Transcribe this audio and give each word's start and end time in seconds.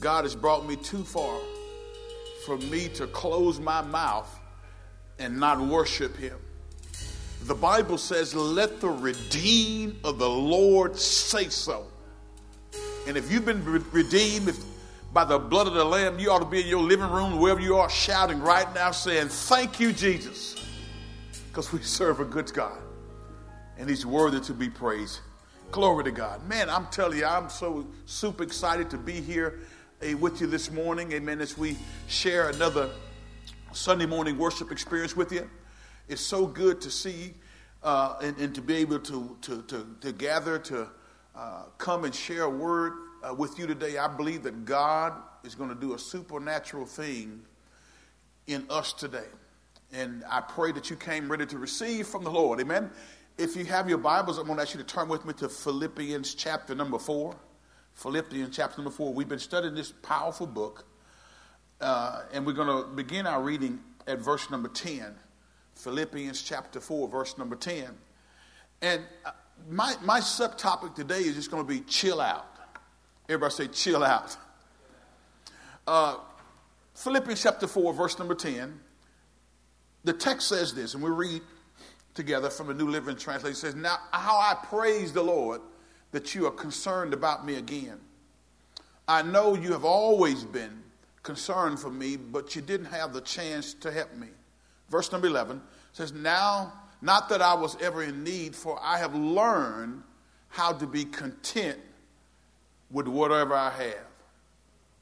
God 0.00 0.24
has 0.24 0.34
brought 0.34 0.66
me 0.66 0.76
too 0.76 1.04
far 1.04 1.38
for 2.44 2.56
me 2.58 2.88
to 2.90 3.06
close 3.08 3.58
my 3.58 3.82
mouth 3.82 4.38
and 5.18 5.38
not 5.38 5.60
worship 5.60 6.16
Him. 6.16 6.38
The 7.44 7.54
Bible 7.54 7.98
says, 7.98 8.34
Let 8.34 8.80
the 8.80 8.88
redeemed 8.88 9.96
of 10.04 10.18
the 10.18 10.28
Lord 10.28 10.96
say 10.96 11.48
so. 11.48 11.86
And 13.06 13.16
if 13.16 13.30
you've 13.30 13.44
been 13.44 13.64
redeemed 13.90 14.56
by 15.12 15.24
the 15.24 15.38
blood 15.38 15.66
of 15.66 15.74
the 15.74 15.84
Lamb, 15.84 16.18
you 16.18 16.30
ought 16.30 16.40
to 16.40 16.44
be 16.44 16.60
in 16.60 16.66
your 16.66 16.82
living 16.82 17.10
room, 17.10 17.38
wherever 17.38 17.60
you 17.60 17.76
are, 17.76 17.88
shouting 17.88 18.40
right 18.40 18.72
now, 18.74 18.90
saying, 18.90 19.28
Thank 19.28 19.80
you, 19.80 19.92
Jesus, 19.92 20.64
because 21.48 21.72
we 21.72 21.80
serve 21.80 22.20
a 22.20 22.24
good 22.24 22.52
God 22.52 22.78
and 23.78 23.88
He's 23.88 24.04
worthy 24.04 24.40
to 24.40 24.52
be 24.52 24.68
praised. 24.68 25.20
Glory 25.70 26.04
to 26.04 26.10
God. 26.10 26.46
Man, 26.48 26.68
I'm 26.68 26.86
telling 26.86 27.18
you, 27.18 27.26
I'm 27.26 27.48
so 27.48 27.86
super 28.06 28.42
excited 28.42 28.90
to 28.90 28.98
be 28.98 29.20
here 29.20 29.60
with 30.00 30.40
you 30.40 30.46
this 30.46 30.70
morning. 30.70 31.12
Amen. 31.12 31.40
As 31.40 31.58
we 31.58 31.76
share 32.06 32.50
another 32.50 32.88
Sunday 33.72 34.06
morning 34.06 34.38
worship 34.38 34.70
experience 34.70 35.16
with 35.16 35.32
you. 35.32 35.50
It's 36.08 36.20
so 36.20 36.46
good 36.46 36.80
to 36.82 36.90
see 36.90 37.34
uh, 37.82 38.14
and, 38.22 38.36
and, 38.38 38.54
to 38.54 38.62
be 38.62 38.76
able 38.76 39.00
to, 39.00 39.36
to, 39.42 39.62
to, 39.62 39.86
to 40.00 40.12
gather, 40.12 40.58
to 40.60 40.88
uh, 41.36 41.64
come 41.78 42.04
and 42.04 42.14
share 42.14 42.44
a 42.44 42.50
word 42.50 42.92
uh, 43.22 43.34
with 43.34 43.58
you 43.58 43.66
today. 43.66 43.98
I 43.98 44.08
believe 44.08 44.44
that 44.44 44.64
God 44.64 45.14
is 45.44 45.54
going 45.54 45.68
to 45.68 45.76
do 45.76 45.94
a 45.94 45.98
supernatural 45.98 46.86
thing 46.86 47.42
in 48.46 48.64
us 48.70 48.92
today. 48.92 49.28
And 49.92 50.24
I 50.28 50.40
pray 50.40 50.72
that 50.72 50.90
you 50.90 50.96
came 50.96 51.30
ready 51.30 51.46
to 51.46 51.58
receive 51.58 52.06
from 52.06 52.24
the 52.24 52.30
Lord. 52.30 52.60
Amen. 52.60 52.90
If 53.36 53.56
you 53.56 53.64
have 53.66 53.88
your 53.88 53.98
Bibles, 53.98 54.38
I'm 54.38 54.46
going 54.46 54.58
to 54.58 54.62
ask 54.62 54.74
you 54.74 54.80
to 54.80 54.86
turn 54.86 55.08
with 55.08 55.24
me 55.24 55.34
to 55.34 55.48
Philippians 55.48 56.34
chapter 56.34 56.74
number 56.74 56.98
four. 56.98 57.36
Philippians 57.98 58.54
chapter 58.54 58.78
number 58.78 58.92
four. 58.92 59.12
We've 59.12 59.28
been 59.28 59.40
studying 59.40 59.74
this 59.74 59.90
powerful 59.90 60.46
book, 60.46 60.84
uh, 61.80 62.22
and 62.32 62.46
we're 62.46 62.52
going 62.52 62.68
to 62.68 62.88
begin 62.94 63.26
our 63.26 63.42
reading 63.42 63.80
at 64.06 64.20
verse 64.20 64.48
number 64.50 64.68
10. 64.68 65.16
Philippians 65.74 66.42
chapter 66.42 66.80
4, 66.80 67.08
verse 67.08 67.36
number 67.38 67.56
10. 67.56 67.88
And 68.82 69.02
uh, 69.24 69.32
my, 69.68 69.94
my 70.04 70.20
subtopic 70.20 70.94
today 70.94 71.18
is 71.18 71.34
just 71.34 71.50
going 71.50 71.64
to 71.64 71.68
be 71.68 71.80
chill 71.80 72.20
out. 72.20 72.46
Everybody 73.28 73.52
say 73.52 73.66
chill 73.66 74.04
out. 74.04 74.36
Uh, 75.84 76.18
Philippians 76.94 77.42
chapter 77.42 77.66
4, 77.66 77.92
verse 77.94 78.16
number 78.16 78.36
10. 78.36 78.78
The 80.04 80.12
text 80.12 80.48
says 80.48 80.72
this, 80.72 80.94
and 80.94 81.02
we 81.02 81.10
read 81.10 81.42
together 82.14 82.48
from 82.48 82.68
the 82.68 82.74
New 82.74 82.88
Living 82.88 83.16
Translation. 83.16 83.54
It 83.54 83.56
says, 83.56 83.74
Now, 83.74 83.98
how 84.12 84.38
I 84.38 84.56
praise 84.66 85.12
the 85.12 85.22
Lord 85.22 85.60
that 86.12 86.34
you 86.34 86.46
are 86.46 86.50
concerned 86.50 87.12
about 87.12 87.44
me 87.44 87.56
again. 87.56 87.98
I 89.06 89.22
know 89.22 89.54
you 89.54 89.72
have 89.72 89.84
always 89.84 90.44
been 90.44 90.82
concerned 91.22 91.80
for 91.80 91.90
me, 91.90 92.16
but 92.16 92.54
you 92.56 92.62
didn't 92.62 92.86
have 92.86 93.12
the 93.12 93.20
chance 93.20 93.74
to 93.74 93.90
help 93.90 94.14
me. 94.14 94.28
Verse 94.88 95.10
number 95.12 95.26
11 95.26 95.60
says, 95.92 96.12
Now, 96.12 96.72
not 97.00 97.28
that 97.28 97.42
I 97.42 97.54
was 97.54 97.76
ever 97.80 98.02
in 98.02 98.24
need, 98.24 98.54
for 98.54 98.78
I 98.82 98.98
have 98.98 99.14
learned 99.14 100.02
how 100.48 100.72
to 100.72 100.86
be 100.86 101.04
content 101.04 101.78
with 102.90 103.06
whatever 103.06 103.54
I 103.54 103.70
have. 103.70 104.06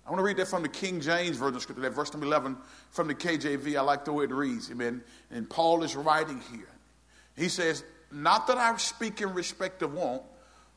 I 0.06 0.10
want 0.10 0.20
to 0.20 0.24
read 0.24 0.36
that 0.36 0.46
from 0.46 0.62
the 0.62 0.68
King 0.68 1.00
James 1.00 1.36
Version 1.36 1.56
of 1.56 1.62
Scripture, 1.62 1.82
that 1.82 1.90
verse 1.90 2.12
number 2.12 2.26
11 2.26 2.56
from 2.90 3.08
the 3.08 3.14
KJV. 3.14 3.76
I 3.76 3.80
like 3.80 4.04
the 4.04 4.12
way 4.12 4.24
it 4.24 4.30
reads. 4.30 4.70
Amen. 4.70 5.02
And 5.32 5.50
Paul 5.50 5.82
is 5.82 5.96
writing 5.96 6.40
here. 6.52 6.68
He 7.36 7.48
says, 7.48 7.82
Not 8.12 8.46
that 8.46 8.56
I 8.56 8.76
speak 8.76 9.20
in 9.20 9.34
respect 9.34 9.82
of 9.82 9.94
want, 9.94 10.22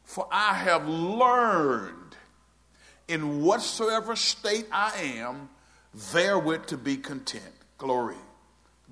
for 0.10 0.28
I 0.32 0.54
have 0.56 0.88
learned 0.88 2.16
in 3.08 3.44
whatsoever 3.44 4.16
state 4.16 4.66
I 4.72 4.92
am, 5.18 5.50
therewith 5.94 6.66
to 6.68 6.78
be 6.78 6.98
content. 6.98 7.44
Glory 7.78 8.16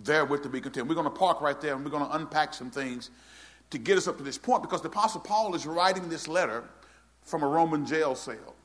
therewith 0.03 0.43
to 0.43 0.49
be 0.49 0.61
content. 0.61 0.87
We're 0.87 0.95
going 0.95 1.05
to 1.05 1.09
park 1.09 1.41
right 1.41 1.59
there 1.59 1.73
and 1.73 1.83
we're 1.83 1.91
going 1.91 2.05
to 2.05 2.15
unpack 2.15 2.53
some 2.53 2.69
things 2.69 3.09
to 3.69 3.77
get 3.77 3.97
us 3.97 4.07
up 4.07 4.17
to 4.17 4.23
this 4.23 4.37
point 4.37 4.61
because 4.61 4.81
the 4.81 4.89
Apostle 4.89 5.21
Paul 5.21 5.55
is 5.55 5.65
writing 5.65 6.09
this 6.09 6.27
letter 6.27 6.63
from 7.23 7.43
a 7.43 7.47
Roman 7.47 7.85
jail 7.85 8.15
cell. 8.15 8.55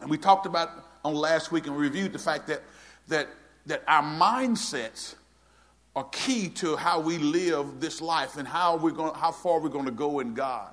And 0.00 0.10
we 0.10 0.18
talked 0.18 0.46
about 0.46 0.70
on 1.04 1.14
last 1.14 1.52
week 1.52 1.66
and 1.66 1.76
reviewed 1.76 2.12
the 2.12 2.18
fact 2.18 2.46
that, 2.48 2.62
that, 3.08 3.28
that 3.66 3.82
our 3.86 4.02
mindsets 4.02 5.14
are 5.96 6.04
key 6.10 6.48
to 6.48 6.76
how 6.76 7.00
we 7.00 7.18
live 7.18 7.80
this 7.80 8.00
life 8.00 8.36
and 8.36 8.46
how, 8.46 8.76
we're 8.76 8.90
going, 8.90 9.14
how 9.14 9.32
far 9.32 9.60
we're 9.60 9.68
going 9.68 9.86
to 9.86 9.90
go 9.90 10.20
in 10.20 10.34
God. 10.34 10.72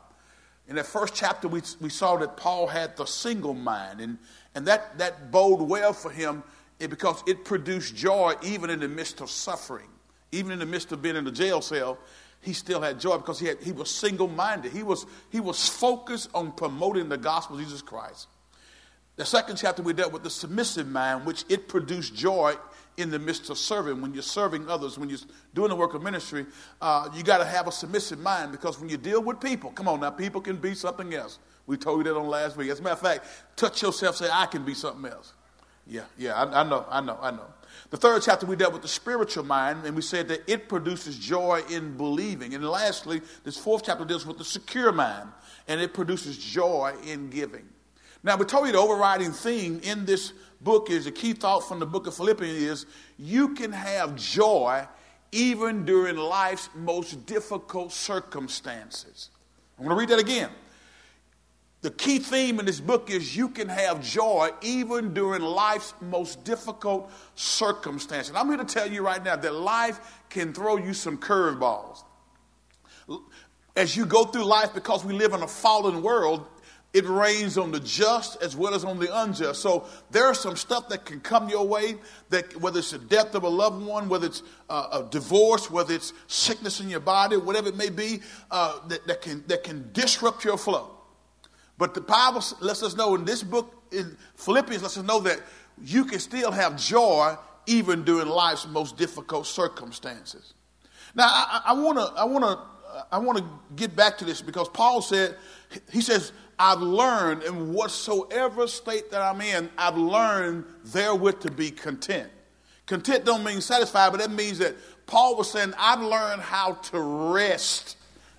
In 0.68 0.76
that 0.78 0.86
first 0.86 1.14
chapter, 1.14 1.48
we, 1.48 1.62
we 1.80 1.90
saw 1.90 2.18
that 2.18 2.38
Paul 2.38 2.68
had 2.68 2.98
the 2.98 3.06
single 3.06 3.54
mind, 3.54 4.02
and, 4.02 4.18
and 4.56 4.66
that, 4.68 4.98
that 4.98 5.32
bode 5.32 5.62
well 5.62 5.94
for 5.94 6.10
him 6.10 6.44
eh, 6.80 6.88
because 6.88 7.24
it 7.28 7.46
produced 7.46 7.96
joy 7.96 8.34
even 8.42 8.70
in 8.70 8.80
the 8.80 8.88
midst 8.88 9.22
of 9.22 9.30
suffering. 9.30 9.88
Even 10.32 10.52
in 10.52 10.60
the 10.60 10.66
midst 10.66 10.92
of 10.92 11.02
being 11.02 11.16
in 11.16 11.24
the 11.24 11.32
jail 11.32 11.62
cell, 11.62 12.00
he 12.42 12.54
still 12.54 12.82
had 12.82 13.00
joy 13.00 13.18
because 13.18 13.40
he, 13.40 13.48
had, 13.48 13.62
he 13.62 13.72
was 13.72 13.90
single 13.90 14.28
minded. 14.28 14.72
He 14.72 14.84
was, 14.84 15.06
he 15.32 15.40
was 15.40 15.70
focused 15.70 16.30
on 16.34 16.52
promoting 16.52 17.10
the 17.10 17.18
gospel 17.18 17.58
of 17.58 17.64
Jesus 17.64 17.82
Christ. 17.82 18.28
The 19.18 19.26
second 19.26 19.56
chapter, 19.56 19.82
we 19.82 19.94
dealt 19.94 20.12
with 20.12 20.24
the 20.24 20.30
submissive 20.30 20.88
mind, 20.88 21.26
which 21.26 21.46
it 21.48 21.68
produced 21.68 22.16
joy 22.16 22.56
in 22.98 23.10
the 23.10 23.20
midst 23.20 23.50
of 23.50 23.58
serving. 23.58 24.02
When 24.02 24.14
you're 24.14 24.24
serving 24.24 24.70
others, 24.70 24.98
when 24.98 25.10
you're 25.10 25.20
doing 25.54 25.70
the 25.70 25.76
work 25.76 25.94
of 25.94 26.04
ministry, 26.04 26.46
uh, 26.82 27.10
you 27.14 27.24
got 27.24 27.40
to 27.40 27.46
have 27.46 27.68
a 27.68 27.72
submissive 27.72 28.20
mind 28.20 28.52
because 28.52 28.80
when 28.80 28.90
you 28.90 28.98
deal 28.98 29.22
with 29.22 29.40
people, 29.40 29.72
come 29.72 29.88
on 29.88 30.00
now, 30.00 30.12
people 30.12 30.42
can 30.42 30.58
be 30.58 30.74
something 30.76 31.14
else. 31.14 31.40
We 31.68 31.78
told 31.78 32.00
you 32.00 32.04
that 32.06 32.20
on 32.20 32.28
last 32.28 32.58
week. 32.58 32.70
As 32.70 32.80
a 32.80 32.84
matter 32.84 32.94
of 32.94 33.02
fact, 33.02 33.26
touch 33.56 33.82
yourself, 33.82 34.16
say, 34.18 34.30
I 34.32 34.46
can 34.46 34.64
be 34.64 34.74
something 34.74 35.12
else. 35.12 35.34
Yeah, 35.88 36.04
yeah, 36.18 36.34
I, 36.34 36.62
I, 36.62 36.64
know, 36.64 36.86
I 36.90 37.02
know, 37.02 37.18
I 37.22 37.32
know. 37.32 37.46
The 37.92 37.98
third 37.98 38.22
chapter, 38.24 38.46
we 38.46 38.56
dealt 38.56 38.74
with 38.74 38.82
the 38.82 38.88
spiritual 38.88 39.44
mind, 39.44 39.86
and 39.86 39.96
we 39.96 40.02
said 40.02 40.28
that 40.30 40.42
it 40.48 40.68
produces 40.68 41.18
joy 41.18 41.62
in 41.70 41.96
believing. 41.98 42.56
And 42.56 42.68
lastly, 42.68 43.22
this 43.44 43.58
fourth 43.58 43.84
chapter 43.86 44.06
deals 44.06 44.26
with 44.26 44.38
the 44.38 44.46
secure 44.46 44.92
mind, 44.92 45.30
and 45.68 45.80
it 45.80 45.94
produces 45.94 46.38
joy 46.38 46.94
in 47.06 47.30
giving. 47.30 47.68
Now, 48.24 48.38
we 48.38 48.46
told 48.46 48.66
you 48.66 48.72
the 48.72 48.80
overriding 48.80 49.32
theme 49.32 49.80
in 49.84 50.06
this 50.06 50.34
book 50.66 50.90
is 50.90 51.08
a 51.08 51.12
key 51.12 51.32
thought 51.32 51.62
from 51.62 51.80
the 51.80 51.86
book 51.86 52.08
of 52.08 52.16
Philippians 52.16 52.62
is 52.62 52.86
you 53.18 53.54
can 53.54 53.72
have 53.72 54.18
joy 54.18 54.86
even 55.32 55.86
during 55.86 56.18
life's 56.18 56.70
most 56.76 57.26
difficult 57.26 57.94
circumstances. 57.94 59.30
I'm 59.80 59.86
going 59.86 59.96
to 59.96 60.00
read 60.00 60.10
that 60.10 60.20
again 60.20 60.50
the 61.86 61.92
key 61.92 62.18
theme 62.18 62.60
in 62.60 62.66
this 62.66 62.80
book 62.80 63.12
is 63.12 63.38
you 63.38 63.48
can 63.48 63.70
have 63.70 64.02
joy 64.04 64.50
even 64.64 65.14
during 65.14 65.44
life's 65.44 65.94
most 66.02 66.44
difficult 66.44 67.12
circumstances. 67.36 68.30
And 68.30 68.40
I'm 68.40 68.48
here 68.48 68.58
to 68.58 68.66
tell 68.66 68.92
you 68.92 69.06
right 69.06 69.24
now 69.24 69.36
that 69.36 69.54
life 69.54 70.00
can 70.32 70.52
throw 70.52 70.78
you 70.78 70.96
some 70.96 71.16
curveballs. 71.16 72.04
As 73.76 73.96
you 73.96 74.08
go 74.08 74.24
through 74.24 74.46
life, 74.46 74.74
because 74.74 75.06
we 75.06 75.14
live 75.14 75.34
in 75.34 75.44
a 75.44 75.48
fallen 75.48 76.02
world, 76.02 76.48
it 76.96 77.06
rains 77.10 77.58
on 77.58 77.72
the 77.72 77.80
just 77.82 78.42
as 78.42 78.56
well 78.56 78.74
as 78.74 78.86
on 78.86 78.98
the 78.98 79.14
unjust. 79.22 79.62
So 79.62 79.86
there's 80.12 80.40
some 80.40 80.56
stuff 80.56 80.88
that 80.88 81.04
can 81.04 81.20
come 81.20 81.50
your 81.50 81.68
way, 81.68 81.96
that 82.30 82.56
whether 82.62 82.80
it's 82.80 82.92
the 82.92 83.00
death 83.00 83.36
of 83.36 83.44
a 83.44 83.50
loved 83.50 83.86
one, 83.86 84.08
whether 84.08 84.28
it's 84.28 84.44
uh, 84.70 85.04
a 85.04 85.12
divorce, 85.12 85.70
whether 85.70 85.94
it's 85.94 86.14
sickness 86.28 86.80
in 86.80 86.90
your 86.90 87.02
body, 87.02 87.36
whatever 87.36 87.68
it 87.68 87.76
may 87.76 87.90
be, 87.90 88.22
uh, 88.50 88.80
that, 88.88 89.06
that, 89.08 89.22
can, 89.22 89.44
that 89.48 89.66
can 89.66 89.90
disrupt 89.92 90.46
your 90.46 90.58
flow. 90.58 90.90
But 91.78 91.96
the 91.96 92.00
Bible 92.00 92.42
lets 92.62 92.82
us 92.82 92.96
know 92.96 93.14
in 93.16 93.26
this 93.26 93.44
book, 93.44 93.84
in 93.92 94.16
Philippians, 94.38 94.82
lets 94.82 94.98
us 94.98 95.04
know 95.04 95.20
that 95.20 95.42
you 95.84 96.06
can 96.06 96.20
still 96.20 96.52
have 96.52 96.78
joy 96.78 97.36
even 97.66 98.06
during 98.06 98.30
life's 98.30 98.66
most 98.66 98.96
difficult 98.96 99.48
circumstances. 99.48 100.54
Now, 101.14 101.28
I 101.28 101.74
want 101.74 101.98
to, 101.98 102.06
I 102.18 102.24
want 102.24 102.46
to, 102.46 102.60
I 103.12 103.18
want 103.18 103.38
to 103.40 103.46
get 103.76 103.98
back 103.98 104.18
to 104.20 104.26
this 104.26 104.42
because 104.42 104.70
Paul 104.70 105.02
said, 105.02 105.36
he 105.92 106.00
says, 106.00 106.32
I've 106.58 106.82
learned 106.82 107.44
in 107.44 107.74
whatsoever 107.74 108.68
state 108.68 109.12
that 109.12 109.22
I'm 109.22 109.42
in, 109.42 109.70
I've 109.78 109.98
learned 109.98 110.66
therewith 110.86 111.42
to 111.42 111.52
be 111.52 111.72
content. 111.72 112.30
Content 112.86 113.26
don't 113.26 113.44
mean 113.44 113.62
satisfied, 113.62 114.12
but 114.12 114.22
that 114.22 114.32
means 114.32 114.60
that 114.60 114.76
Paul 115.06 115.38
was 115.38 115.52
saying, 115.52 115.74
I've 115.78 116.02
learned 116.02 116.42
how 116.42 116.74
to 116.74 117.00
rest 117.34 117.98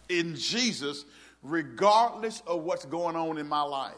in 0.09 0.35
Jesus 0.37 1.05
regardless 1.43 2.43
of 2.47 2.63
what's 2.63 2.85
going 2.85 3.17
on 3.17 3.39
in 3.39 3.49
my 3.49 3.63
life. 3.63 3.95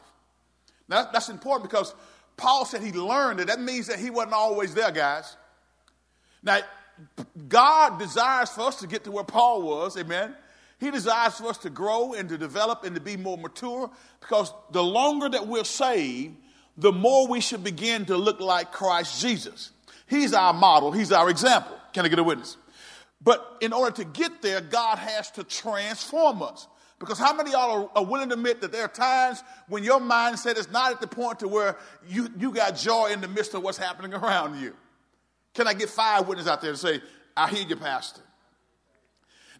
Now, 0.89 1.09
that's 1.13 1.29
important 1.29 1.71
because 1.71 1.95
Paul 2.37 2.65
said 2.65 2.83
he 2.83 2.93
learned 2.93 3.41
it. 3.41 3.47
That 3.47 3.61
means 3.61 3.87
that 3.89 3.99
he 3.99 4.11
wasn't 4.11 4.35
always 4.35 4.75
there, 4.75 4.91
guys. 4.91 5.37
Now, 6.43 6.61
God 7.49 7.99
desires 7.99 8.51
for 8.51 8.63
us 8.63 8.77
to 8.81 8.87
get 8.87 9.05
to 9.05 9.11
where 9.11 9.25
Paul 9.25 9.63
was, 9.63 9.97
amen. 9.97 10.35
He 10.79 10.91
desires 10.91 11.35
for 11.35 11.49
us 11.49 11.59
to 11.59 11.71
grow 11.71 12.13
and 12.13 12.29
to 12.29 12.39
develop 12.39 12.85
and 12.85 12.95
to 12.95 13.01
be 13.01 13.17
more 13.17 13.37
mature 13.37 13.91
because 14.21 14.53
the 14.71 14.83
longer 14.83 15.29
that 15.29 15.47
we're 15.47 15.65
saved, 15.65 16.37
the 16.77 16.93
more 16.93 17.27
we 17.27 17.41
should 17.41 17.65
begin 17.65 18.07
to 18.07 18.17
look 18.17 18.41
like 18.41 18.71
Christ 18.71 19.21
Jesus. 19.21 19.73
He's 20.07 20.33
our 20.33 20.53
model, 20.53 20.93
He's 20.93 21.11
our 21.11 21.29
example. 21.29 21.77
Can 21.93 22.05
I 22.05 22.09
get 22.09 22.19
a 22.19 22.23
witness? 22.23 22.57
But 23.21 23.57
in 23.61 23.73
order 23.73 23.91
to 23.97 24.05
get 24.05 24.43
there, 24.43 24.61
God 24.61 24.99
has 24.99 25.31
to 25.33 25.43
transform 25.43 26.43
us. 26.43 26.69
Because 27.01 27.19
how 27.19 27.33
many 27.33 27.51
of 27.51 27.55
y'all 27.55 27.91
are, 27.95 27.99
are, 27.99 28.05
willing 28.05 28.29
to 28.29 28.35
admit 28.35 28.61
that 28.61 28.73
there 28.73 28.83
are 28.83 28.89
times 28.89 29.43
when 29.69 29.85
your 29.85 30.01
mindset 30.01 30.57
is 30.57 30.71
not 30.71 30.93
at 30.93 31.01
the 31.01 31.07
point 31.07 31.41
to 31.41 31.49
where 31.49 31.77
you, 32.09 32.29
you 32.39 32.53
got 32.53 32.77
joy 32.77 33.11
in 33.13 33.21
the 33.21 33.29
midst 33.29 33.55
of 33.55 33.63
what's 33.63 33.79
happening 33.79 34.15
around 34.15 34.61
you? 34.61 34.75
Can 35.55 35.67
I 35.67 35.75
get 35.75 35.89
five 35.89 36.27
witnesses 36.27 36.51
out 36.51 36.61
there 36.61 36.73
to 36.73 36.79
say, 36.79 37.01
I 37.37 37.49
hear 37.49 37.67
you, 37.67 37.77
Pastor? 37.77 38.21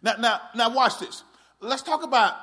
Now, 0.01 0.15
now, 0.19 0.41
now 0.55 0.73
watch 0.73 0.99
this. 0.99 1.23
Let's 1.59 1.81
talk 1.81 2.03
about 2.03 2.35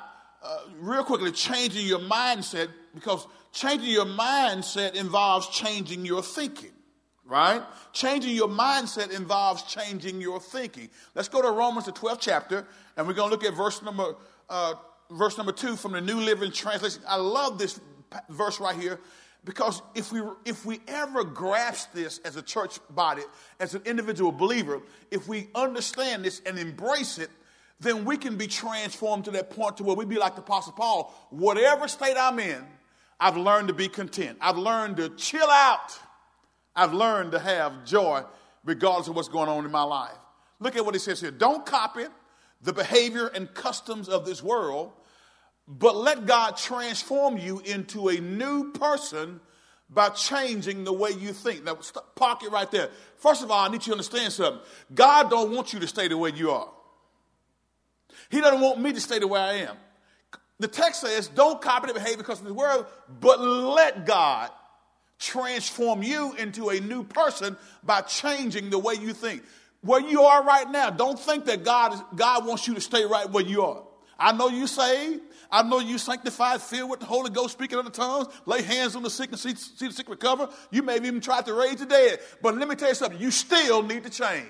uh, 0.43 0.59
real 0.79 1.03
quickly 1.03 1.31
changing 1.31 1.87
your 1.87 1.99
mindset 1.99 2.69
because 2.93 3.27
changing 3.51 3.89
your 3.89 4.05
mindset 4.05 4.95
involves 4.95 5.47
changing 5.49 6.05
your 6.05 6.21
thinking 6.21 6.71
right? 7.27 7.61
Changing 7.93 8.35
your 8.35 8.47
mindset 8.47 9.11
involves 9.11 9.63
changing 9.63 10.21
your 10.21 10.39
thinking. 10.39 10.89
Let's 11.13 11.27
go 11.27 11.41
to 11.41 11.51
Romans, 11.51 11.85
the 11.85 11.91
12th 11.91 12.19
chapter, 12.21 12.65
and 12.95 13.07
we're 13.07 13.13
going 13.13 13.29
to 13.29 13.35
look 13.35 13.43
at 13.43 13.53
verse 13.53 13.81
number, 13.81 14.15
uh, 14.49 14.75
verse 15.11 15.37
number 15.37 15.51
two 15.51 15.75
from 15.75 15.91
the 15.91 16.01
New 16.01 16.19
Living 16.19 16.51
Translation. 16.51 17.01
I 17.07 17.17
love 17.17 17.59
this 17.59 17.79
verse 18.29 18.59
right 18.59 18.79
here 18.79 18.99
because 19.43 19.81
if 19.93 20.11
we, 20.11 20.21
if 20.45 20.65
we 20.65 20.79
ever 20.87 21.23
grasp 21.23 21.93
this 21.93 22.19
as 22.19 22.37
a 22.37 22.41
church 22.41 22.79
body, 22.89 23.23
as 23.59 23.75
an 23.75 23.81
individual 23.85 24.31
believer, 24.31 24.81
if 25.11 25.27
we 25.27 25.49
understand 25.53 26.23
this 26.23 26.41
and 26.45 26.57
embrace 26.57 27.17
it, 27.17 27.29
then 27.79 28.05
we 28.05 28.17
can 28.17 28.37
be 28.37 28.47
transformed 28.47 29.25
to 29.25 29.31
that 29.31 29.49
point 29.51 29.77
to 29.77 29.83
where 29.83 29.95
we'd 29.95 30.09
be 30.09 30.17
like 30.17 30.35
the 30.35 30.41
Apostle 30.41 30.73
Paul. 30.73 31.13
Whatever 31.29 31.87
state 31.87 32.15
I'm 32.17 32.39
in, 32.39 32.63
I've 33.19 33.37
learned 33.37 33.67
to 33.67 33.73
be 33.73 33.87
content. 33.87 34.37
I've 34.41 34.57
learned 34.57 34.97
to 34.97 35.09
chill 35.09 35.49
out 35.49 35.97
I've 36.77 36.93
learned 36.93 37.31
to 37.31 37.39
have 37.39 37.83
joy 37.83 38.23
regardless 38.63 39.07
of 39.07 39.15
what's 39.15 39.29
going 39.29 39.49
on 39.49 39.65
in 39.65 39.71
my 39.71 39.81
life. 39.81 40.15
Look 40.59 40.75
at 40.75 40.85
what 40.85 40.93
he 40.93 40.99
says 40.99 41.19
here. 41.19 41.31
Don't 41.31 41.65
copy 41.65 42.03
the 42.61 42.71
behavior 42.71 43.27
and 43.27 43.51
customs 43.53 44.07
of 44.07 44.25
this 44.25 44.43
world, 44.43 44.91
but 45.67 45.95
let 45.95 46.27
God 46.27 46.55
transform 46.55 47.37
you 47.37 47.59
into 47.61 48.09
a 48.09 48.19
new 48.19 48.71
person 48.73 49.39
by 49.89 50.09
changing 50.09 50.83
the 50.83 50.93
way 50.93 51.11
you 51.11 51.33
think. 51.33 51.63
Now, 51.63 51.79
park 52.15 52.43
it 52.43 52.51
right 52.51 52.69
there. 52.69 52.89
First 53.17 53.41
of 53.41 53.49
all, 53.49 53.65
I 53.65 53.69
need 53.69 53.81
you 53.81 53.85
to 53.85 53.91
understand 53.93 54.33
something. 54.33 54.61
God 54.93 55.29
don't 55.31 55.51
want 55.51 55.73
you 55.73 55.79
to 55.79 55.87
stay 55.87 56.07
the 56.07 56.17
way 56.17 56.31
you 56.35 56.51
are. 56.51 56.69
He 58.29 58.41
doesn't 58.41 58.61
want 58.61 58.79
me 58.79 58.93
to 58.93 59.01
stay 59.01 59.19
the 59.19 59.27
way 59.27 59.39
I 59.39 59.53
am. 59.53 59.75
The 60.59 60.67
text 60.67 61.01
says, 61.01 61.27
don't 61.27 61.61
copy 61.61 61.87
the 61.87 61.93
behavior 61.93 62.17
because 62.17 62.39
of 62.39 62.45
the 62.45 62.53
world, 62.53 62.87
but 63.19 63.39
let 63.39 64.05
God 64.05 64.49
transform 65.19 66.03
you 66.03 66.33
into 66.33 66.69
a 66.69 66.79
new 66.79 67.03
person 67.03 67.57
by 67.83 68.01
changing 68.01 68.69
the 68.69 68.79
way 68.79 68.95
you 68.95 69.13
think. 69.13 69.43
Where 69.81 70.01
you 70.01 70.23
are 70.23 70.43
right 70.43 70.69
now, 70.69 70.89
don't 70.89 71.19
think 71.19 71.45
that 71.45 71.63
God, 71.63 71.93
is, 71.93 72.01
God 72.15 72.45
wants 72.45 72.67
you 72.67 72.73
to 72.73 72.81
stay 72.81 73.05
right 73.05 73.29
where 73.29 73.43
you 73.43 73.63
are. 73.63 73.83
I 74.19 74.31
know 74.31 74.49
you 74.49 74.65
saved. 74.65 75.21
I 75.49 75.63
know 75.63 75.79
you 75.79 75.97
sanctified, 75.97 76.61
filled 76.61 76.89
with 76.89 76.99
the 76.99 77.05
Holy 77.05 77.29
Ghost, 77.29 77.53
speaking 77.53 77.77
other 77.77 77.89
tongues, 77.89 78.27
lay 78.45 78.61
hands 78.61 78.97
on 78.97 79.03
the 79.03 79.09
sick 79.09 79.29
and 79.29 79.39
see, 79.39 79.55
see 79.55 79.87
the 79.87 79.93
sick 79.93 80.09
recover. 80.09 80.49
You 80.71 80.83
may 80.83 80.95
have 80.95 81.05
even 81.05 81.21
tried 81.21 81.45
to 81.45 81.53
raise 81.53 81.77
the 81.77 81.85
dead. 81.85 82.19
But 82.41 82.57
let 82.57 82.67
me 82.67 82.75
tell 82.75 82.89
you 82.89 82.95
something, 82.95 83.21
you 83.21 83.31
still 83.31 83.81
need 83.83 84.03
to 84.03 84.09
change. 84.09 84.45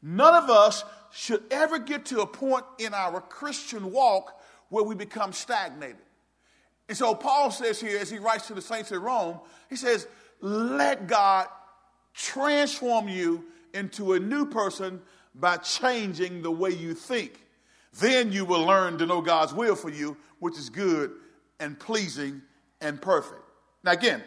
None 0.00 0.34
of 0.44 0.50
us 0.50 0.84
should 1.14 1.42
ever 1.50 1.78
get 1.78 2.06
to 2.06 2.20
a 2.20 2.26
point 2.26 2.64
in 2.78 2.92
our 2.92 3.20
Christian 3.20 3.92
walk 3.92 4.40
where 4.68 4.84
we 4.84 4.94
become 4.94 5.32
stagnated. 5.32 5.96
And 6.88 6.98
so 6.98 7.14
Paul 7.14 7.50
says 7.50 7.80
here, 7.80 7.98
as 7.98 8.10
he 8.10 8.18
writes 8.18 8.48
to 8.48 8.54
the 8.54 8.60
saints 8.60 8.90
in 8.90 9.00
Rome, 9.00 9.38
he 9.70 9.76
says, 9.76 10.06
let 10.40 11.06
God 11.06 11.46
transform 12.12 13.08
you 13.08 13.44
into 13.72 14.14
a 14.14 14.20
new 14.20 14.44
person 14.44 15.00
by 15.34 15.56
changing 15.56 16.42
the 16.42 16.50
way 16.50 16.70
you 16.70 16.94
think. 16.94 17.40
Then 18.00 18.32
you 18.32 18.44
will 18.44 18.64
learn 18.64 18.98
to 18.98 19.06
know 19.06 19.20
God's 19.20 19.54
will 19.54 19.76
for 19.76 19.90
you, 19.90 20.16
which 20.40 20.58
is 20.58 20.68
good 20.68 21.12
and 21.60 21.78
pleasing 21.78 22.42
and 22.80 23.00
perfect. 23.00 23.40
Now, 23.84 23.92
again, 23.92 24.22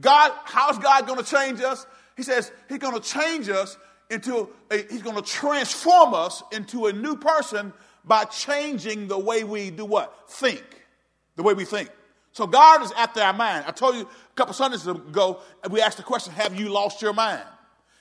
God, 0.00 0.32
how's 0.44 0.78
God 0.78 1.06
going 1.06 1.22
to 1.22 1.28
change 1.28 1.60
us? 1.60 1.84
He 2.16 2.22
says 2.22 2.52
He's 2.68 2.78
going 2.78 3.00
to 3.00 3.06
change 3.06 3.48
us 3.48 3.76
into, 4.10 4.48
a, 4.70 4.76
He's 4.90 5.02
going 5.02 5.16
to 5.16 5.22
transform 5.22 6.14
us 6.14 6.42
into 6.52 6.86
a 6.86 6.92
new 6.92 7.16
person 7.16 7.72
by 8.04 8.24
changing 8.24 9.08
the 9.08 9.18
way 9.18 9.44
we 9.44 9.70
do 9.70 9.84
what? 9.84 10.30
Think. 10.30 10.64
The 11.36 11.42
way 11.42 11.54
we 11.54 11.64
think. 11.64 11.90
So 12.32 12.46
God 12.46 12.82
is 12.82 12.92
after 12.92 13.20
our 13.20 13.32
mind. 13.32 13.64
I 13.66 13.72
told 13.72 13.96
you 13.96 14.02
a 14.02 14.34
couple 14.34 14.54
Sundays 14.54 14.86
ago, 14.86 15.40
we 15.70 15.80
asked 15.80 15.96
the 15.96 16.02
question, 16.02 16.32
Have 16.34 16.58
you 16.58 16.68
lost 16.68 17.02
your 17.02 17.12
mind? 17.12 17.42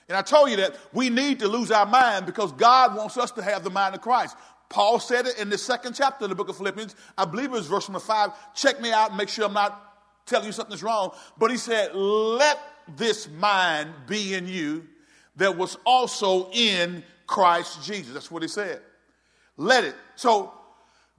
And 0.08 0.18
I 0.18 0.22
told 0.22 0.50
you 0.50 0.58
that 0.58 0.76
we 0.94 1.10
need 1.10 1.40
to 1.40 1.48
lose 1.48 1.70
our 1.72 1.86
mind 1.86 2.26
because 2.26 2.52
God 2.54 2.96
wants 2.96 3.18
us 3.18 3.32
to 3.32 3.42
have 3.42 3.64
the 3.64 3.70
mind 3.70 3.96
of 3.96 4.02
Christ. 4.02 4.38
Paul 4.70 5.00
said 5.00 5.28
it 5.28 5.38
in 5.40 5.50
the 5.50 5.58
second 5.58 5.94
chapter 5.94 6.26
of 6.26 6.30
the 6.30 6.36
book 6.36 6.50
of 6.50 6.58
Philippians. 6.58 6.96
I 7.18 7.26
believe 7.26 7.46
it 7.46 7.52
was 7.52 7.68
verse 7.68 7.88
number 7.90 8.00
five. 8.00 8.32
Check 8.54 8.82
me 8.82 8.92
out 8.92 9.10
and 9.10 9.18
make 9.18 9.30
sure 9.30 9.46
I'm 9.46 9.54
not 9.54 9.82
telling 10.26 10.46
you 10.46 10.52
something 10.52 10.72
that's 10.72 10.84
wrong. 10.84 11.12
But 11.38 11.52
he 11.52 11.58
said, 11.58 11.94
Let 11.96 12.60
this 12.96 13.30
mind 13.30 13.90
be 14.08 14.34
in 14.34 14.48
you 14.48 14.88
that 15.38 15.58
was 15.58 15.78
also 15.86 16.50
in 16.52 17.04
Christ 17.26 17.84
Jesus. 17.84 18.14
That's 18.14 18.30
what 18.30 18.42
he 18.42 18.48
said. 18.48 18.82
Let 19.56 19.84
it. 19.84 19.96
So 20.16 20.54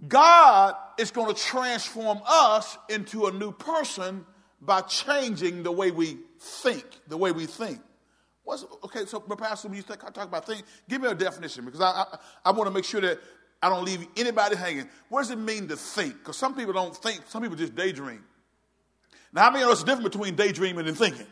God 0.07 0.75
is 0.99 1.11
going 1.11 1.35
to 1.35 1.41
transform 1.41 2.21
us 2.27 2.77
into 2.89 3.27
a 3.27 3.33
new 3.33 3.53
person 3.53 4.25
by 4.61 4.83
changing 4.83 5.63
the 5.63 5.73
way 5.73 5.91
we 5.91 6.19
think, 6.39 6.85
the 7.09 7.17
way 7.17 7.33
we 7.33 7.47
think. 7.47 7.81
What's, 8.45 8.65
okay, 8.85 9.05
so, 9.07 9.21
Pastor, 9.21 9.69
when 9.69 9.77
you 9.77 9.83
talk, 9.83 10.01
talk 10.13 10.25
about 10.25 10.47
think, 10.47 10.63
give 10.89 11.03
me 11.03 11.09
a 11.09 11.15
definition 11.15 11.65
because 11.65 11.81
I, 11.81 11.91
I, 11.91 12.19
I 12.47 12.51
want 12.53 12.67
to 12.67 12.75
make 12.75 12.85
sure 12.85 13.01
that 13.01 13.21
I 13.63 13.69
don't 13.69 13.85
leave 13.85 14.07
anybody 14.17 14.57
hanging. 14.57 14.89
What 15.09 15.21
does 15.21 15.31
it 15.31 15.39
mean 15.39 15.69
to 15.69 15.77
think? 15.77 16.15
Because 16.15 16.37
some 16.37 16.55
people 16.55 16.73
don't 16.73 16.97
think, 16.97 17.23
some 17.29 17.43
people 17.43 17.57
just 17.57 17.75
daydream. 17.75 18.25
Now, 19.33 19.43
how 19.43 19.51
many 19.51 19.65
of 19.65 19.71
us 19.71 19.83
difference 19.83 20.09
between 20.09 20.35
daydreaming 20.35 20.87
and 20.87 20.97
thinking? 20.97 21.27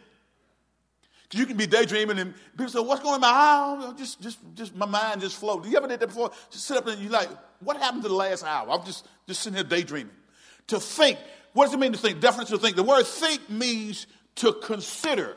You 1.32 1.44
can 1.46 1.56
be 1.56 1.67
daydreaming 1.67 2.19
and 2.19 2.34
people 2.52 2.69
say, 2.69 2.81
What's 2.81 3.02
going 3.02 3.23
on? 3.23 3.82
Oh, 3.82 3.94
just, 3.96 4.20
just, 4.20 4.38
just 4.55 4.76
my 4.76 4.87
mind 4.87 5.20
just 5.20 5.38
flows. 5.38 5.67
You 5.69 5.76
ever 5.76 5.88
did 5.88 6.00
that 6.00 6.08
before? 6.08 6.31
Just 6.50 6.67
sit 6.67 6.76
up 6.76 6.87
and 6.87 7.00
you're 7.00 7.11
like, 7.11 7.28
What 7.61 7.76
happened 7.76 8.02
to 8.02 8.08
the 8.08 8.14
last 8.14 8.44
hour? 8.44 8.70
I'm 8.70 8.84
just, 8.84 9.06
just 9.26 9.43
sitting 9.43 9.56
here 9.56 9.64
daydreaming. 9.64 10.14
To 10.69 10.81
think, 10.81 11.19
what 11.52 11.64
does 11.67 11.75
it 11.75 11.78
mean 11.78 11.93
to 11.93 11.99
think? 11.99 12.20
Definition 12.20 12.56
to 12.56 12.62
think. 12.62 12.76
The 12.76 12.82
word 12.82 13.06
think 13.06 13.49
means 13.50 14.06
to 14.37 14.52
consider, 14.52 15.37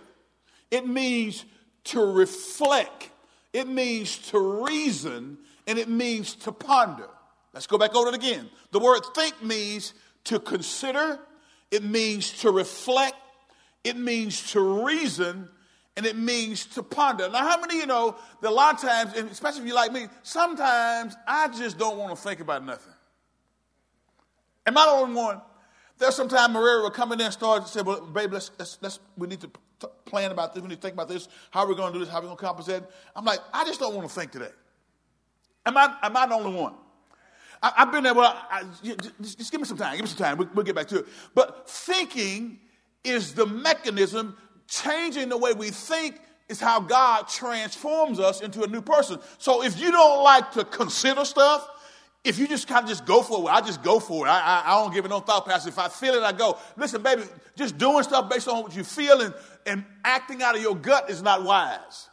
it 0.70 0.86
means 0.88 1.46
to 1.86 2.02
reflect, 2.02 3.10
it 3.54 3.68
means 3.68 4.18
to 4.30 4.64
reason, 4.66 5.38
and 5.66 5.80
it 5.80 5.90
means 5.90 6.36
to 6.36 6.52
ponder. 6.52 7.08
Let's 7.54 7.68
go 7.68 7.78
back 7.78 7.96
over 7.96 8.10
it 8.10 8.16
again. 8.16 8.50
The 8.72 8.80
word 8.80 9.02
think 9.16 9.42
means 9.42 9.94
to 10.26 10.40
consider, 10.40 11.20
it 11.72 11.84
means 11.84 12.32
to 12.42 12.52
reflect, 12.52 13.16
it 13.84 13.98
means 13.98 14.52
to 14.52 14.86
reason, 14.86 15.50
and 16.00 16.06
it 16.06 16.16
means 16.16 16.66
to 16.66 16.82
ponder. 16.82 17.28
Now, 17.28 17.40
how 17.40 17.60
many 17.60 17.76
of 17.76 17.82
you 17.82 17.86
know 17.86 18.16
that 18.40 18.50
a 18.50 18.54
lot 18.54 18.76
of 18.76 18.80
times, 18.90 19.14
especially 19.30 19.64
if 19.64 19.68
you're 19.68 19.76
like 19.76 19.92
me, 19.92 20.08
sometimes 20.24 21.18
I 21.28 21.50
just 21.50 21.78
don't 21.78 21.98
want 21.98 22.16
to 22.16 22.24
think 22.24 22.40
about 22.40 22.66
nothing. 22.66 22.94
Am 24.66 24.78
I 24.78 24.86
the 24.86 24.92
only 24.92 25.14
one? 25.14 25.42
There's 25.98 26.16
sometimes 26.16 26.54
Maria 26.54 26.82
will 26.82 26.90
come 26.90 27.12
in 27.12 27.18
there 27.18 27.26
and 27.26 27.34
start 27.34 27.64
to 27.64 27.68
say, 27.70 27.82
well, 27.82 28.00
baby, 28.00 28.32
let's, 28.32 28.50
let's, 28.58 28.78
let's, 28.82 29.00
we 29.18 29.28
need 29.28 29.42
to 29.42 29.52
plan 30.06 30.32
about 30.32 30.54
this. 30.54 30.64
We 30.64 30.70
need 30.70 30.76
to 30.76 30.82
think 30.82 30.94
about 30.94 31.10
this. 31.10 31.28
How 31.52 31.66
are 31.66 31.68
we 31.68 31.76
going 31.76 31.92
to 31.92 32.00
do 32.00 32.06
this? 32.06 32.10
How 32.10 32.20
are 32.20 32.22
we 32.22 32.28
going 32.28 32.38
to 32.38 32.46
compensate? 32.46 32.84
I'm 33.14 33.26
like, 33.26 33.42
I 33.54 33.66
just 33.66 33.82
don't 33.82 33.94
want 33.94 34.08
to 34.08 34.16
think 34.16 34.32
today. 34.32 34.52
Am 35.66 35.76
I, 35.76 35.98
am 36.02 36.16
I 36.16 36.28
the 36.28 36.36
only 36.36 36.58
one? 36.58 36.76
I, 37.62 37.74
have 37.76 37.92
been 37.92 38.04
there. 38.04 38.14
Well, 38.14 38.42
I, 38.50 38.64
just, 38.82 39.38
just, 39.38 39.52
give 39.52 39.60
me 39.60 39.68
some 39.68 39.76
time. 39.76 39.98
Give 39.98 40.04
me 40.04 40.08
some 40.08 40.18
time. 40.18 40.38
We, 40.38 40.46
we'll 40.54 40.64
get 40.64 40.76
back 40.76 40.88
to 40.88 41.00
it. 41.00 41.08
But 41.36 41.70
thinking 41.70 42.60
is 43.04 43.34
the 43.34 43.46
mechanism 43.46 44.38
changing 44.70 45.30
the 45.30 45.38
way 45.38 45.54
we 45.54 45.72
think 45.72 46.22
is 46.48 46.60
how 46.60 46.80
God 46.80 47.28
transforms 47.28 48.20
us 48.20 48.42
into 48.42 48.64
a 48.64 48.68
new 48.68 48.82
person. 48.82 49.20
So 49.38 49.64
if 49.64 49.80
you 49.80 49.92
don't 49.92 50.24
like 50.24 50.52
to 50.54 50.64
consider 50.66 51.26
stuff, 51.26 51.68
if 52.24 52.38
you 52.38 52.48
just 52.48 52.68
kind 52.68 52.84
of 52.84 52.90
just 52.90 53.06
go 53.06 53.22
for 53.22 53.50
it, 53.50 53.52
I 53.52 53.62
just 53.62 53.82
go 53.82 54.00
for 54.00 54.26
it. 54.26 54.30
I, 54.30 54.40
I, 54.40 54.64
I, 54.66 54.84
don't 54.84 54.94
give 54.94 55.06
it 55.06 55.10
no 55.10 55.20
thought 55.20 55.46
pass. 55.46 55.66
If 55.66 55.80
I 55.80 55.88
feel 55.88 56.16
it, 56.16 56.24
I 56.24 56.34
go. 56.34 56.58
Listen, 56.76 57.02
baby, 57.02 57.24
just 57.56 57.78
doing 57.78 58.04
stuff 58.04 58.30
based 58.30 58.48
on 58.48 58.64
what 58.64 58.76
you 58.76 58.84
feel 58.84 59.22
and, 59.22 59.34
and 59.66 59.86
acting 60.04 60.42
out 60.42 60.56
of 60.56 60.62
your 60.62 60.76
gut 60.76 61.10
is 61.10 61.22
not 61.22 61.44
wise. 61.44 62.10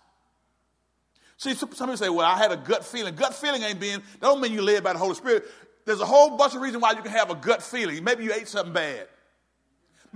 See, 1.38 1.54
some 1.54 1.68
people 1.68 1.96
say, 1.96 2.08
well, 2.08 2.26
I 2.26 2.38
had 2.38 2.52
a 2.52 2.56
gut 2.56 2.84
feeling. 2.84 3.14
Gut 3.14 3.34
feeling 3.34 3.62
ain't 3.62 3.80
being, 3.80 3.98
that 3.98 4.20
don't 4.20 4.40
mean 4.40 4.52
you 4.52 4.62
led 4.62 4.84
by 4.84 4.92
the 4.92 4.98
Holy 4.98 5.14
Spirit. 5.14 5.44
There's 5.84 6.00
a 6.00 6.06
whole 6.06 6.36
bunch 6.36 6.54
of 6.54 6.62
reasons 6.62 6.82
why 6.82 6.92
you 6.92 7.02
can 7.02 7.10
have 7.10 7.30
a 7.30 7.34
gut 7.34 7.62
feeling. 7.62 8.02
Maybe 8.02 8.24
you 8.24 8.32
ate 8.32 8.48
something 8.48 8.72
bad. 8.72 9.08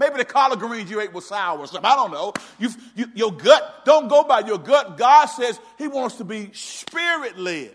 Maybe 0.00 0.16
the 0.16 0.24
collard 0.24 0.60
greens 0.60 0.90
you 0.90 0.98
ate 0.98 1.12
was 1.12 1.26
sour 1.26 1.58
or 1.58 1.66
something. 1.66 1.84
I 1.84 1.94
don't 1.94 2.10
know. 2.10 2.32
You, 2.58 2.70
you, 2.96 3.06
your 3.14 3.32
gut, 3.32 3.82
don't 3.84 4.08
go 4.08 4.24
by 4.24 4.40
your 4.40 4.56
gut. 4.56 4.96
God 4.96 5.26
says 5.26 5.60
He 5.76 5.88
wants 5.88 6.16
to 6.16 6.24
be 6.24 6.50
spirit 6.54 7.38
led, 7.38 7.72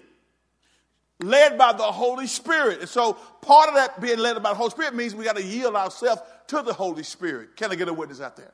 led 1.20 1.56
by 1.56 1.74
the 1.74 1.84
Holy 1.84 2.26
Spirit. 2.26 2.80
And 2.80 2.90
so 2.90 3.14
part 3.14 3.70
of 3.70 3.76
that 3.76 4.02
being 4.02 4.18
led 4.18 4.42
by 4.42 4.50
the 4.50 4.56
Holy 4.56 4.72
Spirit 4.72 4.96
means 4.96 5.14
we 5.14 5.24
got 5.24 5.36
to 5.36 5.44
yield 5.44 5.76
ourselves 5.76 6.20
to 6.48 6.64
the 6.64 6.74
Holy 6.74 7.04
Spirit. 7.04 7.56
Can 7.56 7.72
I 7.72 7.76
get 7.76 7.90
a 7.90 7.94
witness 7.94 8.22
out 8.22 8.36
there? 8.36 8.52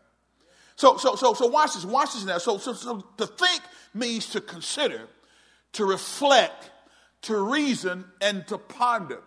So, 0.76 0.98
so, 0.98 1.16
so, 1.16 1.34
so 1.34 1.48
watch 1.48 1.74
this. 1.76 1.86
Watch 1.86 2.14
this 2.14 2.26
now. 2.26 2.40
So, 2.40 2.58
so, 2.58 2.74
so 2.74 3.06
to 3.16 3.26
think 3.26 3.62
means 3.94 4.32
to 4.32 4.42
consider, 4.42 5.08
to 5.74 5.86
reflect, 5.86 6.72
to 7.22 7.38
reason, 7.38 8.04
and 8.20 8.46
to 8.48 8.58
ponder. 8.58 9.22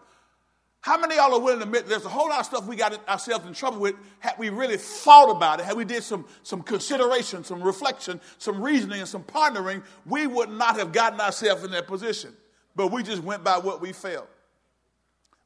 How 0.85 0.99
many 0.99 1.14
y'all 1.14 1.33
are 1.33 1.41
willing 1.41 1.61
to 1.61 1.64
admit 1.64 1.87
there's 1.87 2.05
a 2.05 2.11
whole 2.11 2.29
lot 2.29 2.41
of 2.41 2.45
stuff 2.45 2.67
we 2.67 2.76
got 2.76 3.09
ourselves 3.09 3.47
in 3.47 3.55
trouble 3.55 3.81
with? 3.81 3.95
Had 4.19 4.35
we 4.37 4.50
really 4.50 4.76
thought 4.76 5.31
about 5.31 5.59
it, 5.59 5.64
had 5.64 5.79
we 5.79 5.87
did 5.87 6.03
some, 6.03 6.26
some 6.43 6.61
consideration, 6.61 7.43
some 7.43 7.62
reflection, 7.62 8.21
some 8.37 8.62
reasoning, 8.62 8.99
and 8.99 9.09
some 9.09 9.23
pondering, 9.23 9.83
we 10.05 10.26
would 10.26 10.50
not 10.50 10.79
have 10.79 10.93
gotten 10.93 11.19
ourselves 11.23 11.64
in 11.64 11.71
that 11.71 11.87
position. 11.87 12.35
But 12.76 12.88
we 12.88 13.03
just 13.03 13.23
went 13.23 13.43
by 13.43 13.57
what 13.57 13.81
we 13.81 13.95
felt. 13.95 14.29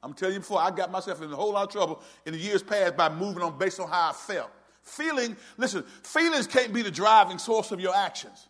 I'm 0.03 0.13
telling 0.13 0.35
you 0.35 0.41
before, 0.41 0.61
I 0.61 0.73
got 0.73 0.91
myself 0.91 1.23
in 1.23 1.33
a 1.33 1.37
whole 1.37 1.53
lot 1.53 1.69
of 1.69 1.71
trouble 1.73 2.03
in 2.27 2.33
the 2.33 2.39
years 2.41 2.65
past 2.65 2.97
by 2.97 3.09
moving 3.09 3.45
on 3.45 3.57
based 3.57 3.79
on 3.79 3.89
how 3.89 4.11
I 4.11 4.15
felt. 4.15 4.51
Feeling, 4.83 5.37
listen, 5.57 5.85
feelings 6.03 6.49
can't 6.49 6.73
be 6.73 6.83
the 6.83 6.91
driving 6.91 7.39
source 7.39 7.71
of 7.71 7.79
your 7.79 7.95
actions. 7.95 8.49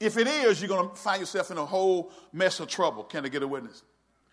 If 0.00 0.16
it 0.16 0.26
is, 0.26 0.62
you're 0.62 0.68
going 0.70 0.88
to 0.88 0.96
find 0.96 1.20
yourself 1.20 1.50
in 1.50 1.58
a 1.58 1.66
whole 1.66 2.12
mess 2.32 2.60
of 2.60 2.68
trouble. 2.68 3.04
Can 3.04 3.26
I 3.26 3.28
get 3.28 3.42
a 3.42 3.46
witness? 3.46 3.82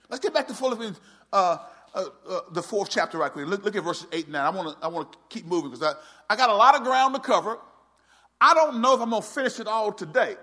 Let's 0.10 0.24
get 0.24 0.34
back 0.34 0.48
to 0.48 0.54
Philippians, 0.54 1.02
uh, 1.34 1.58
uh, 1.98 2.10
uh, 2.30 2.40
the 2.52 2.62
fourth 2.62 2.90
chapter 2.90 3.18
right 3.18 3.32
quick. 3.32 3.48
Look, 3.48 3.66
look 3.66 3.76
at 3.76 3.84
verses 3.84 4.08
8 4.12 4.26
and 4.26 4.34
9. 4.34 4.46
I 4.46 4.50
want 4.50 4.80
to 4.80 4.86
I 4.86 4.88
wanna 4.88 5.10
keep 5.30 5.46
moving 5.46 5.72
because 5.72 5.84
I, 5.84 6.34
I 6.34 6.36
got 6.36 6.50
a 6.50 6.56
lot 6.56 6.76
of 6.76 6.84
ground 6.84 7.16
to 7.16 7.22
cover. 7.22 7.58
I 8.40 8.54
don't 8.54 8.82
know 8.82 8.94
if 8.94 9.02
I'm 9.02 9.10
going 9.10 9.22
to 9.22 9.28
finish 9.28 9.60
it 9.60 9.68
all 9.68 9.92
today. 9.92 10.36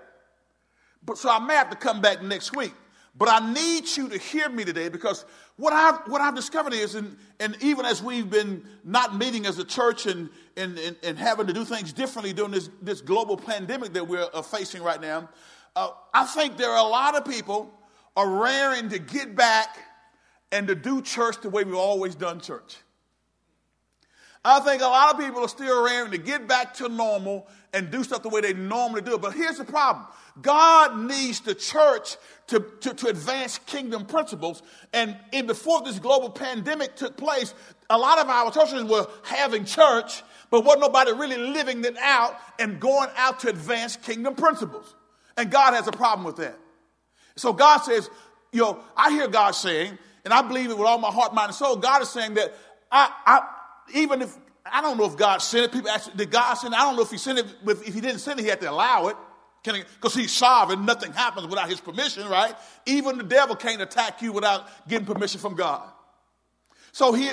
But 1.05 1.17
so 1.17 1.29
I 1.29 1.39
may 1.39 1.53
have 1.53 1.69
to 1.69 1.77
come 1.77 2.01
back 2.01 2.21
next 2.21 2.55
week. 2.55 2.73
But 3.17 3.29
I 3.29 3.53
need 3.53 3.85
you 3.95 4.09
to 4.09 4.17
hear 4.17 4.49
me 4.49 4.65
today 4.65 4.89
because 4.89 5.23
what 5.55 5.71
I've, 5.71 5.99
what 6.11 6.19
I've 6.19 6.35
discovered 6.35 6.73
is, 6.73 6.95
and, 6.95 7.15
and 7.39 7.55
even 7.61 7.85
as 7.85 8.03
we've 8.03 8.29
been 8.29 8.65
not 8.83 9.15
meeting 9.15 9.45
as 9.45 9.57
a 9.57 9.63
church 9.63 10.05
and, 10.05 10.29
and, 10.57 10.77
and, 10.77 10.97
and 11.01 11.17
having 11.17 11.47
to 11.47 11.53
do 11.53 11.63
things 11.63 11.93
differently 11.93 12.33
during 12.33 12.51
this, 12.51 12.69
this 12.81 12.99
global 12.99 13.37
pandemic 13.37 13.93
that 13.93 14.05
we're 14.05 14.27
uh, 14.33 14.41
facing 14.41 14.83
right 14.83 14.99
now, 14.99 15.29
uh, 15.77 15.91
I 16.13 16.25
think 16.25 16.57
there 16.57 16.69
are 16.69 16.85
a 16.85 16.89
lot 16.89 17.15
of 17.15 17.23
people 17.23 17.71
are 18.17 18.29
raring 18.29 18.89
to 18.89 18.99
get 18.99 19.33
back 19.33 19.77
and 20.51 20.67
to 20.67 20.75
do 20.75 21.01
church 21.01 21.41
the 21.41 21.49
way 21.49 21.63
we've 21.63 21.75
always 21.75 22.15
done 22.15 22.39
church. 22.39 22.77
I 24.43 24.59
think 24.59 24.83
a 24.83 24.85
lot 24.85 25.15
of 25.15 25.19
people 25.19 25.43
are 25.43 25.49
still 25.49 25.83
raring 25.83 26.11
to 26.11 26.19
get 26.19 26.47
back 26.47 26.75
to 26.75 26.87
normal 26.87 27.47
and 27.73 27.89
do 27.89 28.03
stuff 28.03 28.21
the 28.21 28.29
way 28.29 28.41
they 28.41 28.53
normally 28.53 29.01
do 29.01 29.15
it. 29.15 29.21
But 29.21 29.33
here's 29.33 29.57
the 29.57 29.65
problem 29.65 30.05
God 30.39 30.99
needs 30.99 31.39
the 31.39 31.55
church 31.55 32.17
to, 32.47 32.59
to, 32.81 32.93
to, 32.93 33.07
advance 33.07 33.57
kingdom 33.65 34.05
principles. 34.05 34.61
And 34.93 35.17
in, 35.31 35.47
before 35.47 35.81
this 35.81 35.97
global 35.97 36.29
pandemic 36.29 36.95
took 36.95 37.17
place, 37.17 37.55
a 37.89 37.97
lot 37.97 38.19
of 38.19 38.29
our 38.29 38.51
churches 38.51 38.83
were 38.83 39.07
having 39.23 39.65
church, 39.65 40.21
but 40.51 40.63
wasn't 40.63 40.81
nobody 40.81 41.11
really 41.13 41.37
living 41.37 41.83
it 41.83 41.97
out 41.97 42.35
and 42.59 42.79
going 42.79 43.09
out 43.17 43.39
to 43.41 43.49
advance 43.49 43.95
kingdom 43.95 44.35
principles. 44.35 44.95
And 45.37 45.49
God 45.49 45.73
has 45.73 45.87
a 45.87 45.91
problem 45.91 46.23
with 46.23 46.37
that. 46.37 46.57
So 47.35 47.51
God 47.51 47.79
says, 47.79 48.09
you 48.51 48.61
know, 48.61 48.79
I 48.95 49.09
hear 49.09 49.27
God 49.27 49.51
saying, 49.51 49.97
and 50.25 50.33
I 50.33 50.41
believe 50.41 50.71
it 50.71 50.77
with 50.77 50.87
all 50.87 50.97
my 50.97 51.11
heart, 51.11 51.33
mind, 51.33 51.49
and 51.49 51.55
soul. 51.55 51.77
God 51.77 52.01
is 52.01 52.09
saying 52.09 52.33
that 52.33 52.53
I, 52.91 53.09
I 53.25 53.47
even 53.93 54.21
if 54.21 54.35
I 54.65 54.81
don't 54.81 54.97
know 54.97 55.05
if 55.05 55.15
God 55.15 55.37
sent 55.41 55.65
it. 55.65 55.71
People 55.71 55.89
ask, 55.89 56.15
did 56.15 56.31
God 56.31 56.55
send 56.55 56.73
it? 56.73 56.79
I 56.79 56.83
don't 56.83 56.95
know 56.95 57.03
if 57.03 57.11
He 57.11 57.17
sent 57.17 57.39
it. 57.39 57.45
If 57.67 57.93
He 57.93 58.01
didn't 58.01 58.19
send 58.19 58.39
it, 58.39 58.43
He 58.43 58.49
had 58.49 58.61
to 58.61 58.71
allow 58.71 59.07
it. 59.07 59.15
Because 59.63 60.13
He's 60.13 60.31
sovereign, 60.31 60.85
nothing 60.85 61.11
happens 61.13 61.47
without 61.47 61.69
His 61.69 61.79
permission, 61.79 62.27
right? 62.27 62.55
Even 62.85 63.17
the 63.17 63.23
devil 63.23 63.55
can't 63.55 63.81
attack 63.81 64.21
you 64.21 64.31
without 64.31 64.67
getting 64.87 65.05
permission 65.05 65.39
from 65.39 65.55
God. 65.55 65.87
So 66.91 67.13
he, 67.13 67.29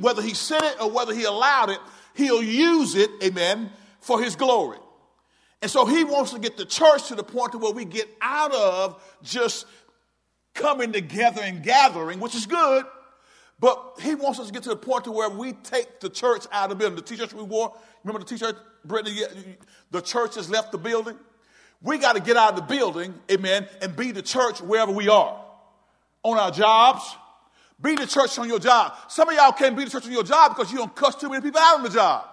whether 0.00 0.22
He 0.22 0.34
sent 0.34 0.64
it 0.64 0.80
or 0.80 0.90
whether 0.90 1.14
He 1.14 1.24
allowed 1.24 1.70
it, 1.70 1.78
He'll 2.14 2.42
use 2.42 2.94
it, 2.94 3.10
amen, 3.22 3.70
for 4.00 4.20
His 4.20 4.36
glory. 4.36 4.78
And 5.60 5.70
so 5.70 5.86
He 5.86 6.02
wants 6.02 6.32
to 6.32 6.40
get 6.40 6.56
the 6.56 6.64
church 6.64 7.08
to 7.08 7.14
the 7.14 7.24
point 7.24 7.52
to 7.52 7.58
where 7.58 7.72
we 7.72 7.84
get 7.84 8.08
out 8.20 8.52
of 8.52 9.02
just 9.22 9.66
coming 10.54 10.92
together 10.92 11.42
and 11.42 11.62
gathering, 11.62 12.20
which 12.20 12.34
is 12.34 12.46
good 12.46 12.84
but 13.62 13.98
he 14.00 14.16
wants 14.16 14.40
us 14.40 14.48
to 14.48 14.52
get 14.52 14.64
to 14.64 14.70
the 14.70 14.76
point 14.76 15.04
to 15.04 15.12
where 15.12 15.30
we 15.30 15.52
take 15.52 16.00
the 16.00 16.10
church 16.10 16.46
out 16.50 16.64
of 16.64 16.70
the 16.70 16.74
building. 16.74 16.96
The 16.96 17.02
t-shirts 17.02 17.32
we 17.32 17.44
wore, 17.44 17.72
remember 18.02 18.18
the 18.18 18.28
t-shirt, 18.28 18.56
Brittany, 18.84 19.20
the 19.92 20.00
church 20.00 20.34
has 20.34 20.50
left 20.50 20.72
the 20.72 20.78
building. 20.78 21.16
We 21.80 21.98
got 21.98 22.16
to 22.16 22.20
get 22.20 22.36
out 22.36 22.54
of 22.54 22.56
the 22.56 22.74
building, 22.74 23.14
amen, 23.30 23.68
and 23.80 23.94
be 23.94 24.10
the 24.10 24.20
church 24.20 24.60
wherever 24.60 24.90
we 24.90 25.08
are. 25.08 25.40
On 26.24 26.36
our 26.36 26.50
jobs, 26.50 27.16
be 27.80 27.94
the 27.94 28.06
church 28.06 28.36
on 28.40 28.48
your 28.48 28.58
job. 28.58 28.94
Some 29.06 29.28
of 29.28 29.36
y'all 29.36 29.52
can't 29.52 29.76
be 29.76 29.84
the 29.84 29.90
church 29.90 30.06
on 30.06 30.12
your 30.12 30.24
job 30.24 30.56
because 30.56 30.72
you 30.72 30.78
don't 30.78 30.94
cuss 30.96 31.14
too 31.14 31.28
many 31.28 31.40
people 31.40 31.60
out 31.60 31.76
on 31.76 31.84
the 31.84 31.90
job. 31.90 32.26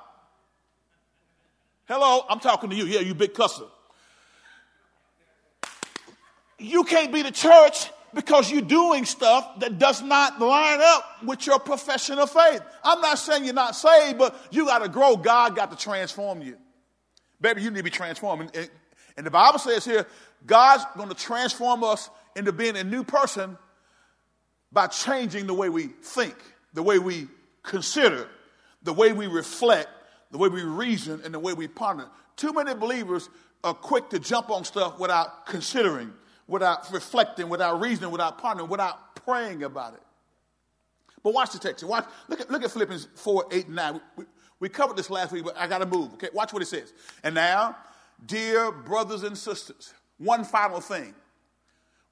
Hello, 1.88 2.25
I'm 2.27 2.39
talking 2.39 2.71
to 2.71 2.75
you. 2.75 2.85
Yeah, 2.85 3.01
you 3.01 3.13
big 3.13 3.35
cusser. 3.35 3.67
You 6.57 6.85
can't 6.85 7.13
be 7.13 7.21
the 7.21 7.31
church 7.31 7.91
because 8.13 8.51
you're 8.51 8.61
doing 8.61 9.05
stuff 9.05 9.59
that 9.59 9.77
does 9.77 10.01
not 10.01 10.39
line 10.39 10.79
up 10.81 11.23
with 11.23 11.45
your 11.45 11.59
profession 11.59 12.19
of 12.19 12.31
faith. 12.31 12.61
I'm 12.83 13.01
not 13.01 13.19
saying 13.19 13.45
you're 13.45 13.53
not 13.53 13.75
saved, 13.75 14.17
but 14.17 14.35
you 14.51 14.65
got 14.65 14.79
to 14.79 14.89
grow. 14.89 15.15
God 15.15 15.55
got 15.55 15.71
to 15.71 15.77
transform 15.77 16.41
you. 16.41 16.57
Baby, 17.41 17.61
you 17.61 17.71
need 17.71 17.77
to 17.77 17.83
be 17.83 17.89
transformed. 17.89 18.51
And, 18.55 18.69
and 19.17 19.25
the 19.25 19.31
Bible 19.31 19.59
says 19.59 19.85
here, 19.85 20.05
God's 20.45 20.83
going 20.95 21.09
to 21.09 21.15
transform 21.15 21.83
us 21.83 22.09
into 22.35 22.51
being 22.51 22.77
a 22.77 22.83
new 22.83 23.03
person 23.03 23.57
by 24.71 24.87
changing 24.87 25.47
the 25.47 25.53
way 25.53 25.69
we 25.69 25.87
think, 25.87 26.35
the 26.73 26.83
way 26.83 26.99
we 26.99 27.27
consider, 27.63 28.27
the 28.83 28.93
way 28.93 29.13
we 29.13 29.27
reflect, 29.27 29.89
the 30.31 30.37
way 30.37 30.47
we 30.47 30.61
reason, 30.61 31.21
and 31.23 31.33
the 31.33 31.39
way 31.39 31.53
we 31.53 31.67
ponder. 31.67 32.07
Too 32.35 32.53
many 32.53 32.73
believers 32.73 33.29
are 33.63 33.73
quick 33.73 34.09
to 34.09 34.19
jump 34.19 34.49
on 34.49 34.63
stuff 34.63 34.99
without 34.99 35.45
considering 35.45 36.13
without 36.50 36.91
reflecting, 36.91 37.48
without 37.48 37.79
reasoning, 37.79 38.12
without 38.12 38.39
pondering, 38.39 38.70
without 38.70 39.15
praying 39.24 39.63
about 39.63 39.94
it. 39.94 40.01
But 41.24 41.34
watch 41.34 41.51
the 41.51 41.60
text. 41.60 41.84
Watch, 41.84 42.06
look, 42.27 42.41
at, 42.41 42.50
look 42.50 42.63
at 42.63 42.72
Philippians 42.72 43.08
4, 43.15 43.46
8, 43.51 43.68
and 43.68 43.75
9. 43.75 44.01
We, 44.15 44.25
we 44.60 44.70
covered 44.70 44.98
this 44.98 45.10
last 45.10 45.32
week, 45.32 45.46
but 45.46 45.58
I 45.58 45.68
got 45.68 45.77
to 45.79 45.86
move. 45.86 46.13
Okay, 46.13 46.29
watch 46.34 46.51
what 46.51 46.62
it 46.62 46.68
says. 46.68 46.91
And 47.24 47.36
now, 47.36 47.77
dear 48.25 48.72
brothers 48.72 49.24
and 49.24 49.38
sisters, 49.38 49.94
one 50.18 50.44
final 50.44 50.82
thing. 50.82 51.13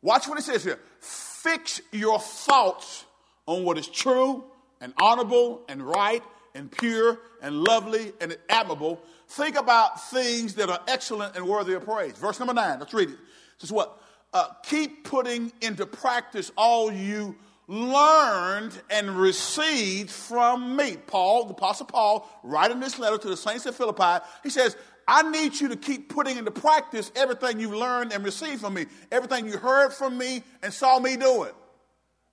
Watch 0.02 0.28
what 0.28 0.38
it 0.38 0.44
says 0.44 0.64
here. 0.64 0.80
Fix 1.00 1.82
your 1.92 2.20
thoughts 2.20 3.06
on 3.48 3.64
what 3.64 3.78
is 3.78 3.88
true 3.88 4.44
and 4.80 4.94
honorable 5.02 5.64
and 5.68 5.82
right 5.82 6.22
and 6.54 6.72
pure 6.72 7.18
and 7.42 7.64
lovely 7.64 8.14
and 8.22 8.38
admirable. 8.50 9.02
Think 9.30 9.58
about 9.58 10.10
things 10.10 10.56
that 10.56 10.70
are 10.70 10.80
excellent 10.88 11.36
and 11.36 11.48
worthy 11.48 11.74
of 11.74 11.84
praise. 11.84 12.14
Verse 12.14 12.40
number 12.40 12.54
nine, 12.54 12.80
let's 12.80 12.94
read 12.94 13.10
it. 13.10 13.14
It 13.14 13.20
says 13.58 13.72
what? 13.72 14.00
Uh, 14.34 14.48
keep 14.64 15.04
putting 15.04 15.52
into 15.62 15.86
practice 15.86 16.52
all 16.58 16.92
you 16.92 17.36
learned 17.68 18.80
and 18.90 19.10
received 19.18 20.10
from 20.10 20.76
me. 20.76 20.98
Paul, 21.08 21.46
the 21.46 21.54
Apostle 21.54 21.86
Paul, 21.86 22.30
writing 22.44 22.80
this 22.80 22.98
letter 22.98 23.18
to 23.18 23.28
the 23.28 23.38
saints 23.38 23.66
at 23.66 23.76
Philippi, 23.76 24.24
he 24.44 24.50
says, 24.50 24.76
I 25.08 25.30
need 25.30 25.60
you 25.60 25.70
to 25.70 25.76
keep 25.76 26.10
putting 26.10 26.38
into 26.38 26.52
practice 26.52 27.12
everything 27.16 27.60
you've 27.60 27.74
learned 27.74 28.12
and 28.12 28.24
received 28.24 28.62
from 28.62 28.74
me, 28.74 28.86
everything 29.12 29.48
you 29.48 29.58
heard 29.58 29.94
from 29.94 30.18
me 30.18 30.44
and 30.62 30.74
saw 30.74 31.00
me 31.00 31.16
do 31.16 31.44
it. 31.44 31.56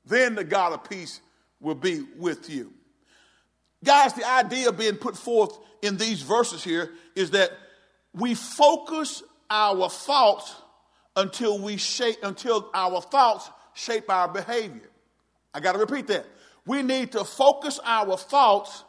Then 0.05 0.35
the 0.35 0.45
God 0.45 0.73
of 0.73 0.89
peace 0.89 1.21
will 1.61 1.77
be 1.77 2.05
with 2.17 2.51
you. 2.51 2.73
Guys, 3.85 4.13
the 4.15 4.29
idea 4.29 4.73
being 4.73 4.97
put 4.97 5.17
forth 5.17 5.59
in 5.83 5.97
these 5.97 6.23
verses 6.23 6.65
here 6.65 6.93
is 7.15 7.31
that 7.31 7.51
we 8.13 8.35
focus 8.35 9.23
our 9.51 9.89
thoughts 9.89 10.55
until 11.17 11.59
we 11.59 11.77
shape 11.77 12.17
until 12.23 12.71
our 12.75 13.01
thoughts 13.01 13.51
shape 13.75 14.11
our 14.11 14.29
behavior. 14.29 14.91
I 15.53 15.61
got 15.61 15.73
to 15.73 15.79
repeat 15.79 16.09
that. 16.09 16.27
We 16.67 16.83
need 16.83 17.13
to 17.13 17.25
focus 17.25 17.79
our 17.85 18.17
thoughts 18.17 18.85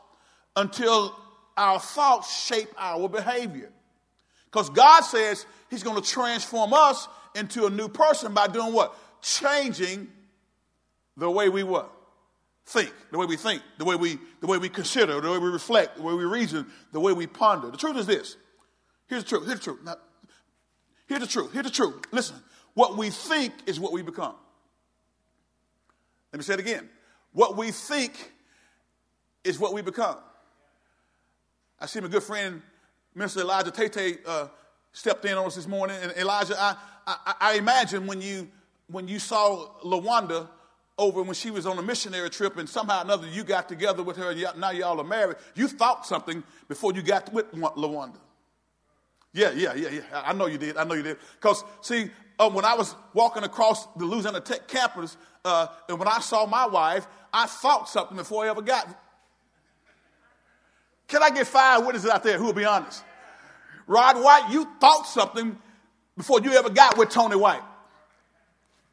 until 0.56 1.16
our 1.58 1.80
thoughts 1.80 2.46
shape 2.46 2.70
our 2.78 3.08
behavior. 3.10 3.72
Because 4.46 4.70
God 4.70 5.02
says 5.02 5.46
He's 5.70 5.84
going 5.84 6.02
to 6.02 6.10
transform 6.10 6.74
us 6.74 7.08
into 7.36 7.66
a 7.66 7.70
new 7.70 7.90
person 7.90 8.34
by 8.34 8.48
doing 8.48 8.74
what? 8.74 8.98
Changing 9.22 10.08
the 11.18 11.30
way 11.30 11.50
we 11.50 11.64
what? 11.64 11.92
Think, 12.68 12.92
the 13.12 13.18
way 13.18 13.26
we 13.26 13.38
think, 13.38 13.62
the 13.78 13.86
way 13.86 13.96
we, 13.96 14.18
the 14.42 14.48
way 14.48 14.58
we 14.58 14.70
consider, 14.70 15.22
the 15.22 15.30
way 15.30 15.38
we 15.38 15.50
reflect, 15.50 15.98
the 15.98 16.02
way 16.02 16.14
we 16.14 16.24
reason, 16.24 16.66
the 16.92 17.00
way 17.00 17.14
we 17.14 17.28
ponder. 17.28 17.70
The 17.70 17.78
truth 17.78 17.98
is 17.98 18.08
this. 18.08 18.38
Here's 19.08 19.24
the 19.24 19.30
truth. 19.30 19.46
Here's 19.46 19.60
the 19.60 19.64
truth. 19.66 19.80
Now, 19.84 19.96
Here's 21.08 21.22
the 21.22 21.28
truth. 21.28 21.54
Here's 21.54 21.66
the 21.66 21.72
truth. 21.72 22.04
Listen, 22.12 22.38
what 22.74 22.98
we 22.98 23.10
think 23.10 23.54
is 23.66 23.80
what 23.80 23.92
we 23.92 24.02
become. 24.02 24.36
Let 26.32 26.40
me 26.40 26.44
say 26.44 26.56
it 26.56 26.60
again. 26.60 26.90
What 27.32 27.56
we 27.56 27.72
think 27.72 28.32
is 29.44 29.60
what 29.60 29.74
we 29.74 29.82
become. 29.82 30.18
I 31.80 31.86
see 31.86 32.00
my 32.00 32.08
good 32.08 32.24
friend, 32.24 32.62
Mr. 33.16 33.42
Elijah 33.42 33.72
Tate, 33.72 34.20
uh, 34.26 34.48
stepped 34.92 35.26
in 35.26 35.38
on 35.38 35.46
us 35.46 35.56
this 35.56 35.68
morning. 35.68 35.98
And 36.02 36.12
Elijah, 36.14 36.56
I, 36.58 36.76
I, 37.06 37.36
I 37.40 37.54
imagine 37.56 38.08
when 38.08 38.22
you 38.22 38.50
when 38.88 39.08
you 39.08 39.20
saw 39.20 39.68
Lawanda 39.84 40.48
over 40.98 41.24
when 41.24 41.34
she 41.34 41.52
was 41.52 41.66
on 41.66 41.78
a 41.78 41.82
missionary 41.82 42.30
trip 42.30 42.58
and 42.58 42.70
somehow 42.70 43.00
or 43.00 43.04
another 43.04 43.28
you 43.28 43.44
got 43.44 43.68
together 43.68 44.04
with 44.04 44.16
her 44.18 44.32
and 44.32 44.60
now 44.60 44.72
y'all 44.72 45.00
are 45.00 45.06
married, 45.06 45.38
you 45.56 45.68
thought 45.68 46.06
something 46.06 46.44
before 46.68 46.94
you 46.94 47.02
got 47.02 47.32
with 47.34 47.52
Lawanda. 47.54 48.18
Yeah, 49.36 49.52
yeah, 49.52 49.74
yeah, 49.76 49.90
yeah. 49.90 50.02
I 50.14 50.32
know 50.32 50.46
you 50.46 50.58
did. 50.58 50.78
I 50.78 50.86
know 50.86 50.94
you 50.94 51.04
did. 51.04 51.18
Because, 51.34 51.62
see, 51.82 52.10
uh, 52.40 52.50
when 52.50 52.64
I 52.64 52.74
was 52.74 52.96
walking 53.14 53.44
across 53.44 53.86
the 53.98 54.06
Louisiana 54.06 54.40
Tech 54.40 54.66
campus, 54.66 55.18
uh, 55.44 55.68
and 55.90 56.00
when 56.00 56.08
I 56.08 56.22
saw 56.22 56.46
my 56.46 56.66
wife, 56.66 57.06
I 57.34 57.46
thought 57.46 57.90
something 57.90 58.16
before 58.16 58.46
I 58.46 58.50
ever 58.50 58.62
got. 58.62 58.88
Can 61.10 61.22
I 61.22 61.32
get 61.32 61.48
five 61.48 61.86
witnesses 61.86 62.10
out 62.10 62.24
there 62.24 62.38
who 62.38 62.46
will 62.46 62.54
be 62.54 62.64
honest? 62.64 63.04
Rod 63.88 64.24
White, 64.24 64.52
you 64.52 64.66
thought 64.80 65.06
something 65.06 65.58
before 66.16 66.40
you 66.40 66.54
ever 66.54 66.70
got 66.70 66.98
with 66.98 67.10
Tony 67.10 67.36
White. 67.36 67.62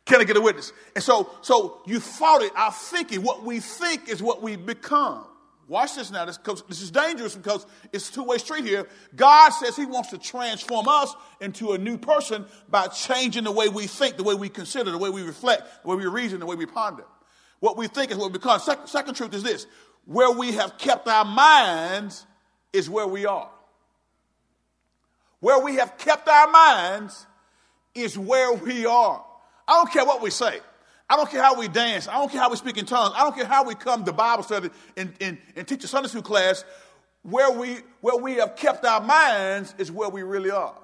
Can 0.07 0.21
I 0.21 0.25
get 0.25 0.37
a 0.37 0.41
witness? 0.41 0.73
And 0.97 1.05
so, 1.05 1.31
so 1.43 1.83
you 1.87 2.01
thought 2.01 2.43
it. 2.43 2.51
Our 2.57 2.73
thinking, 2.73 3.23
what 3.23 3.45
we 3.45 3.61
think 3.61 4.09
is 4.09 4.21
what 4.21 4.43
we 4.43 4.57
become. 4.57 5.25
Watch 5.69 5.95
this 5.95 6.11
now. 6.11 6.25
This, 6.25 6.39
this 6.69 6.83
is 6.83 6.91
dangerous 6.91 7.35
because 7.35 7.67
it's 7.93 8.11
two 8.11 8.25
way 8.25 8.39
street 8.39 8.65
here. 8.65 8.87
God 9.15 9.51
says 9.51 9.77
He 9.77 9.87
wants 9.87 10.11
to 10.11 10.19
transform 10.19 10.89
us 10.89 11.15
into 11.41 11.73
a 11.73 11.79
new 11.79 11.97
person 11.97 12.45
by 12.69 12.89
changing 12.89 13.45
the 13.45 13.53
way 13.53 13.69
we 13.69 13.87
think, 13.87 14.17
the 14.17 14.23
way 14.23 14.35
we 14.35 14.49
consider, 14.49 14.91
the 14.91 14.99
way 14.99 15.11
we 15.11 15.23
reflect, 15.23 15.83
the 15.83 15.89
way 15.89 15.97
we 15.97 16.07
reason, 16.07 16.41
the 16.41 16.47
way 16.47 16.57
we 16.57 16.67
ponder. 16.67 17.05
What 17.61 17.77
we 17.77 17.87
think 17.87 18.11
is 18.11 18.17
what 18.17 18.33
we 18.33 18.39
become. 18.39 18.59
Second, 18.61 18.89
second 18.89 19.15
truth 19.15 19.35
is 19.35 19.43
this 19.43 19.67
where 20.05 20.33
we 20.33 20.53
have 20.53 20.79
kept 20.79 21.07
our 21.07 21.25
minds 21.25 22.27
is 22.73 22.91
where 22.91 23.07
we 23.07 23.25
are. 23.25 23.49
Where 25.41 25.61
we 25.61 25.77
have 25.77 25.97
kept 25.97 26.29
our 26.29 26.51
minds 26.51 27.27
is 27.95 28.19
where 28.19 28.53
we 28.53 28.87
are. 28.87 29.25
I 29.67 29.73
don't 29.73 29.93
care 29.93 30.05
what 30.05 30.23
we 30.23 30.31
say. 30.31 30.61
I 31.13 31.17
don't 31.17 31.31
care 31.31 31.43
how 31.43 31.55
we 31.55 31.69
dance. 31.69 32.09
I 32.09 32.15
don't 32.15 32.33
care 32.33 32.41
how 32.41 32.49
we 32.49 32.57
speak 32.57 32.79
in 32.79 32.87
tongues. 32.87 33.13
I 33.15 33.23
don't 33.23 33.37
care 33.37 33.45
how 33.45 33.65
we 33.65 33.75
come 33.75 34.03
to 34.03 34.13
Bible 34.15 34.43
study 34.43 34.71
and, 34.97 35.13
and, 35.21 35.37
and 35.55 35.69
teach 35.69 35.85
a 35.85 35.87
Sunday 35.87 36.09
school 36.09 36.23
class. 36.23 36.65
Where 37.21 37.51
we, 37.51 37.81
where 38.01 38.17
we 38.17 38.37
have 38.37 38.57
kept 38.57 38.83
our 38.87 39.03
minds 39.03 39.75
is 39.77 39.93
where 39.93 40.09
we 40.09 40.23
really 40.23 40.51
are. 40.51 40.75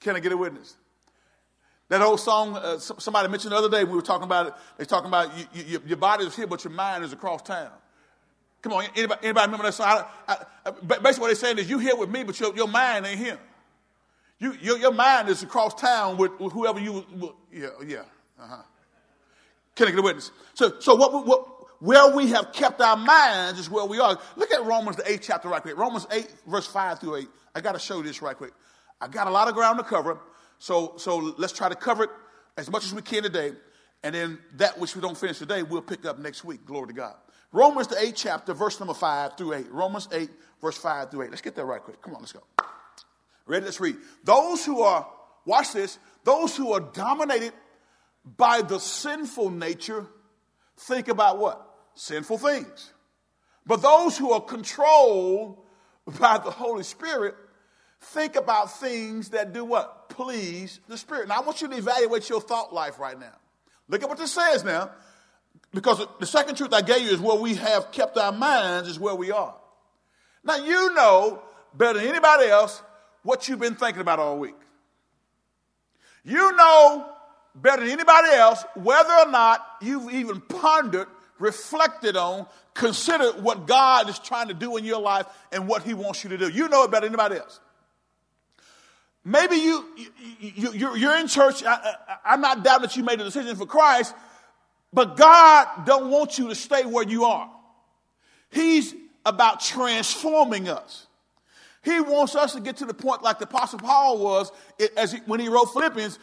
Can 0.00 0.16
I 0.16 0.18
get 0.18 0.32
a 0.32 0.36
witness? 0.36 0.76
That 1.90 2.02
old 2.02 2.18
song, 2.18 2.56
uh, 2.56 2.78
somebody 2.78 3.28
mentioned 3.28 3.52
the 3.52 3.56
other 3.56 3.70
day, 3.70 3.84
we 3.84 3.94
were 3.94 4.02
talking 4.02 4.24
about 4.24 4.48
it. 4.48 4.54
They're 4.76 4.84
talking 4.84 5.06
about 5.06 5.30
you, 5.38 5.44
you, 5.64 5.82
your 5.86 5.96
body 5.96 6.24
is 6.24 6.34
here, 6.34 6.48
but 6.48 6.64
your 6.64 6.72
mind 6.72 7.04
is 7.04 7.12
across 7.12 7.42
town. 7.42 7.70
Come 8.62 8.72
on, 8.72 8.84
anybody, 8.96 9.20
anybody 9.22 9.46
remember 9.46 9.66
that 9.66 9.74
song? 9.74 10.04
I, 10.26 10.38
I, 10.66 10.70
basically, 10.72 11.20
what 11.20 11.26
they're 11.28 11.34
saying 11.36 11.58
is 11.58 11.70
you 11.70 11.78
here 11.78 11.94
with 11.94 12.10
me, 12.10 12.24
but 12.24 12.38
your, 12.40 12.52
your 12.56 12.68
mind 12.68 13.06
ain't 13.06 13.20
here. 13.20 13.38
You, 14.40 14.54
your, 14.60 14.76
your 14.76 14.92
mind 14.92 15.28
is 15.28 15.44
across 15.44 15.80
town 15.80 16.16
with, 16.16 16.32
with 16.40 16.52
whoever 16.52 16.80
you, 16.80 17.06
yeah, 17.52 17.68
yeah, 17.86 18.02
uh-huh. 18.40 18.62
Can 19.80 19.88
I 19.88 19.92
get 19.92 20.00
a 20.00 20.02
witness? 20.02 20.30
So, 20.52 20.78
so 20.78 20.94
what, 20.94 21.26
what, 21.26 21.48
where 21.82 22.14
we 22.14 22.26
have 22.26 22.52
kept 22.52 22.82
our 22.82 22.98
minds 22.98 23.58
is 23.58 23.70
where 23.70 23.86
we 23.86 23.98
are. 23.98 24.18
Look 24.36 24.52
at 24.52 24.62
Romans, 24.62 24.98
the 24.98 25.10
eighth 25.10 25.22
chapter, 25.22 25.48
right 25.48 25.62
quick. 25.62 25.74
Romans 25.74 26.06
8, 26.12 26.30
verse 26.46 26.66
5 26.66 26.98
through 26.98 27.16
8. 27.16 27.28
I 27.54 27.62
got 27.62 27.72
to 27.72 27.78
show 27.78 27.96
you 27.96 28.02
this 28.02 28.20
right 28.20 28.36
quick. 28.36 28.52
I 29.00 29.08
got 29.08 29.26
a 29.26 29.30
lot 29.30 29.48
of 29.48 29.54
ground 29.54 29.78
to 29.78 29.84
cover, 29.84 30.18
so, 30.58 30.96
so 30.98 31.34
let's 31.38 31.54
try 31.54 31.70
to 31.70 31.74
cover 31.74 32.04
it 32.04 32.10
as 32.58 32.70
much 32.70 32.84
as 32.84 32.92
we 32.92 33.00
can 33.00 33.22
today. 33.22 33.52
And 34.02 34.14
then 34.14 34.38
that 34.56 34.78
which 34.78 34.94
we 34.94 35.00
don't 35.00 35.16
finish 35.16 35.38
today, 35.38 35.62
we'll 35.62 35.80
pick 35.80 36.04
up 36.04 36.18
next 36.18 36.44
week. 36.44 36.66
Glory 36.66 36.88
to 36.88 36.92
God. 36.92 37.14
Romans, 37.50 37.86
the 37.86 37.98
eighth 37.98 38.16
chapter, 38.16 38.52
verse 38.52 38.78
number 38.80 38.92
5 38.92 39.38
through 39.38 39.54
8. 39.54 39.70
Romans 39.70 40.10
8, 40.12 40.28
verse 40.60 40.76
5 40.76 41.10
through 41.10 41.22
8. 41.22 41.30
Let's 41.30 41.40
get 41.40 41.54
there 41.54 41.64
right 41.64 41.82
quick. 41.82 42.02
Come 42.02 42.14
on, 42.14 42.20
let's 42.20 42.34
go. 42.34 42.42
Ready? 43.46 43.64
Let's 43.64 43.80
read. 43.80 43.96
Those 44.24 44.62
who 44.62 44.82
are, 44.82 45.08
watch 45.46 45.72
this, 45.72 45.98
those 46.24 46.54
who 46.54 46.74
are 46.74 46.80
dominated 46.80 47.54
by 48.24 48.62
the 48.62 48.78
sinful 48.78 49.50
nature 49.50 50.06
think 50.76 51.08
about 51.08 51.38
what? 51.38 51.66
Sinful 51.94 52.38
things. 52.38 52.92
But 53.66 53.82
those 53.82 54.16
who 54.16 54.32
are 54.32 54.40
controlled 54.40 55.58
by 56.18 56.38
the 56.38 56.50
Holy 56.50 56.82
Spirit 56.82 57.34
think 58.00 58.36
about 58.36 58.78
things 58.78 59.30
that 59.30 59.52
do 59.52 59.64
what? 59.64 60.08
Please 60.08 60.80
the 60.88 60.96
Spirit. 60.96 61.28
Now, 61.28 61.38
I 61.38 61.40
want 61.40 61.60
you 61.60 61.68
to 61.68 61.76
evaluate 61.76 62.28
your 62.28 62.40
thought 62.40 62.72
life 62.72 62.98
right 62.98 63.18
now. 63.18 63.36
Look 63.88 64.02
at 64.02 64.08
what 64.08 64.18
this 64.18 64.32
says 64.32 64.64
now. 64.64 64.90
Because 65.72 66.04
the 66.18 66.26
second 66.26 66.56
truth 66.56 66.72
I 66.72 66.80
gave 66.80 67.02
you 67.02 67.10
is 67.10 67.20
where 67.20 67.38
we 67.38 67.54
have 67.54 67.92
kept 67.92 68.16
our 68.16 68.32
minds, 68.32 68.88
is 68.88 68.98
where 68.98 69.14
we 69.14 69.30
are. 69.30 69.54
Now, 70.42 70.56
you 70.56 70.92
know 70.94 71.42
better 71.74 71.98
than 71.98 72.08
anybody 72.08 72.46
else 72.46 72.82
what 73.22 73.48
you've 73.48 73.60
been 73.60 73.76
thinking 73.76 74.00
about 74.00 74.18
all 74.18 74.38
week. 74.38 74.56
You 76.24 76.56
know 76.56 77.08
better 77.54 77.82
than 77.82 77.90
anybody 77.90 78.28
else 78.30 78.64
whether 78.74 79.12
or 79.12 79.30
not 79.30 79.64
you've 79.80 80.12
even 80.12 80.40
pondered, 80.40 81.08
reflected 81.38 82.16
on, 82.16 82.46
considered 82.74 83.42
what 83.42 83.66
God 83.66 84.08
is 84.08 84.18
trying 84.18 84.48
to 84.48 84.54
do 84.54 84.76
in 84.76 84.84
your 84.84 85.00
life 85.00 85.26
and 85.52 85.68
what 85.68 85.82
He 85.82 85.94
wants 85.94 86.22
you 86.24 86.30
to 86.30 86.38
do. 86.38 86.48
You 86.48 86.68
know 86.68 86.84
it 86.84 86.90
better 86.90 87.06
than 87.06 87.18
anybody 87.18 87.40
else. 87.40 87.60
Maybe 89.24 89.56
you, 89.56 89.84
you, 90.40 90.72
you 90.72 90.96
you're 90.96 91.16
in 91.18 91.28
church. 91.28 91.62
I, 91.64 91.94
I'm 92.24 92.40
not 92.40 92.64
doubting 92.64 92.82
that 92.82 92.96
you 92.96 93.04
made 93.04 93.20
a 93.20 93.24
decision 93.24 93.54
for 93.54 93.66
Christ, 93.66 94.14
but 94.92 95.16
God 95.16 95.84
don't 95.84 96.10
want 96.10 96.38
you 96.38 96.48
to 96.48 96.54
stay 96.54 96.84
where 96.84 97.04
you 97.04 97.24
are. 97.24 97.50
He's 98.50 98.94
about 99.24 99.60
transforming 99.60 100.68
us. 100.68 101.06
He 101.82 102.00
wants 102.00 102.34
us 102.34 102.52
to 102.54 102.60
get 102.60 102.78
to 102.78 102.84
the 102.84 102.94
point 102.94 103.22
like 103.22 103.38
the 103.38 103.44
Apostle 103.44 103.78
Paul 103.78 104.18
was 104.18 104.52
as 104.96 105.12
he, 105.12 105.18
when 105.20 105.40
he 105.40 105.48
wrote 105.48 105.66
Philippians. 105.66 106.18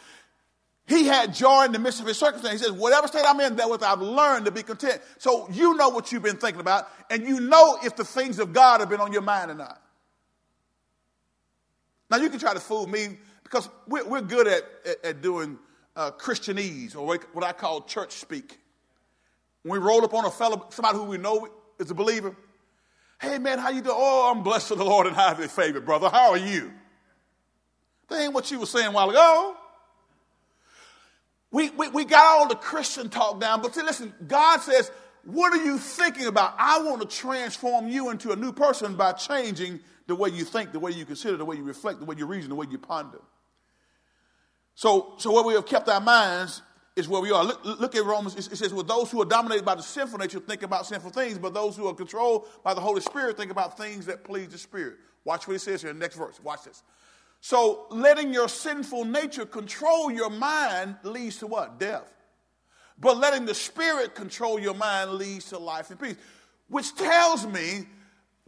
He 0.88 1.04
had 1.04 1.34
joy 1.34 1.66
in 1.66 1.72
the 1.72 1.78
midst 1.78 2.00
of 2.00 2.06
his 2.06 2.16
circumstance. 2.16 2.60
He 2.60 2.66
says, 2.66 2.72
Whatever 2.72 3.06
state 3.08 3.24
I'm 3.26 3.38
in, 3.40 3.56
that 3.56 3.58
therewith 3.58 3.82
I've 3.82 4.00
learned 4.00 4.46
to 4.46 4.50
be 4.50 4.62
content. 4.62 5.02
So 5.18 5.46
you 5.50 5.74
know 5.74 5.90
what 5.90 6.10
you've 6.10 6.22
been 6.22 6.38
thinking 6.38 6.62
about, 6.62 6.88
and 7.10 7.24
you 7.24 7.40
know 7.40 7.78
if 7.84 7.94
the 7.94 8.04
things 8.04 8.38
of 8.38 8.54
God 8.54 8.80
have 8.80 8.88
been 8.88 9.00
on 9.00 9.12
your 9.12 9.22
mind 9.22 9.50
or 9.50 9.54
not. 9.54 9.82
Now, 12.10 12.16
you 12.16 12.30
can 12.30 12.38
try 12.38 12.54
to 12.54 12.60
fool 12.60 12.86
me 12.86 13.18
because 13.44 13.68
we're, 13.86 14.08
we're 14.08 14.22
good 14.22 14.48
at, 14.48 14.62
at, 14.86 15.04
at 15.04 15.20
doing 15.20 15.58
uh, 15.94 16.10
Christianese 16.12 16.96
or 16.96 17.18
what 17.32 17.44
I 17.44 17.52
call 17.52 17.82
church 17.82 18.12
speak. 18.12 18.58
When 19.62 19.78
we 19.78 19.86
roll 19.86 20.02
up 20.04 20.14
on 20.14 20.24
a 20.24 20.30
fellow, 20.30 20.68
somebody 20.70 20.96
who 20.96 21.04
we 21.04 21.18
know 21.18 21.48
is 21.78 21.90
a 21.90 21.94
believer, 21.94 22.34
Hey 23.20 23.38
man, 23.38 23.58
how 23.58 23.70
you 23.70 23.82
doing? 23.82 23.96
Oh, 23.98 24.32
I'm 24.32 24.42
blessed 24.42 24.70
of 24.70 24.78
the 24.78 24.84
Lord 24.84 25.06
and 25.06 25.14
highly 25.14 25.48
favored, 25.48 25.84
brother. 25.84 26.08
How 26.08 26.30
are 26.30 26.38
you? 26.38 26.72
That 28.08 28.22
ain't 28.22 28.32
what 28.32 28.50
you 28.50 28.60
were 28.60 28.66
saying 28.66 28.86
a 28.86 28.92
while 28.92 29.10
ago. 29.10 29.56
We, 31.50 31.70
we, 31.70 31.88
we 31.88 32.04
got 32.04 32.24
all 32.24 32.48
the 32.48 32.54
Christian 32.54 33.08
talk 33.08 33.40
down, 33.40 33.62
but 33.62 33.74
see, 33.74 33.82
listen, 33.82 34.12
God 34.26 34.60
says, 34.60 34.90
what 35.24 35.52
are 35.52 35.64
you 35.64 35.78
thinking 35.78 36.26
about? 36.26 36.54
I 36.58 36.82
want 36.82 37.00
to 37.02 37.16
transform 37.16 37.88
you 37.88 38.10
into 38.10 38.32
a 38.32 38.36
new 38.36 38.52
person 38.52 38.96
by 38.96 39.12
changing 39.12 39.80
the 40.06 40.14
way 40.14 40.30
you 40.30 40.44
think, 40.44 40.72
the 40.72 40.78
way 40.78 40.90
you 40.90 41.04
consider, 41.04 41.36
the 41.36 41.44
way 41.44 41.56
you 41.56 41.64
reflect, 41.64 42.00
the 42.00 42.06
way 42.06 42.16
you 42.16 42.26
reason, 42.26 42.50
the 42.50 42.56
way 42.56 42.66
you 42.70 42.78
ponder. 42.78 43.20
So, 44.74 45.14
so 45.18 45.32
where 45.32 45.42
we 45.42 45.54
have 45.54 45.66
kept 45.66 45.88
our 45.88 46.00
minds 46.00 46.62
is 46.96 47.08
where 47.08 47.20
we 47.20 47.30
are. 47.30 47.44
Look, 47.44 47.64
look 47.64 47.94
at 47.94 48.04
Romans. 48.04 48.36
It 48.36 48.56
says, 48.56 48.72
well, 48.72 48.84
those 48.84 49.10
who 49.10 49.20
are 49.22 49.26
dominated 49.26 49.64
by 49.64 49.74
the 49.74 49.82
sinful 49.82 50.18
nature 50.18 50.40
think 50.40 50.62
about 50.62 50.86
sinful 50.86 51.10
things, 51.10 51.38
but 51.38 51.54
those 51.54 51.76
who 51.76 51.86
are 51.88 51.94
controlled 51.94 52.46
by 52.62 52.74
the 52.74 52.80
Holy 52.80 53.00
Spirit 53.00 53.36
think 53.36 53.50
about 53.50 53.76
things 53.76 54.06
that 54.06 54.24
please 54.24 54.48
the 54.48 54.58
Spirit. 54.58 54.96
Watch 55.24 55.46
what 55.46 55.56
it 55.56 55.60
says 55.60 55.82
here 55.82 55.90
in 55.90 55.98
the 55.98 56.04
next 56.04 56.16
verse. 56.16 56.40
Watch 56.42 56.64
this. 56.64 56.82
So 57.40 57.86
letting 57.90 58.32
your 58.32 58.48
sinful 58.48 59.04
nature 59.04 59.46
control 59.46 60.10
your 60.10 60.30
mind 60.30 60.96
leads 61.02 61.38
to 61.38 61.46
what? 61.46 61.78
Death. 61.78 62.12
But 63.00 63.18
letting 63.18 63.46
the 63.46 63.54
Spirit 63.54 64.14
control 64.14 64.58
your 64.58 64.74
mind 64.74 65.12
leads 65.12 65.50
to 65.50 65.58
life 65.58 65.90
and 65.90 66.00
peace, 66.00 66.16
which 66.68 66.94
tells 66.96 67.46
me 67.46 67.86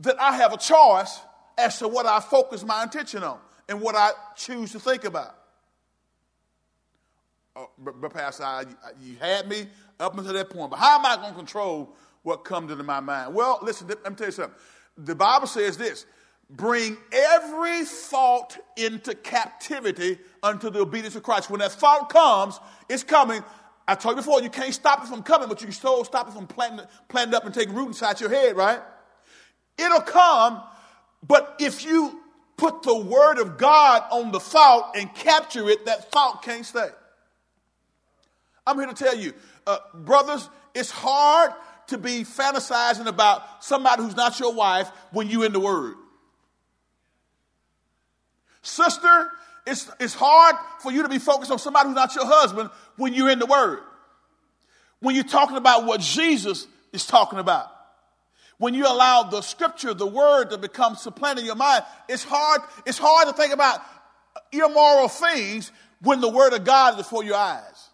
that 0.00 0.20
I 0.20 0.36
have 0.36 0.52
a 0.52 0.58
choice 0.58 1.20
as 1.56 1.78
to 1.78 1.88
what 1.88 2.06
I 2.06 2.20
focus 2.20 2.64
my 2.64 2.82
attention 2.82 3.22
on 3.22 3.38
and 3.68 3.80
what 3.80 3.94
I 3.94 4.10
choose 4.36 4.72
to 4.72 4.80
think 4.80 5.04
about 5.04 5.36
oh, 7.56 7.70
but, 7.78 8.12
Pastor, 8.12 8.44
I, 8.44 8.64
you 9.02 9.16
had 9.20 9.48
me 9.48 9.66
up 9.98 10.16
until 10.16 10.32
that 10.32 10.50
point. 10.50 10.70
But 10.70 10.78
how 10.78 10.98
am 10.98 11.06
I 11.06 11.16
going 11.16 11.30
to 11.30 11.36
control 11.36 11.94
what 12.22 12.44
comes 12.44 12.70
into 12.70 12.84
my 12.84 13.00
mind? 13.00 13.34
Well, 13.34 13.58
listen, 13.62 13.88
let 13.88 14.08
me 14.08 14.14
tell 14.14 14.26
you 14.26 14.32
something. 14.32 14.58
The 14.98 15.14
Bible 15.14 15.46
says 15.46 15.76
this 15.76 16.06
bring 16.50 16.96
every 17.12 17.84
thought 17.84 18.58
into 18.76 19.14
captivity 19.14 20.18
unto 20.42 20.70
the 20.70 20.80
obedience 20.80 21.14
of 21.16 21.22
Christ. 21.22 21.50
When 21.50 21.60
that 21.60 21.72
thought 21.72 22.10
comes, 22.10 22.58
it's 22.88 23.02
coming. 23.02 23.42
I 23.86 23.94
told 23.94 24.16
you 24.16 24.22
before, 24.22 24.42
you 24.42 24.50
can't 24.50 24.74
stop 24.74 25.02
it 25.02 25.08
from 25.08 25.22
coming, 25.22 25.48
but 25.48 25.60
you 25.60 25.66
can 25.66 25.74
still 25.74 26.04
stop 26.04 26.28
it 26.28 26.34
from 26.34 26.46
planting, 26.46 26.86
planting 27.08 27.34
up 27.34 27.44
and 27.44 27.54
taking 27.54 27.74
root 27.74 27.88
inside 27.88 28.20
your 28.20 28.30
head, 28.30 28.56
right? 28.56 28.80
It'll 29.78 30.00
come, 30.00 30.62
but 31.26 31.56
if 31.58 31.84
you 31.84 32.20
put 32.56 32.82
the 32.82 32.96
word 32.96 33.38
of 33.38 33.56
God 33.56 34.02
on 34.10 34.32
the 34.32 34.40
thought 34.40 34.96
and 34.96 35.12
capture 35.14 35.68
it, 35.68 35.86
that 35.86 36.12
thought 36.12 36.42
can't 36.42 36.66
stay. 36.66 36.88
I'm 38.66 38.76
here 38.76 38.86
to 38.86 38.94
tell 38.94 39.16
you, 39.16 39.32
uh, 39.66 39.78
brothers, 39.94 40.48
it's 40.74 40.90
hard 40.90 41.52
to 41.88 41.98
be 41.98 42.22
fantasizing 42.22 43.06
about 43.06 43.64
somebody 43.64 44.02
who's 44.02 44.16
not 44.16 44.38
your 44.38 44.52
wife 44.52 44.90
when 45.12 45.28
you're 45.28 45.46
in 45.46 45.52
the 45.52 45.60
Word. 45.60 45.94
Sister, 48.62 49.30
it's, 49.66 49.90
it's 49.98 50.14
hard 50.14 50.56
for 50.80 50.92
you 50.92 51.02
to 51.02 51.08
be 51.08 51.18
focused 51.18 51.50
on 51.50 51.58
somebody 51.58 51.88
who's 51.88 51.96
not 51.96 52.14
your 52.14 52.26
husband 52.26 52.70
when 52.96 53.14
you're 53.14 53.30
in 53.30 53.38
the 53.38 53.46
Word. 53.46 53.80
When 55.00 55.14
you're 55.14 55.24
talking 55.24 55.56
about 55.56 55.86
what 55.86 56.00
Jesus 56.00 56.66
is 56.92 57.06
talking 57.06 57.38
about. 57.38 57.70
when 58.60 58.74
you 58.74 58.86
allow 58.86 59.22
the 59.22 59.40
scripture, 59.40 59.94
the 59.94 60.06
word 60.06 60.50
to 60.50 60.58
become 60.58 60.94
supplanted 60.94 61.40
in 61.40 61.46
your 61.46 61.54
mind, 61.56 61.82
it's 62.10 62.22
hard, 62.22 62.60
it's 62.84 62.98
hard 62.98 63.26
to 63.26 63.32
think 63.32 63.54
about 63.54 63.80
immoral 64.52 65.08
things 65.08 65.72
when 66.02 66.20
the 66.20 66.28
word 66.28 66.52
of 66.52 66.62
God 66.62 66.90
is 66.90 66.96
before 66.98 67.24
your 67.24 67.36
eyes. 67.36 67.88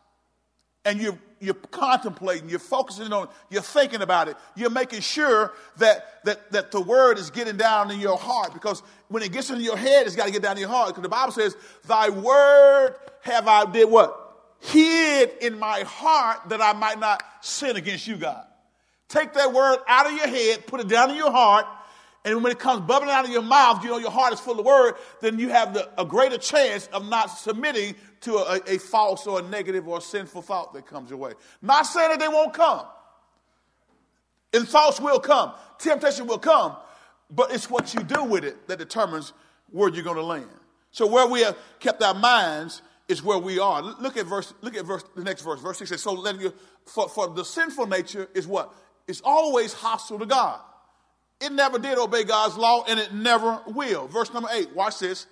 And 0.85 1.01
you're, 1.01 1.17
you're 1.41 1.55
contemplating, 1.55 2.49
you're 2.49 2.59
focusing 2.59 3.13
on, 3.13 3.29
you're 3.51 3.63
thinking 3.63 4.03
about 4.03 4.29
it, 4.29 4.37
you're 4.55 4.71
making 4.71 5.01
sure 5.01 5.53
that, 5.79 6.25
that, 6.25 6.51
that 6.53 6.71
the 6.71 6.81
word 6.81 7.19
is 7.19 7.31
getting 7.31 7.57
down 7.57 7.91
in 7.91 8.01
your 8.01 8.17
heart. 8.17 8.53
Because 8.55 8.83
when 9.09 9.23
it 9.23 9.33
gets 9.33 9.51
into 9.51 9.63
your 9.63 9.77
head, 9.77 10.07
it's 10.07 10.17
got 10.17 10.27
to 10.27 10.33
get 10.33 10.43
down 10.43 10.57
in 10.57 10.61
your 10.61 10.71
heart. 10.71 10.89
Because 10.89 11.03
the 11.03 11.09
Bible 11.09 11.33
says, 11.33 11.57
Thy 11.87 12.09
word 12.09 12.95
have 13.23 13.47
I 13.47 13.71
did 13.71 13.91
what? 13.91 14.23
Hid 14.61 15.33
in 15.41 15.59
my 15.59 15.81
heart 15.81 16.49
that 16.49 16.63
I 16.63 16.73
might 16.73 16.99
not 16.99 17.23
sin 17.41 17.77
against 17.77 18.07
you, 18.07 18.17
God. 18.17 18.45
Take 19.09 19.35
that 19.35 19.53
word 19.53 19.79
out 19.87 20.07
of 20.07 20.13
your 20.13 20.27
head, 20.27 20.67
put 20.67 20.81
it 20.81 20.89
down 20.89 21.11
in 21.11 21.17
your 21.17 21.31
heart, 21.31 21.67
and 22.27 22.43
when 22.43 22.51
it 22.51 22.59
comes 22.59 22.81
bubbling 22.81 23.11
out 23.11 23.25
of 23.25 23.31
your 23.31 23.43
mouth, 23.43 23.85
you 23.85 23.91
know 23.91 23.99
your 23.99 24.11
heart 24.11 24.33
is 24.33 24.41
full 24.41 24.59
of 24.59 24.67
word, 24.67 24.97
then 25.21 25.39
you 25.39 25.49
have 25.51 25.75
the, 25.75 25.89
a 25.97 26.05
greater 26.05 26.37
chance 26.37 26.89
of 26.89 27.09
not 27.09 27.27
submitting 27.27 27.95
to 28.27 28.37
a, 28.37 28.61
a 28.67 28.79
false 28.79 29.27
or 29.27 29.41
a 29.41 29.43
negative 29.43 29.89
or 29.89 29.99
a 29.99 30.01
sinful 30.01 30.43
thought 30.43 30.75
that 30.75 30.87
comes 30.87 31.11
your 31.11 31.19
way. 31.19 31.33
Not 31.63 31.85
saying 31.87 32.11
that 32.11 32.21
they 32.21 32.29
won't 32.29 32.53
come. 32.53 32.85
And 34.53 34.69
thoughts 34.69 35.01
will 35.01 35.19
come, 35.19 35.53
temptation 35.79 36.27
will 36.27 36.39
come, 36.39 36.77
but 37.31 37.53
it's 37.53 37.69
what 37.69 37.95
you 37.95 38.03
do 38.03 38.23
with 38.25 38.45
it 38.45 38.69
that 38.69 38.79
determines 38.79 39.33
where 39.71 39.91
you're 39.91 40.05
going 40.05 40.17
to 40.17 40.23
land. 40.23 40.49
So 40.93 41.07
where 41.07 41.27
we 41.27 41.41
have 41.41 41.57
kept 41.81 42.03
our 42.03 42.15
minds 42.15 42.83
is 43.09 43.23
where 43.23 43.39
we 43.39 43.59
are. 43.59 43.83
Look 43.83 44.17
at 44.17 44.27
verse. 44.27 44.55
Look 44.63 44.77
at 44.77 44.85
verse. 44.85 45.05
The 45.15 45.25
next 45.25 45.43
verse. 45.43 45.61
Verse 45.61 45.79
six 45.79 45.91
says, 45.91 46.03
"So 46.03 46.13
letting 46.13 46.41
you 46.41 46.53
for, 46.87 47.09
for 47.09 47.29
the 47.29 47.45
sinful 47.45 47.87
nature 47.87 48.29
is 48.35 48.47
what 48.47 48.73
is 49.07 49.21
always 49.25 49.73
hostile 49.73 50.19
to 50.19 50.27
God. 50.27 50.61
It 51.41 51.53
never 51.53 51.79
did 51.79 51.99
obey 51.99 52.25
God's 52.25 52.57
law, 52.57 52.85
and 52.89 52.99
it 52.99 53.13
never 53.13 53.61
will." 53.67 54.09
Verse 54.09 54.33
number 54.33 54.49
eight. 54.53 54.75
Watch 54.75 54.99
this. 55.01 55.27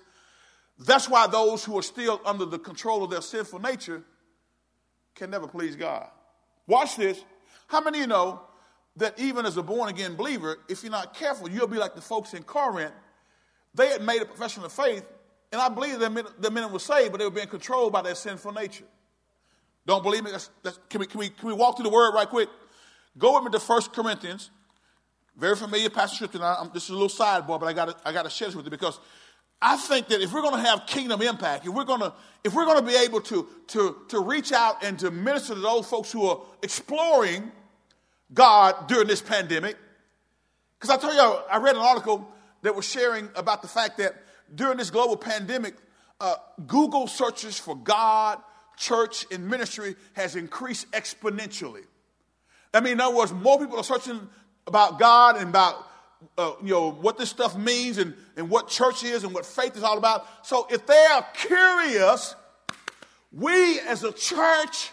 That's 0.77 1.07
why 1.09 1.27
those 1.27 1.63
who 1.63 1.77
are 1.77 1.83
still 1.83 2.21
under 2.25 2.45
the 2.45 2.59
control 2.59 3.03
of 3.03 3.09
their 3.09 3.21
sinful 3.21 3.59
nature 3.59 4.03
can 5.13 5.29
never 5.29 5.47
please 5.47 5.75
God. 5.75 6.09
Watch 6.67 6.97
this. 6.97 7.23
How 7.67 7.81
many 7.81 7.99
of 7.99 8.01
you 8.01 8.07
know 8.07 8.41
that 8.97 9.17
even 9.19 9.45
as 9.45 9.57
a 9.57 9.63
born 9.63 9.89
again 9.89 10.15
believer, 10.15 10.57
if 10.67 10.83
you're 10.83 10.91
not 10.91 11.13
careful, 11.13 11.49
you'll 11.49 11.67
be 11.67 11.77
like 11.77 11.95
the 11.95 12.01
folks 12.01 12.33
in 12.33 12.43
Corinth? 12.43 12.93
They 13.73 13.87
had 13.87 14.01
made 14.01 14.21
a 14.21 14.25
profession 14.25 14.63
of 14.63 14.71
faith, 14.71 15.05
and 15.51 15.61
I 15.61 15.69
believe 15.69 15.99
the 15.99 16.09
men, 16.09 16.25
the 16.39 16.51
men 16.51 16.71
were 16.71 16.79
saved, 16.79 17.11
but 17.11 17.19
they 17.19 17.25
were 17.25 17.31
being 17.31 17.47
controlled 17.47 17.93
by 17.93 18.01
their 18.01 18.15
sinful 18.15 18.51
nature. 18.51 18.85
Don't 19.85 20.03
believe 20.03 20.23
me? 20.23 20.31
That's, 20.31 20.49
that's, 20.63 20.79
can, 20.89 20.99
we, 20.99 21.07
can, 21.07 21.19
we, 21.19 21.29
can 21.29 21.47
we 21.47 21.53
walk 21.53 21.77
through 21.77 21.83
the 21.83 21.89
word 21.89 22.13
right 22.13 22.27
quick? 22.27 22.49
Go 23.17 23.35
with 23.35 23.51
me 23.51 23.57
to 23.57 23.63
1 23.63 23.81
Corinthians. 23.93 24.49
Very 25.37 25.55
familiar 25.55 25.89
passage 25.89 26.15
scripture. 26.15 26.39
Now, 26.39 26.69
this 26.73 26.85
is 26.85 26.89
a 26.89 26.93
little 26.93 27.09
sidebar, 27.09 27.59
but 27.59 27.65
I 27.65 27.73
got 27.73 28.01
I 28.05 28.13
got 28.13 28.23
to 28.23 28.29
share 28.29 28.47
this 28.47 28.55
with 28.55 28.65
you 28.65 28.71
because 28.71 28.99
I 29.61 29.77
think 29.77 30.07
that 30.09 30.21
if 30.21 30.33
we're 30.33 30.41
going 30.41 30.61
to 30.61 30.67
have 30.69 30.85
kingdom 30.85 31.21
impact, 31.21 31.65
if 31.65 31.73
we're 31.73 31.85
going 31.85 32.01
to 32.01 32.13
if 32.43 32.53
we're 32.53 32.65
going 32.65 32.77
to 32.77 32.85
be 32.85 32.95
able 32.95 33.21
to 33.21 33.47
to 33.67 33.97
to 34.09 34.19
reach 34.19 34.51
out 34.51 34.83
and 34.83 34.99
to 34.99 35.11
minister 35.11 35.55
to 35.55 35.59
those 35.59 35.87
folks 35.87 36.11
who 36.11 36.25
are 36.27 36.41
exploring 36.61 37.51
God 38.33 38.87
during 38.87 39.07
this 39.07 39.21
pandemic, 39.21 39.77
because 40.79 40.95
I 40.95 40.99
tell 40.99 41.13
you, 41.13 41.39
I 41.49 41.57
read 41.57 41.75
an 41.75 41.81
article 41.81 42.29
that 42.61 42.75
was 42.75 42.85
sharing 42.85 43.29
about 43.35 43.61
the 43.61 43.67
fact 43.67 43.97
that 43.97 44.15
during 44.53 44.77
this 44.77 44.89
global 44.89 45.17
pandemic, 45.17 45.75
uh, 46.19 46.35
Google 46.67 47.07
searches 47.07 47.57
for 47.57 47.75
God, 47.75 48.39
church, 48.77 49.25
and 49.31 49.47
ministry 49.47 49.95
has 50.13 50.35
increased 50.35 50.91
exponentially. 50.91 51.83
I 52.73 52.81
mean, 52.81 52.93
in 52.93 53.01
other 53.01 53.15
words, 53.15 53.31
more 53.31 53.57
people 53.57 53.77
are 53.77 53.83
searching 53.83 54.27
about 54.67 54.99
God 54.99 55.37
and 55.37 55.49
about 55.49 55.75
uh, 56.37 56.53
you 56.61 56.73
know 56.73 56.91
what 56.91 57.17
this 57.17 57.29
stuff 57.29 57.57
means 57.57 57.97
and, 57.97 58.13
and 58.37 58.49
what 58.49 58.67
church 58.67 59.03
is 59.03 59.23
and 59.23 59.33
what 59.33 59.45
faith 59.45 59.75
is 59.75 59.83
all 59.83 59.97
about. 59.97 60.45
So 60.45 60.67
if 60.69 60.85
they 60.85 61.05
are 61.11 61.25
curious, 61.33 62.35
we 63.31 63.79
as 63.81 64.03
a 64.03 64.11
church 64.11 64.91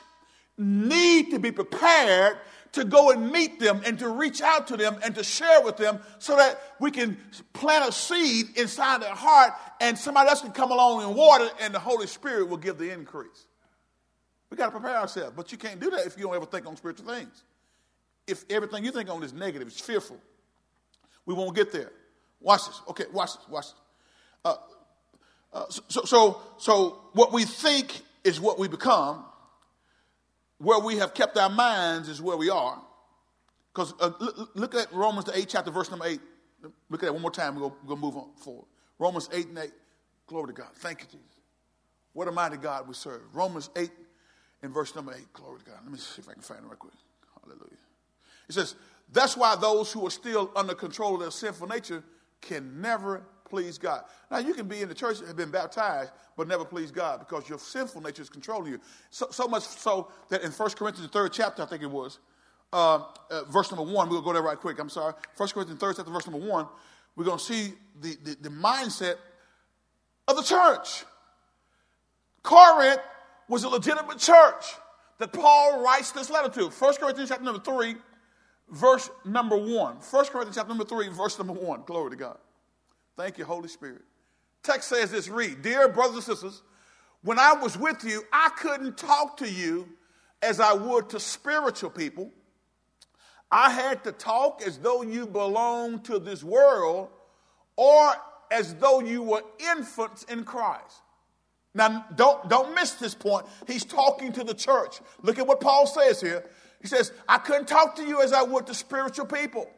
need 0.59 1.31
to 1.31 1.39
be 1.39 1.53
prepared 1.53 2.39
to 2.73 2.85
go 2.85 3.11
and 3.11 3.31
meet 3.31 3.61
them 3.61 3.83
and 3.85 3.99
to 3.99 4.09
reach 4.09 4.41
out 4.41 4.69
to 4.69 4.77
them 4.77 4.99
and 5.05 5.15
to 5.15 5.23
share 5.23 5.63
with 5.63 5.77
them 5.77 6.01
so 6.19 6.37
that 6.37 6.61
we 6.81 6.91
can 6.91 7.19
plant 7.53 7.89
a 7.89 7.93
seed 7.93 8.47
inside 8.57 9.03
their 9.03 9.15
heart 9.15 9.53
and 9.81 9.97
somebody 9.99 10.29
else 10.31 10.41
can 10.41 10.53
come 10.53 10.71
along 10.71 11.03
and 11.03 11.15
water 11.15 11.49
and 11.61 11.75
the 11.75 11.79
Holy 11.79 12.07
Spirit 12.07 12.49
will 12.49 12.57
give 12.57 12.79
the 12.79 12.91
increase. 12.91 13.47
We 14.51 14.57
got 14.57 14.67
to 14.67 14.73
prepare 14.73 14.97
ourselves, 14.97 15.33
but 15.37 15.53
you 15.53 15.59
can't 15.59 15.81
do 15.81 15.91
that 15.91 16.07
if 16.07 16.17
you 16.17 16.25
don't 16.25 16.35
ever 16.35 16.47
think 16.47 16.67
on 16.67 16.77
spiritual 16.77 17.07
things. 17.07 17.43
If 18.27 18.45
everything 18.51 18.85
you 18.85 18.93
think 18.93 19.11
on 19.11 19.23
is 19.23 19.33
negative, 19.33 19.69
it's 19.69 19.81
fearful, 19.81 20.19
we 21.27 21.35
won't 21.35 21.55
get 21.55 21.73
there. 21.73 21.93
Watch 22.41 22.67
this. 22.67 22.81
Okay, 22.89 23.05
watch 23.13 23.35
this. 23.35 23.49
Watch 23.49 23.67
this. 23.67 23.75
Uh, 24.45 24.55
uh, 25.53 25.65
so, 25.69 26.03
so, 26.05 26.41
so 26.59 27.01
what 27.13 27.33
we 27.33 27.45
think 27.45 28.01
is 28.25 28.41
what 28.41 28.59
we 28.59 28.69
become 28.69 29.25
where 30.63 30.79
we 30.79 30.97
have 30.99 31.13
kept 31.13 31.37
our 31.37 31.51
minds 31.51 32.09
is 32.09 32.23
where 32.23 32.37
we 32.37 32.49
are. 32.49 32.81
Because 33.75 33.95
uh, 34.01 34.13
look, 34.21 34.51
look, 34.55 34.75
at 34.75 34.93
Romans 34.93 35.25
the 35.25 35.33
8th 35.33 35.47
chapter, 35.49 35.71
verse 35.71 35.91
number 35.91 36.07
8. 36.07 36.21
Look 36.89 37.03
at 37.03 37.07
that 37.07 37.13
one 37.13 37.23
more 37.23 37.31
time. 37.33 37.57
We're 37.57 37.69
going 37.69 37.89
to 37.89 37.97
move 37.97 38.17
on 38.17 38.31
forward. 38.37 38.67
Romans 38.99 39.29
8 39.33 39.49
and 39.49 39.59
8. 39.59 39.71
Glory 40.29 40.49
to 40.49 40.53
God. 40.53 40.69
Thank 40.77 41.01
you, 41.01 41.07
Jesus. 41.07 41.27
What 42.13 42.29
a 42.29 42.33
mighty 42.33 42.59
God 42.59 42.87
we 42.87 42.95
serve. 42.95 43.23
Romans 43.33 43.71
8 43.75 43.91
and 44.63 44.73
verse 44.73 44.95
number 44.95 45.13
8. 45.13 45.33
Glory 45.33 45.59
to 45.59 45.65
God. 45.65 45.79
Let 45.83 45.91
me 45.91 45.99
see 45.99 46.21
if 46.21 46.29
I 46.29 46.35
can 46.35 46.43
find 46.43 46.61
it 46.61 46.69
right 46.69 46.79
quick. 46.79 46.93
Hallelujah. 47.43 47.79
It 48.49 48.53
says, 48.53 48.77
That's 49.13 49.37
why 49.37 49.57
those 49.57 49.93
who 49.93 50.07
are 50.07 50.11
still 50.11 50.51
under 50.57 50.75
control 50.75 51.15
of 51.15 51.21
their 51.21 51.31
sinful 51.31 51.69
nature 51.69 52.03
can 52.41 52.81
never 52.81 53.23
please 53.49 53.77
God. 53.77 54.05
Now, 54.31 54.39
you 54.39 54.55
can 54.55 54.67
be 54.67 54.81
in 54.81 54.89
the 54.89 54.95
church, 54.95 55.19
and 55.19 55.29
have 55.29 55.37
been 55.37 55.51
baptized, 55.51 56.11
but 56.37 56.49
never 56.49 56.65
please 56.65 56.91
God 56.91 57.19
because 57.19 57.49
your 57.49 57.59
sinful 57.59 58.01
nature 58.01 58.23
is 58.23 58.31
controlling 58.31 58.73
you. 58.73 58.81
So, 59.11 59.29
so 59.31 59.47
much 59.47 59.65
so 59.65 60.11
that 60.31 60.43
in 60.43 60.51
1 60.51 60.71
Corinthians, 60.71 61.11
the 61.11 61.13
third 61.13 61.33
chapter, 61.35 61.63
I 61.63 61.67
think 61.67 61.83
it 61.83 61.91
was, 61.91 62.19
uh, 62.73 63.05
uh, 63.31 63.45
verse 63.45 63.71
number 63.71 63.93
one, 63.93 64.09
we'll 64.09 64.23
go 64.23 64.33
there 64.33 64.41
right 64.41 64.59
quick. 64.59 64.79
I'm 64.79 64.89
sorry. 64.89 65.13
1 65.37 65.49
Corinthians, 65.51 65.79
third 65.79 65.97
chapter, 65.97 66.11
verse 66.11 66.27
number 66.27 66.47
one, 66.47 66.67
we're 67.15 67.27
going 67.27 67.39
to 67.39 67.45
see 67.45 67.75
the, 68.01 68.17
the, 68.25 68.37
the 68.41 68.49
mindset 68.49 69.17
of 70.27 70.37
the 70.37 70.43
church. 70.43 71.05
Corinth 72.43 73.01
was 73.49 73.65
a 73.65 73.69
legitimate 73.69 74.19
church 74.19 74.65
that 75.19 75.33
Paul 75.35 75.85
writes 75.85 76.13
this 76.13 76.31
letter 76.31 76.49
to. 76.61 76.71
1 76.71 76.95
Corinthians 76.95 77.29
chapter 77.29 77.45
number 77.45 77.61
3, 77.61 77.97
verse 78.71 79.11
number 79.25 79.57
1. 79.57 79.69
1 79.69 80.01
Corinthians 80.27 80.57
chapter 80.57 80.69
number 80.69 80.85
3, 80.85 81.09
verse 81.09 81.39
number 81.39 81.53
1. 81.53 81.83
Glory 81.87 82.11
to 82.11 82.17
God. 82.17 82.39
Thank 83.17 83.39
you, 83.39 83.45
Holy 83.45 83.69
Spirit. 83.69 84.03
Text 84.63 84.89
says 84.89 85.11
this 85.11 85.29
read, 85.29 85.63
Dear 85.63 85.89
brothers 85.89 86.15
and 86.17 86.25
sisters, 86.25 86.63
when 87.23 87.39
I 87.39 87.53
was 87.53 87.77
with 87.77 88.05
you, 88.05 88.23
I 88.33 88.51
couldn't 88.57 88.97
talk 88.97 89.37
to 89.39 89.49
you 89.49 89.89
as 90.41 90.61
I 90.61 90.73
would 90.73 91.09
to 91.11 91.21
spiritual 91.21 91.91
people. 91.91 92.31
I 93.51 93.71
had 93.71 94.03
to 94.05 94.13
talk 94.13 94.63
as 94.67 94.79
though 94.79 95.03
you 95.03 95.27
belonged 95.27 96.05
to 96.07 96.19
this 96.19 96.43
world 96.43 97.11
or 97.77 98.15
as 98.51 98.75
though 98.77 99.01
you 99.01 99.23
were 99.23 99.43
infants 99.59 100.25
in 100.25 100.45
Christ. 100.45 101.02
Now, 101.75 102.05
don't, 102.15 102.49
don't 102.49 102.75
miss 102.75 102.93
this 102.93 103.15
point. 103.15 103.47
He's 103.67 103.85
talking 103.85 104.33
to 104.33 104.45
the 104.45 104.55
church. 104.55 105.01
Look 105.23 105.39
at 105.39 105.47
what 105.47 105.61
Paul 105.61 105.87
says 105.87 106.21
here. 106.21 106.45
He 106.81 106.89
says, 106.89 107.13
I 107.29 107.39
couldn't 107.39 107.67
talk 107.67 107.97
to 107.97 108.05
you 108.05 108.21
as 108.21 108.33
I 108.33 108.43
would 108.43 108.67
to 108.67 108.75
spiritual 108.75 109.27
people. 109.27 109.71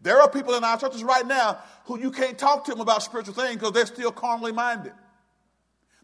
There 0.00 0.20
are 0.20 0.30
people 0.30 0.54
in 0.54 0.62
our 0.62 0.78
churches 0.78 1.02
right 1.02 1.26
now 1.26 1.58
who 1.86 1.98
you 1.98 2.10
can't 2.10 2.38
talk 2.38 2.64
to 2.66 2.70
them 2.70 2.80
about 2.80 3.02
spiritual 3.02 3.34
things 3.34 3.54
because 3.54 3.72
they're 3.72 3.86
still 3.86 4.12
carnally 4.12 4.52
minded. 4.52 4.92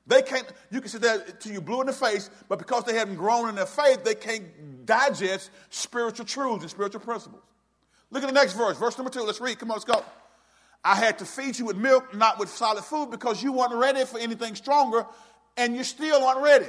They 0.07 0.23
can't, 0.23 0.51
you 0.73 0.81
can 0.81 0.89
sit 0.89 1.03
there 1.03 1.21
to 1.21 1.53
you 1.53 1.61
blue 1.61 1.83
in 1.83 1.87
the 1.87 1.93
face, 1.93 2.31
but 2.49 2.59
because 2.59 2.85
they 2.85 2.95
haven't 2.95 3.17
grown 3.17 3.49
in 3.49 3.55
their 3.55 3.67
faith, 3.67 4.03
they 4.03 4.15
can't 4.15 4.85
digest 4.85 5.51
spiritual 5.69 6.25
truths 6.25 6.63
and 6.63 6.71
spiritual 6.71 7.01
principles. 7.01 7.43
Look 8.11 8.25
at 8.25 8.27
the 8.27 8.33
next 8.33 8.55
verse, 8.55 8.77
verse 8.77 8.99
number 8.99 9.11
two. 9.11 9.21
Let's 9.21 9.41
read. 9.41 9.59
Come 9.59 9.71
on, 9.71 9.77
let's 9.77 9.85
go. 9.85 10.03
I 10.85 10.95
had 10.95 11.19
to 11.19 11.27
feed 11.27 11.59
you 11.59 11.67
with 11.67 11.77
milk, 11.77 12.15
not 12.15 12.39
with 12.39 12.49
solid 12.49 12.85
food, 12.85 13.11
because 13.11 13.43
you 13.43 13.53
weren't 13.53 13.75
ready 13.75 14.05
for 14.05 14.19
anything 14.19 14.55
stronger, 14.55 15.07
and 15.57 15.77
you 15.77 15.85
still 15.85 16.25
aren't 16.25 16.43
ready. 16.43 16.69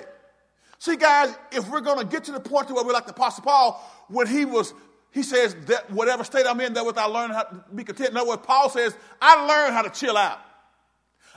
See, 0.80 0.96
guys, 0.96 1.34
if 1.52 1.70
we're 1.70 1.82
going 1.82 2.00
to 2.00 2.06
get 2.06 2.26
to 2.26 2.32
the 2.32 2.40
point 2.40 2.68
to 2.68 2.74
where 2.74 2.84
we're 2.84 2.94
like 2.94 3.06
the 3.06 3.12
Apostle 3.12 3.44
Paul, 3.44 4.06
when 4.10 4.28
he 4.28 4.46
was 4.46 4.74
he 5.12 5.24
says 5.24 5.56
that 5.66 5.92
whatever 5.92 6.24
state 6.24 6.46
I'm 6.48 6.60
in, 6.62 6.74
that 6.74 6.86
what 6.86 6.98
I 6.98 7.06
learn 7.06 7.32
how 7.32 7.44
to 7.44 7.66
be 7.76 7.84
content. 7.84 8.12
In 8.12 8.18
other 8.18 8.30
words, 8.30 8.44
Paul 8.46 8.70
says, 8.70 8.96
I 9.22 9.46
learned 9.46 9.74
how 9.74 9.82
to 9.82 9.90
chill 9.90 10.16
out. 10.16 10.40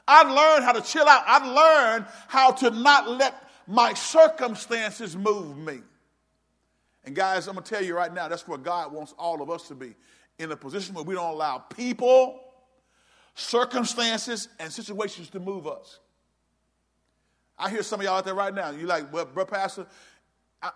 I've 0.06 0.28
learned 0.28 0.64
how 0.64 0.72
to 0.72 0.80
chill 0.80 1.08
out. 1.08 1.24
I've 1.26 1.46
learned 1.46 2.06
how 2.28 2.52
to 2.52 2.70
not 2.70 3.08
let 3.08 3.34
my 3.66 3.94
circumstances 3.94 5.16
move 5.16 5.56
me. 5.58 5.80
And 7.04 7.16
guys, 7.16 7.48
I'm 7.48 7.54
going 7.54 7.64
to 7.64 7.70
tell 7.70 7.82
you 7.82 7.96
right 7.96 8.12
now, 8.12 8.28
that's 8.28 8.46
where 8.46 8.58
God 8.58 8.92
wants 8.92 9.12
all 9.18 9.42
of 9.42 9.50
us 9.50 9.66
to 9.68 9.74
be 9.74 9.94
in 10.38 10.52
a 10.52 10.56
position 10.56 10.94
where 10.94 11.04
we 11.04 11.14
don't 11.14 11.32
allow 11.32 11.58
people, 11.58 12.40
circumstances, 13.34 14.48
and 14.58 14.72
situations 14.72 15.30
to 15.30 15.40
move 15.40 15.66
us. 15.66 15.98
I 17.58 17.70
hear 17.70 17.82
some 17.82 18.00
of 18.00 18.04
y'all 18.04 18.16
out 18.16 18.24
there 18.24 18.34
right 18.34 18.54
now. 18.54 18.70
You're 18.70 18.88
like, 18.88 19.12
well, 19.12 19.24
bro, 19.26 19.44
Pastor, 19.44 19.86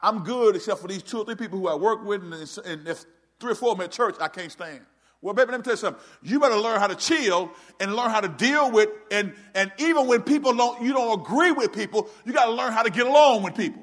I'm 0.03 0.23
good 0.23 0.57
except 0.57 0.81
for 0.81 0.88
these 0.88 1.03
two 1.03 1.18
or 1.18 1.25
three 1.25 1.35
people 1.35 1.59
who 1.59 1.68
I 1.68 1.75
work 1.75 2.05
with, 2.05 2.23
and, 2.23 2.87
if 2.87 3.05
three 3.40 3.53
or 3.53 3.55
four 3.55 3.73
of 3.73 3.79
them 3.79 3.85
at 3.85 3.92
church, 3.92 4.16
I 4.21 4.29
can't 4.29 4.53
stand. 4.53 4.81
Well, 5.21 5.35
baby, 5.35 5.51
let 5.51 5.59
me 5.59 5.64
tell 5.64 5.73
you 5.73 5.79
something. 5.79 6.03
You 6.23 6.38
better 6.38 6.57
learn 6.57 6.79
how 6.79 6.87
to 6.87 6.94
chill 6.94 7.51
and 7.81 7.97
learn 7.97 8.11
how 8.11 8.21
to 8.21 8.29
deal 8.29 8.71
with, 8.71 8.88
and, 9.11 9.33
and 9.55 9.73
even 9.79 10.07
when 10.07 10.23
people 10.23 10.55
don't, 10.55 10.83
you 10.83 10.92
don't 10.92 11.21
agree 11.21 11.51
with 11.53 11.73
people, 11.73 12.09
you 12.25 12.33
got 12.33 12.47
to 12.47 12.53
learn 12.53 12.73
how 12.73 12.83
to 12.83 12.90
get 12.90 13.07
along 13.07 13.42
with 13.42 13.57
people. 13.57 13.83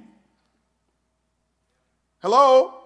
Hello? 2.21 2.84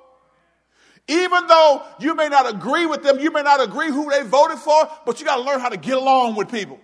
Even 1.10 1.48
though 1.48 1.82
you 2.00 2.13
may 2.13 2.30
not 2.30 2.48
agree 2.48 2.86
with 2.86 3.02
them, 3.02 3.19
you 3.19 3.32
may 3.32 3.41
not 3.41 3.60
agree 3.62 3.88
who 3.88 4.12
they 4.12 4.22
voted 4.22 4.60
for, 4.60 4.88
but 5.08 5.19
you 5.19 5.26
got 5.26 5.38
to 5.38 5.41
learn 5.41 5.60
how 5.60 5.69
to 5.69 5.78
get 5.78 5.98
along 5.98 6.36
with 6.36 6.52
people. 6.52 6.80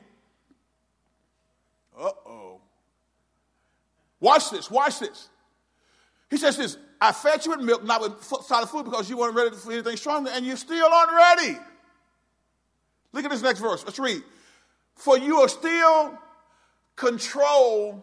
Uh 1.95 2.09
oh. 2.25 2.59
Watch 4.19 4.49
this, 4.49 4.71
watch 4.71 4.99
this. 4.99 5.29
He 6.31 6.37
says 6.37 6.57
this 6.57 6.77
I 6.99 7.11
fed 7.11 7.45
you 7.45 7.51
with 7.51 7.61
milk, 7.61 7.83
not 7.83 8.01
with 8.01 8.23
solid 8.23 8.67
food, 8.67 8.85
because 8.85 9.07
you 9.11 9.17
weren't 9.17 9.35
ready 9.35 9.55
for 9.55 9.71
anything 9.71 9.95
stronger, 9.95 10.31
and 10.33 10.43
you 10.43 10.55
still 10.55 10.91
aren't 10.91 11.11
ready. 11.11 11.59
Look 13.11 13.25
at 13.25 13.29
this 13.29 13.43
next 13.43 13.59
verse. 13.59 13.83
Let's 13.85 13.99
read. 13.99 14.23
For 14.95 15.19
you 15.19 15.41
are 15.41 15.49
still 15.49 16.17
controlled 16.95 18.01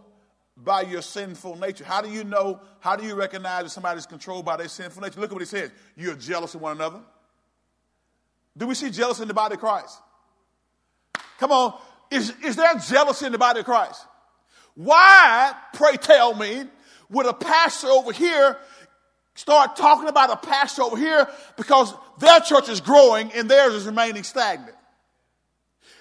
by 0.56 0.82
your 0.82 1.02
sinful 1.02 1.56
nature. 1.56 1.84
How 1.84 2.02
do 2.02 2.10
you 2.10 2.24
know? 2.24 2.60
How 2.80 2.96
do 2.96 3.04
you 3.04 3.14
recognize 3.14 3.64
that 3.64 3.70
somebody's 3.70 4.06
controlled 4.06 4.44
by 4.44 4.56
their 4.56 4.68
sinful 4.68 5.02
nature? 5.02 5.20
Look 5.20 5.30
at 5.30 5.34
what 5.34 5.42
he 5.42 5.46
says. 5.46 5.70
You're 5.96 6.14
jealous 6.14 6.54
of 6.54 6.60
one 6.60 6.76
another. 6.76 7.00
Do 8.56 8.66
we 8.66 8.74
see 8.74 8.90
jealousy 8.90 9.22
in 9.22 9.28
the 9.28 9.34
body 9.34 9.54
of 9.54 9.60
Christ? 9.60 9.98
Come 11.38 11.52
on. 11.52 11.78
Is, 12.10 12.32
is 12.44 12.56
there 12.56 12.74
jealousy 12.74 13.26
in 13.26 13.32
the 13.32 13.38
body 13.38 13.60
of 13.60 13.64
Christ? 13.64 14.04
Why, 14.74 15.54
pray 15.72 15.96
tell 15.96 16.34
me, 16.34 16.64
would 17.08 17.26
a 17.26 17.32
pastor 17.32 17.88
over 17.88 18.12
here 18.12 18.58
start 19.34 19.76
talking 19.76 20.08
about 20.08 20.30
a 20.30 20.36
pastor 20.36 20.82
over 20.82 20.96
here 20.96 21.26
because 21.56 21.94
their 22.18 22.40
church 22.40 22.68
is 22.68 22.80
growing 22.80 23.32
and 23.32 23.48
theirs 23.48 23.74
is 23.74 23.86
remaining 23.86 24.22
stagnant? 24.22 24.76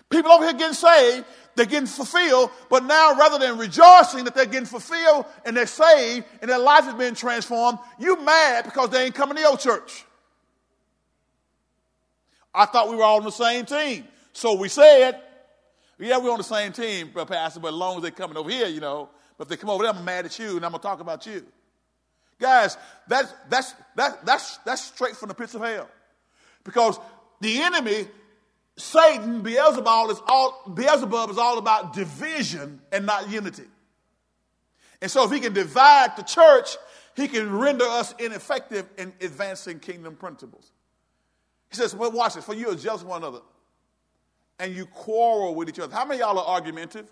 People 0.09 0.31
over 0.31 0.43
here 0.43 0.53
getting 0.53 0.73
saved, 0.73 1.25
they're 1.55 1.65
getting 1.65 1.87
fulfilled, 1.87 2.49
but 2.69 2.85
now 2.85 3.15
rather 3.15 3.37
than 3.37 3.57
rejoicing 3.57 4.23
that 4.25 4.33
they're 4.35 4.45
getting 4.45 4.65
fulfilled 4.65 5.25
and 5.45 5.55
they're 5.55 5.67
saved 5.67 6.25
and 6.41 6.49
their 6.49 6.59
life 6.59 6.87
is 6.87 6.93
being 6.93 7.15
transformed, 7.15 7.79
you 7.99 8.21
mad 8.23 8.65
because 8.65 8.89
they 8.89 9.05
ain't 9.05 9.15
coming 9.15 9.35
to 9.35 9.41
your 9.41 9.57
church. 9.57 10.05
I 12.53 12.65
thought 12.65 12.89
we 12.89 12.95
were 12.95 13.03
all 13.03 13.17
on 13.17 13.23
the 13.23 13.31
same 13.31 13.65
team. 13.65 14.05
So 14.33 14.53
we 14.53 14.69
said, 14.69 15.21
yeah, 15.99 16.17
we're 16.17 16.31
on 16.31 16.37
the 16.37 16.43
same 16.43 16.71
team, 16.71 17.09
Pastor, 17.09 17.59
but 17.59 17.69
as 17.69 17.73
long 17.73 17.97
as 17.97 18.01
they're 18.01 18.11
coming 18.11 18.37
over 18.37 18.49
here, 18.49 18.67
you 18.67 18.79
know. 18.79 19.09
But 19.37 19.45
if 19.45 19.49
they 19.49 19.57
come 19.57 19.69
over 19.69 19.83
there, 19.83 19.93
I'm 19.93 20.03
mad 20.03 20.25
at 20.25 20.37
you 20.39 20.57
and 20.57 20.65
I'm 20.65 20.71
going 20.71 20.81
to 20.81 20.87
talk 20.87 20.99
about 20.99 21.25
you. 21.25 21.45
Guys, 22.39 22.75
that's, 23.07 23.33
that's, 23.49 23.75
that, 23.95 24.25
that's, 24.25 24.57
that's 24.57 24.83
straight 24.83 25.15
from 25.15 25.29
the 25.29 25.35
pits 25.35 25.53
of 25.53 25.61
hell. 25.61 25.87
Because 26.63 26.99
the 27.39 27.61
enemy 27.61 28.07
Satan, 28.81 29.41
Beelzebub 29.41 30.09
is 30.09 30.19
all, 30.27 30.63
Beelzebub 30.73 31.29
is 31.29 31.37
all 31.37 31.57
about 31.59 31.93
division 31.93 32.81
and 32.91 33.05
not 33.05 33.29
unity. 33.29 33.65
And 35.01 35.09
so 35.09 35.23
if 35.23 35.31
he 35.31 35.39
can 35.39 35.53
divide 35.53 36.17
the 36.17 36.23
church, 36.23 36.77
he 37.15 37.27
can 37.27 37.51
render 37.51 37.85
us 37.85 38.15
ineffective 38.17 38.89
in 38.97 39.13
advancing 39.21 39.79
kingdom 39.79 40.15
principles. 40.15 40.71
He 41.69 41.75
says, 41.75 41.95
well, 41.95 42.11
watch 42.11 42.33
this. 42.33 42.43
For 42.43 42.55
you 42.55 42.69
are 42.69 42.75
jealous 42.75 43.03
one 43.03 43.21
another 43.21 43.41
and 44.59 44.75
you 44.75 44.85
quarrel 44.87 45.55
with 45.55 45.69
each 45.69 45.79
other. 45.79 45.93
How 45.93 46.05
many 46.05 46.19
y'all 46.19 46.37
are 46.37 46.45
argumentative? 46.45 47.09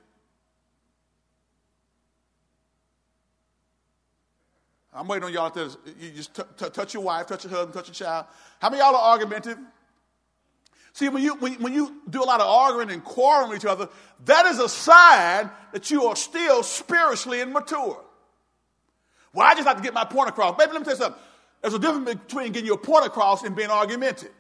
I'm 4.92 5.08
waiting 5.08 5.26
on 5.26 5.34
y'all 5.34 5.52
to 5.52 5.78
you 6.00 6.12
just 6.12 6.36
t- 6.36 6.42
t- 6.58 6.70
touch 6.70 6.96
your 6.96 7.04
wife, 7.04 7.28
touch 7.28 7.44
your 7.46 7.54
husband, 7.54 7.74
touch 7.74 7.88
your 7.88 8.08
child. 8.08 8.26
How 8.60 8.70
many 8.70 8.82
y'all 8.82 8.96
are 8.96 9.12
argumentative? 9.12 9.60
See, 10.94 11.10
when 11.10 11.24
you, 11.24 11.36
when, 11.36 11.54
when 11.62 11.74
you 11.74 12.02
do 12.10 12.24
a 12.24 12.26
lot 12.26 12.42
of 12.42 12.48
arguing 12.48 12.92
and 12.92 13.04
quarreling 13.04 13.52
with 13.52 13.60
each 13.60 13.70
other, 13.70 13.90
that 14.26 14.46
is 14.48 14.60
a 14.60 14.68
sign 14.68 15.50
that 15.72 15.90
you 15.92 16.06
are 16.06 16.16
still 16.16 16.64
spiritually 16.64 17.42
immature. 17.42 18.04
Well, 19.34 19.48
I 19.48 19.54
just 19.54 19.68
have 19.68 19.78
to 19.78 19.84
get 19.84 19.94
my 19.94 20.06
point 20.06 20.30
across. 20.30 20.58
Baby, 20.58 20.74
let 20.74 20.82
me 20.82 20.86
tell 20.86 20.94
you 20.96 21.02
something. 21.04 21.22
There's 21.62 21.74
a 21.74 21.80
difference 21.80 22.22
between 22.22 22.52
getting 22.52 22.68
your 22.68 22.78
point 22.78 23.06
across 23.06 23.44
and 23.44 23.56
being 23.56 23.70
argumentative. 23.70 24.32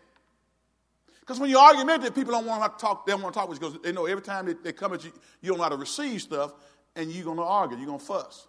Because 1.19 1.39
when 1.39 1.49
you're 1.49 1.61
argumentative, 1.61 2.15
people 2.15 2.33
don't 2.33 2.47
want 2.47 2.63
to 2.77 2.81
talk, 2.81 3.05
they 3.05 3.11
don't 3.11 3.21
want 3.21 3.33
to 3.33 3.39
talk 3.39 3.49
with 3.49 3.61
you 3.61 3.67
because 3.67 3.83
they 3.83 3.91
know 3.91 4.07
every 4.07 4.23
time 4.23 4.47
they, 4.47 4.53
they 4.53 4.73
come 4.73 4.93
at 4.93 5.03
you, 5.03 5.11
you 5.41 5.49
don't 5.49 5.57
know 5.57 5.63
how 5.63 5.69
to 5.69 5.77
receive 5.77 6.21
stuff 6.21 6.53
and 6.95 7.11
you're 7.11 7.25
going 7.25 7.37
to 7.37 7.43
argue, 7.43 7.77
you're 7.77 7.85
going 7.85 7.99
to 7.99 8.05
fuss. 8.05 8.47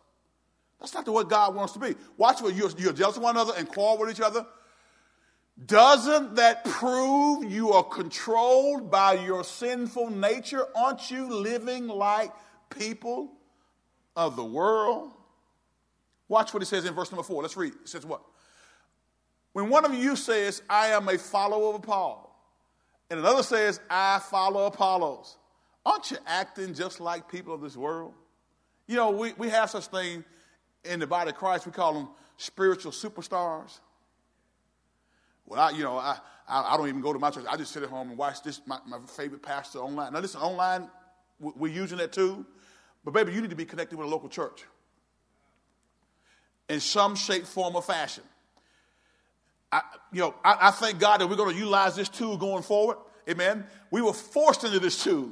That's 0.80 0.94
not 0.94 1.04
the 1.04 1.12
way 1.12 1.24
God 1.24 1.54
wants 1.54 1.74
to 1.74 1.78
be. 1.78 1.94
Watch 2.16 2.40
what 2.40 2.54
you're, 2.54 2.70
you're 2.78 2.94
jealous 2.94 3.18
of 3.18 3.22
one 3.22 3.36
another 3.36 3.52
and 3.58 3.68
quarrel 3.68 3.98
with 3.98 4.10
each 4.10 4.22
other. 4.22 4.46
Doesn't 5.66 6.36
that 6.36 6.64
prove 6.64 7.44
you 7.50 7.72
are 7.72 7.84
controlled 7.84 8.90
by 8.90 9.14
your 9.14 9.44
sinful 9.44 10.10
nature? 10.10 10.64
Aren't 10.74 11.10
you 11.10 11.28
living 11.28 11.86
like 11.86 12.32
people 12.70 13.32
of 14.16 14.36
the 14.36 14.44
world? 14.44 15.12
Watch 16.28 16.54
what 16.54 16.62
he 16.62 16.66
says 16.66 16.86
in 16.86 16.94
verse 16.94 17.10
number 17.10 17.24
four. 17.24 17.42
Let's 17.42 17.56
read. 17.56 17.74
It 17.74 17.88
says 17.88 18.06
what? 18.06 18.22
When 19.52 19.68
one 19.68 19.84
of 19.84 19.92
you 19.92 20.16
says, 20.16 20.62
I 20.70 20.88
am 20.88 21.08
a 21.08 21.18
follower 21.18 21.74
of 21.74 21.82
Paul, 21.82 22.26
and 23.10 23.18
another 23.18 23.42
says, 23.42 23.80
I 23.90 24.20
follow 24.20 24.66
Apollos, 24.66 25.36
aren't 25.84 26.10
you 26.10 26.18
acting 26.26 26.72
just 26.72 27.00
like 27.00 27.28
people 27.28 27.52
of 27.52 27.60
this 27.60 27.76
world? 27.76 28.14
You 28.86 28.96
know, 28.96 29.10
we, 29.10 29.32
we 29.36 29.48
have 29.48 29.68
such 29.68 29.86
thing 29.88 30.24
in 30.84 31.00
the 31.00 31.06
body 31.06 31.30
of 31.30 31.36
Christ, 31.36 31.66
we 31.66 31.72
call 31.72 31.94
them 31.94 32.08
spiritual 32.36 32.92
superstars. 32.92 33.80
Well, 35.50 35.60
I, 35.60 35.70
you 35.70 35.82
know, 35.82 35.98
I, 35.98 36.16
I, 36.48 36.74
I, 36.74 36.76
don't 36.76 36.88
even 36.88 37.00
go 37.00 37.12
to 37.12 37.18
my 37.18 37.30
church. 37.30 37.44
I 37.50 37.56
just 37.56 37.72
sit 37.72 37.82
at 37.82 37.88
home 37.88 38.10
and 38.10 38.16
watch 38.16 38.40
this, 38.44 38.60
my, 38.66 38.78
my 38.86 39.00
favorite 39.00 39.42
pastor 39.42 39.80
online. 39.80 40.12
Now, 40.12 40.20
listen, 40.20 40.40
online, 40.40 40.88
we're 41.40 41.72
using 41.72 41.98
that 41.98 42.12
too. 42.12 42.46
But, 43.04 43.14
baby, 43.14 43.32
you 43.32 43.40
need 43.40 43.50
to 43.50 43.56
be 43.56 43.64
connected 43.64 43.98
with 43.98 44.06
a 44.06 44.10
local 44.10 44.28
church 44.28 44.64
in 46.68 46.78
some 46.78 47.16
shape, 47.16 47.46
form, 47.46 47.74
or 47.74 47.82
fashion. 47.82 48.22
I, 49.72 49.82
you 50.12 50.20
know, 50.20 50.36
I, 50.44 50.68
I 50.68 50.70
thank 50.70 51.00
God 51.00 51.20
that 51.20 51.26
we're 51.26 51.34
going 51.34 51.50
to 51.50 51.58
utilize 51.58 51.96
this 51.96 52.08
tool 52.08 52.36
going 52.36 52.62
forward. 52.62 52.98
Amen. 53.28 53.66
We 53.90 54.02
were 54.02 54.12
forced 54.12 54.62
into 54.62 54.78
this 54.78 55.02
tool. 55.02 55.30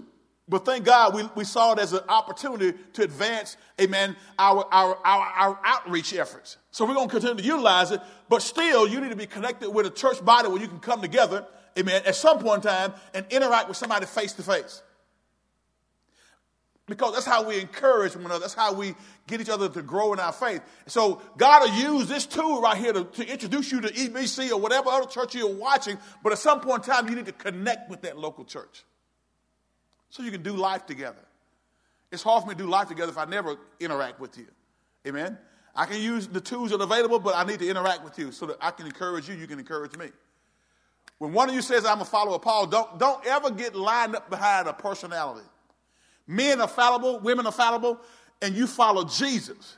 But 0.49 0.65
thank 0.65 0.85
God 0.85 1.15
we, 1.15 1.29
we 1.35 1.45
saw 1.45 1.73
it 1.73 1.79
as 1.79 1.93
an 1.93 2.01
opportunity 2.09 2.77
to 2.95 3.03
advance, 3.03 3.57
amen, 3.79 4.17
our, 4.39 4.67
our, 4.73 4.97
our, 5.05 5.27
our 5.27 5.61
outreach 5.63 6.15
efforts. 6.15 6.57
So 6.71 6.87
we're 6.87 6.95
going 6.95 7.09
to 7.09 7.13
continue 7.13 7.37
to 7.37 7.45
utilize 7.47 7.91
it, 7.91 8.01
but 8.29 8.41
still, 8.41 8.89
you 8.89 9.01
need 9.01 9.11
to 9.11 9.17
be 9.17 9.27
connected 9.27 9.69
with 9.69 9.85
a 9.85 9.91
church 9.91 10.25
body 10.25 10.49
where 10.49 10.61
you 10.61 10.69
can 10.69 10.81
come 10.81 11.03
together, 11.03 11.47
amen, 11.79 12.03
at 12.07 12.17
some 12.17 12.39
point 12.39 12.65
in 12.65 12.71
time 12.71 12.95
and 13.13 13.27
interact 13.31 13.69
with 13.69 13.77
somebody 13.77 14.07
face 14.07 14.33
to 14.35 14.43
face. 14.43 14.83
Because 16.87 17.13
that's 17.13 17.27
how 17.27 17.47
we 17.47 17.61
encourage 17.61 18.17
one 18.17 18.25
another. 18.25 18.41
That's 18.41 18.55
how 18.55 18.73
we 18.73 18.95
get 19.27 19.43
each 19.43 19.51
other 19.51 19.69
to 19.69 19.83
grow 19.83 20.15
in 20.15 20.21
our 20.21 20.33
faith. 20.33 20.63
So 20.87 21.21
God 21.37 21.69
will 21.69 21.99
use 21.99 22.09
this 22.09 22.25
tool 22.25 22.63
right 22.63 22.79
here 22.79 22.95
to, 22.95 23.05
to 23.05 23.31
introduce 23.31 23.71
you 23.71 23.83
to 23.83 23.89
EBC 23.89 24.51
or 24.51 24.57
whatever 24.57 24.89
other 24.89 25.07
church 25.07 25.35
you're 25.35 25.55
watching. 25.55 25.99
But 26.23 26.33
at 26.33 26.39
some 26.39 26.63
point 26.63 26.87
in 26.87 26.95
time, 26.95 27.07
you 27.11 27.17
need 27.17 27.27
to 27.27 27.33
connect 27.33 27.91
with 27.91 28.01
that 28.03 28.17
local 28.17 28.47
church 28.47 28.85
so 30.11 30.23
you 30.23 30.31
can 30.31 30.43
do 30.43 30.53
life 30.53 30.87
together. 30.87 31.25
It's 32.11 32.23
hard 32.23 32.43
for 32.43 32.49
me 32.49 32.55
to 32.55 32.63
do 32.63 32.69
life 32.69 32.89
together 32.89 33.11
if 33.11 33.19
I 33.19 33.27
never 33.27 33.57
interact 33.81 34.21
with 34.21 34.39
you. 34.39 34.47
Amen? 35.07 35.39
I 35.75 35.87
can 35.87 36.01
use 36.01 36.27
the 36.27 36.41
tools 36.41 36.71
that 36.71 36.81
are 36.81 36.85
available, 36.85 37.19
but 37.19 37.37
I 37.37 37.45
need 37.45 37.61
to 37.61 37.69
interact 37.69 38.03
with 38.03 38.19
you 38.19 38.33
so 38.33 38.47
that 38.47 38.57
I 38.61 38.71
can 38.71 38.87
encourage 38.87 39.29
you, 39.29 39.35
you 39.35 39.47
can 39.47 39.59
encourage 39.59 39.97
me. 39.97 40.09
When 41.19 41.33
one 41.33 41.49
of 41.49 41.55
you 41.55 41.63
says, 41.63 41.85
I'm 41.85 42.01
a 42.01 42.05
follower 42.05 42.37
of 42.37 42.43
Paul, 42.43 42.67
don't, 42.67 42.99
don't 42.99 43.25
ever 43.27 43.51
get 43.51 43.75
lined 43.75 44.17
up 44.17 44.31
behind 44.31 44.69
a 44.69 44.73
personality. 44.73 45.47
Men 46.27 46.61
are 46.61 46.69
fallible, 46.69 47.21
women 47.21 47.47
are 47.47 47.53
fallible, 47.53 48.01
and 48.41 48.55
you 48.55 48.67
follow 48.67 49.05
Jesus. 49.05 49.77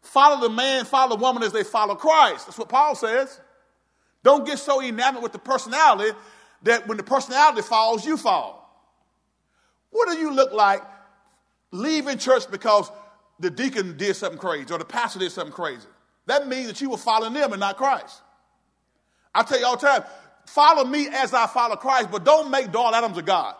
Follow 0.00 0.40
the 0.40 0.54
man, 0.54 0.84
follow 0.84 1.16
the 1.16 1.22
woman 1.22 1.42
as 1.42 1.52
they 1.52 1.64
follow 1.64 1.94
Christ. 1.94 2.46
That's 2.46 2.58
what 2.58 2.68
Paul 2.68 2.94
says. 2.94 3.40
Don't 4.22 4.46
get 4.46 4.58
so 4.58 4.82
enamored 4.82 5.22
with 5.22 5.32
the 5.32 5.38
personality 5.38 6.16
that 6.62 6.86
when 6.86 6.96
the 6.96 7.02
personality 7.02 7.62
falls, 7.62 8.06
you 8.06 8.16
fall. 8.16 8.63
What 9.94 10.08
do 10.08 10.18
you 10.18 10.32
look 10.32 10.52
like 10.52 10.82
leaving 11.70 12.18
church 12.18 12.50
because 12.50 12.90
the 13.38 13.48
deacon 13.48 13.96
did 13.96 14.16
something 14.16 14.40
crazy 14.40 14.74
or 14.74 14.78
the 14.78 14.84
pastor 14.84 15.20
did 15.20 15.30
something 15.30 15.54
crazy? 15.54 15.86
That 16.26 16.48
means 16.48 16.66
that 16.66 16.80
you 16.80 16.90
were 16.90 16.96
following 16.96 17.32
them 17.32 17.52
and 17.52 17.60
not 17.60 17.76
Christ. 17.76 18.20
I 19.32 19.44
tell 19.44 19.60
you 19.60 19.66
all 19.66 19.76
the 19.76 19.86
time, 19.86 20.02
follow 20.46 20.84
me 20.84 21.06
as 21.06 21.32
I 21.32 21.46
follow 21.46 21.76
Christ, 21.76 22.10
but 22.10 22.24
don't 22.24 22.50
make 22.50 22.72
Darl 22.72 22.92
Adams 22.92 23.16
a 23.18 23.22
God 23.22 23.54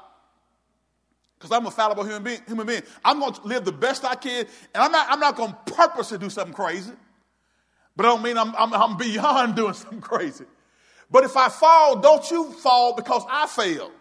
because 1.39 1.53
I'm 1.53 1.65
a 1.67 1.71
fallible 1.71 2.03
human 2.03 2.25
being, 2.25 2.41
human 2.49 2.67
being. 2.67 2.83
I'm 3.05 3.21
going 3.21 3.35
to 3.35 3.43
live 3.47 3.65
the 3.65 3.73
best 3.73 4.05
I 4.05 4.17
can, 4.17 4.45
and 4.75 4.83
I'm 4.83 4.91
not, 4.91 5.07
I'm 5.09 5.21
not 5.21 5.37
going 5.37 5.53
to 5.53 5.73
purposely 5.73 6.19
do 6.19 6.31
something 6.31 6.53
crazy. 6.53 6.93
But 7.95 8.07
I 8.07 8.09
don't 8.09 8.25
mean 8.25 8.37
I'm, 8.37 8.57
I'm, 8.57 8.75
I'm 8.75 8.97
beyond 8.97 9.55
doing 9.57 9.75
something 9.75 10.01
crazy. 10.01 10.47
But 11.13 11.23
if 11.23 11.37
I 11.37 11.49
fall, 11.49 12.01
don't 12.01 12.29
you 12.29 12.51
fall 12.51 12.97
because 12.97 13.23
I 13.31 13.47
failed. 13.47 13.93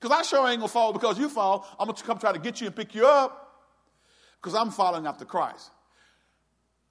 Because 0.00 0.18
I 0.18 0.22
sure 0.22 0.46
ain't 0.48 0.58
going 0.58 0.68
to 0.68 0.72
fall 0.72 0.92
because 0.92 1.18
you 1.18 1.28
fall. 1.28 1.66
I'm 1.78 1.86
going 1.86 1.96
to 1.96 2.04
come 2.04 2.18
try 2.18 2.32
to 2.32 2.38
get 2.38 2.60
you 2.60 2.66
and 2.66 2.76
pick 2.76 2.94
you 2.94 3.06
up 3.06 3.64
because 4.40 4.54
I'm 4.54 4.70
following 4.70 5.06
after 5.06 5.24
Christ. 5.24 5.70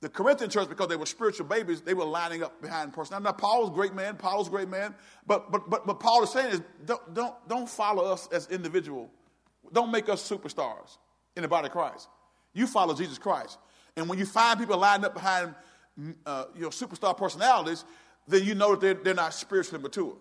the 0.01 0.09
Corinthian 0.09 0.49
church, 0.49 0.69
because 0.69 0.87
they 0.87 0.95
were 0.95 1.05
spiritual 1.05 1.47
babies, 1.47 1.81
they 1.81 1.93
were 1.93 2.05
lining 2.05 2.43
up 2.43 2.61
behind 2.61 2.93
person. 2.93 3.13
Now, 3.13 3.29
now 3.29 3.31
Paul's 3.31 3.69
a 3.69 3.73
great 3.73 3.93
man. 3.93 4.15
Paul's 4.17 4.47
a 4.47 4.51
great 4.51 4.69
man. 4.69 4.93
But, 5.25 5.51
but, 5.51 5.69
but, 5.69 5.87
but 5.87 5.99
Paul 5.99 6.23
is 6.23 6.31
saying 6.31 6.53
is 6.53 6.61
don't, 6.85 7.13
don't, 7.13 7.33
don't 7.47 7.69
follow 7.69 8.11
us 8.11 8.27
as 8.31 8.47
individual. 8.49 9.09
Don't 9.71 9.91
make 9.91 10.09
us 10.09 10.27
superstars 10.27 10.97
in 11.35 11.41
the 11.41 11.47
body 11.47 11.67
of 11.67 11.71
Christ. 11.71 12.07
You 12.53 12.67
follow 12.67 12.93
Jesus 12.93 13.17
Christ. 13.17 13.57
And 13.95 14.07
when 14.09 14.19
you 14.19 14.25
find 14.25 14.59
people 14.59 14.77
lining 14.77 15.05
up 15.05 15.13
behind 15.13 15.55
uh, 16.25 16.45
you 16.55 16.61
know, 16.61 16.69
superstar 16.69 17.17
personalities, 17.17 17.85
then 18.27 18.43
you 18.43 18.53
know 18.53 18.71
that 18.71 18.81
they're, 18.81 18.93
they're 18.93 19.13
not 19.13 19.33
spiritually 19.33 19.81
mature. 19.81 20.15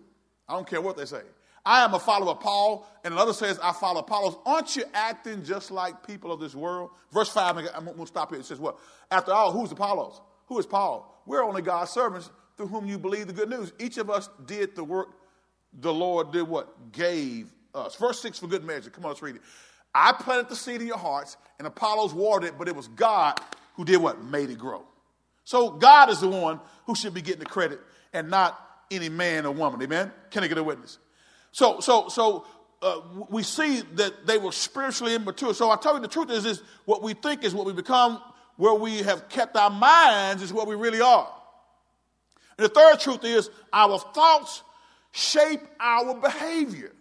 I 0.47 0.53
don't 0.53 0.67
care 0.67 0.81
what 0.81 0.97
they 0.97 1.05
say. 1.05 1.21
I 1.65 1.83
am 1.83 1.93
a 1.93 1.99
follower 1.99 2.31
of 2.31 2.39
Paul, 2.41 2.87
and 3.03 3.13
another 3.13 3.33
says, 3.33 3.59
I 3.61 3.71
follow 3.71 4.01
Apollos. 4.01 4.37
Aren't 4.45 4.75
you 4.75 4.83
acting 4.93 5.43
just 5.43 5.71
like 5.71 6.05
people 6.05 6.31
of 6.31 6.39
this 6.39 6.53
world? 6.53 6.91
Verse 7.11 7.29
5, 7.29 7.57
I'm 7.57 7.85
going 7.85 7.97
to 7.97 8.07
stop 8.07 8.29
here. 8.29 8.39
It 8.39 8.45
says, 8.45 8.59
What? 8.59 8.77
After 9.09 9.33
all, 9.33 9.51
who's 9.51 9.71
Apollos? 9.71 10.21
Who 10.47 10.59
is 10.59 10.65
Paul? 10.65 11.23
We're 11.25 11.43
only 11.43 11.63
God's 11.63 11.91
servants 11.91 12.29
through 12.55 12.67
whom 12.67 12.85
you 12.85 12.99
believe 12.99 13.27
the 13.27 13.33
good 13.33 13.49
news. 13.49 13.73
Each 13.79 13.97
of 13.97 14.09
us 14.09 14.29
did 14.45 14.75
the 14.75 14.83
work 14.83 15.09
the 15.79 15.93
Lord 15.93 16.31
did 16.31 16.43
what? 16.43 16.91
Gave 16.91 17.51
us. 17.73 17.95
Verse 17.95 18.21
6 18.21 18.39
for 18.39 18.47
good 18.47 18.63
measure. 18.63 18.89
Come 18.89 19.05
on, 19.05 19.11
let's 19.11 19.21
read 19.21 19.35
it. 19.35 19.41
I 19.93 20.13
planted 20.13 20.49
the 20.49 20.55
seed 20.55 20.81
in 20.81 20.87
your 20.87 20.97
hearts, 20.97 21.37
and 21.57 21.67
Apollos 21.67 22.13
watered 22.13 22.49
it, 22.49 22.57
but 22.57 22.67
it 22.67 22.75
was 22.75 22.87
God 22.89 23.39
who 23.75 23.85
did 23.85 23.97
what? 23.97 24.23
Made 24.23 24.49
it 24.49 24.57
grow. 24.57 24.85
So 25.43 25.71
God 25.71 26.09
is 26.09 26.19
the 26.19 26.29
one 26.29 26.59
who 26.85 26.95
should 26.95 27.13
be 27.13 27.21
getting 27.21 27.39
the 27.39 27.45
credit 27.45 27.79
and 28.13 28.29
not 28.29 28.59
any 28.91 29.09
man 29.09 29.45
or 29.45 29.53
woman. 29.53 29.81
Amen? 29.81 30.11
Can 30.31 30.43
I 30.43 30.47
get 30.47 30.57
a 30.57 30.63
witness? 30.63 30.97
So, 31.55 31.79
so, 31.79 32.09
so 32.09 32.45
uh, 32.81 32.99
we 33.29 33.41
see 33.41 33.79
that 33.93 34.27
they 34.27 34.37
were 34.37 34.51
spiritually 34.51 35.15
immature. 35.15 35.53
So 35.53 35.71
I 35.71 35.77
tell 35.77 35.95
you 35.95 36.01
the 36.01 36.09
truth 36.09 36.29
is, 36.29 36.43
is 36.43 36.61
what 36.83 37.01
we 37.01 37.13
think 37.13 37.45
is 37.45 37.55
what 37.55 37.65
we 37.65 37.71
become. 37.71 38.21
Where 38.57 38.73
we 38.73 38.97
have 39.03 39.29
kept 39.29 39.55
our 39.55 39.69
minds 39.69 40.43
is 40.43 40.51
what 40.51 40.67
we 40.67 40.75
really 40.75 40.99
are. 40.99 41.31
And 42.57 42.65
the 42.65 42.67
third 42.67 42.99
truth 42.99 43.23
is 43.23 43.49
our 43.71 43.97
thoughts 43.97 44.63
shape 45.13 45.61
our 45.79 46.15
behavior. 46.15 46.91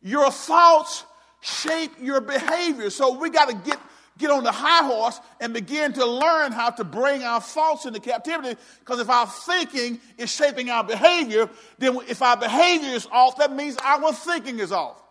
Your 0.00 0.30
thoughts 0.30 1.04
shape 1.42 1.92
your 2.00 2.22
behavior. 2.22 2.88
So 2.88 3.18
we 3.18 3.28
got 3.28 3.50
to 3.50 3.56
get 3.56 3.78
get 4.18 4.30
on 4.30 4.44
the 4.44 4.52
high 4.52 4.86
horse 4.86 5.20
and 5.40 5.52
begin 5.52 5.92
to 5.94 6.06
learn 6.06 6.52
how 6.52 6.70
to 6.70 6.84
bring 6.84 7.22
our 7.22 7.40
thoughts 7.40 7.86
into 7.86 8.00
captivity. 8.00 8.58
Because 8.80 9.00
if 9.00 9.10
our 9.10 9.26
thinking 9.26 10.00
is 10.16 10.30
shaping 10.30 10.70
our 10.70 10.84
behavior, 10.84 11.48
then 11.78 11.98
if 12.08 12.22
our 12.22 12.36
behavior 12.36 12.90
is 12.90 13.06
off, 13.12 13.36
that 13.38 13.54
means 13.54 13.76
our 13.82 14.12
thinking 14.12 14.58
is 14.58 14.72
off. 14.72 15.02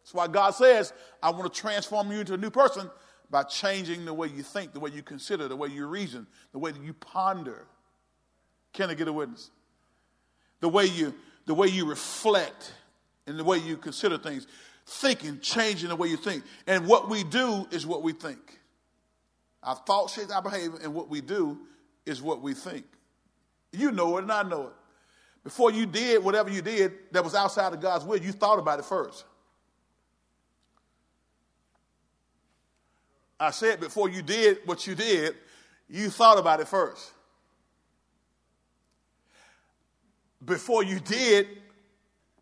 That's 0.00 0.14
why 0.14 0.28
God 0.28 0.52
says, 0.52 0.92
I 1.22 1.30
want 1.30 1.52
to 1.52 1.60
transform 1.60 2.10
you 2.12 2.20
into 2.20 2.34
a 2.34 2.38
new 2.38 2.50
person 2.50 2.90
by 3.30 3.42
changing 3.42 4.04
the 4.04 4.14
way 4.14 4.28
you 4.28 4.42
think, 4.42 4.72
the 4.72 4.80
way 4.80 4.90
you 4.90 5.02
consider, 5.02 5.48
the 5.48 5.56
way 5.56 5.68
you 5.68 5.86
reason, 5.86 6.26
the 6.52 6.58
way 6.58 6.70
that 6.70 6.82
you 6.82 6.94
ponder. 6.94 7.66
Can 8.72 8.88
I 8.88 8.94
get 8.94 9.08
a 9.08 9.12
witness? 9.12 9.50
The 10.60 10.68
way 10.68 10.86
you, 10.86 11.14
the 11.46 11.54
way 11.54 11.68
you 11.68 11.84
reflect 11.86 12.72
and 13.26 13.38
the 13.38 13.44
way 13.44 13.58
you 13.58 13.76
consider 13.76 14.16
things 14.16 14.46
thinking, 14.88 15.38
changing 15.40 15.90
the 15.90 15.96
way 15.96 16.08
you 16.08 16.16
think. 16.16 16.42
And 16.66 16.86
what 16.86 17.10
we 17.10 17.22
do 17.22 17.66
is 17.70 17.86
what 17.86 18.02
we 18.02 18.12
think. 18.12 18.58
Our 19.62 19.76
thoughts 19.76 20.14
shape 20.14 20.34
our 20.34 20.42
behavior, 20.42 20.78
and 20.82 20.94
what 20.94 21.10
we 21.10 21.20
do 21.20 21.58
is 22.06 22.22
what 22.22 22.40
we 22.40 22.54
think. 22.54 22.86
You 23.70 23.92
know 23.92 24.16
it, 24.16 24.22
and 24.22 24.32
I 24.32 24.42
know 24.42 24.68
it. 24.68 24.72
Before 25.44 25.70
you 25.70 25.84
did 25.84 26.24
whatever 26.24 26.50
you 26.50 26.62
did 26.62 26.92
that 27.12 27.22
was 27.22 27.34
outside 27.34 27.72
of 27.72 27.80
God's 27.80 28.04
will, 28.04 28.18
you 28.18 28.32
thought 28.32 28.58
about 28.58 28.78
it 28.78 28.86
first. 28.86 29.24
I 33.38 33.50
said 33.50 33.78
before 33.78 34.08
you 34.08 34.22
did 34.22 34.58
what 34.64 34.86
you 34.86 34.94
did, 34.94 35.36
you 35.88 36.10
thought 36.10 36.38
about 36.38 36.60
it 36.60 36.68
first. 36.68 37.12
Before 40.44 40.82
you 40.82 40.98
did 40.98 41.46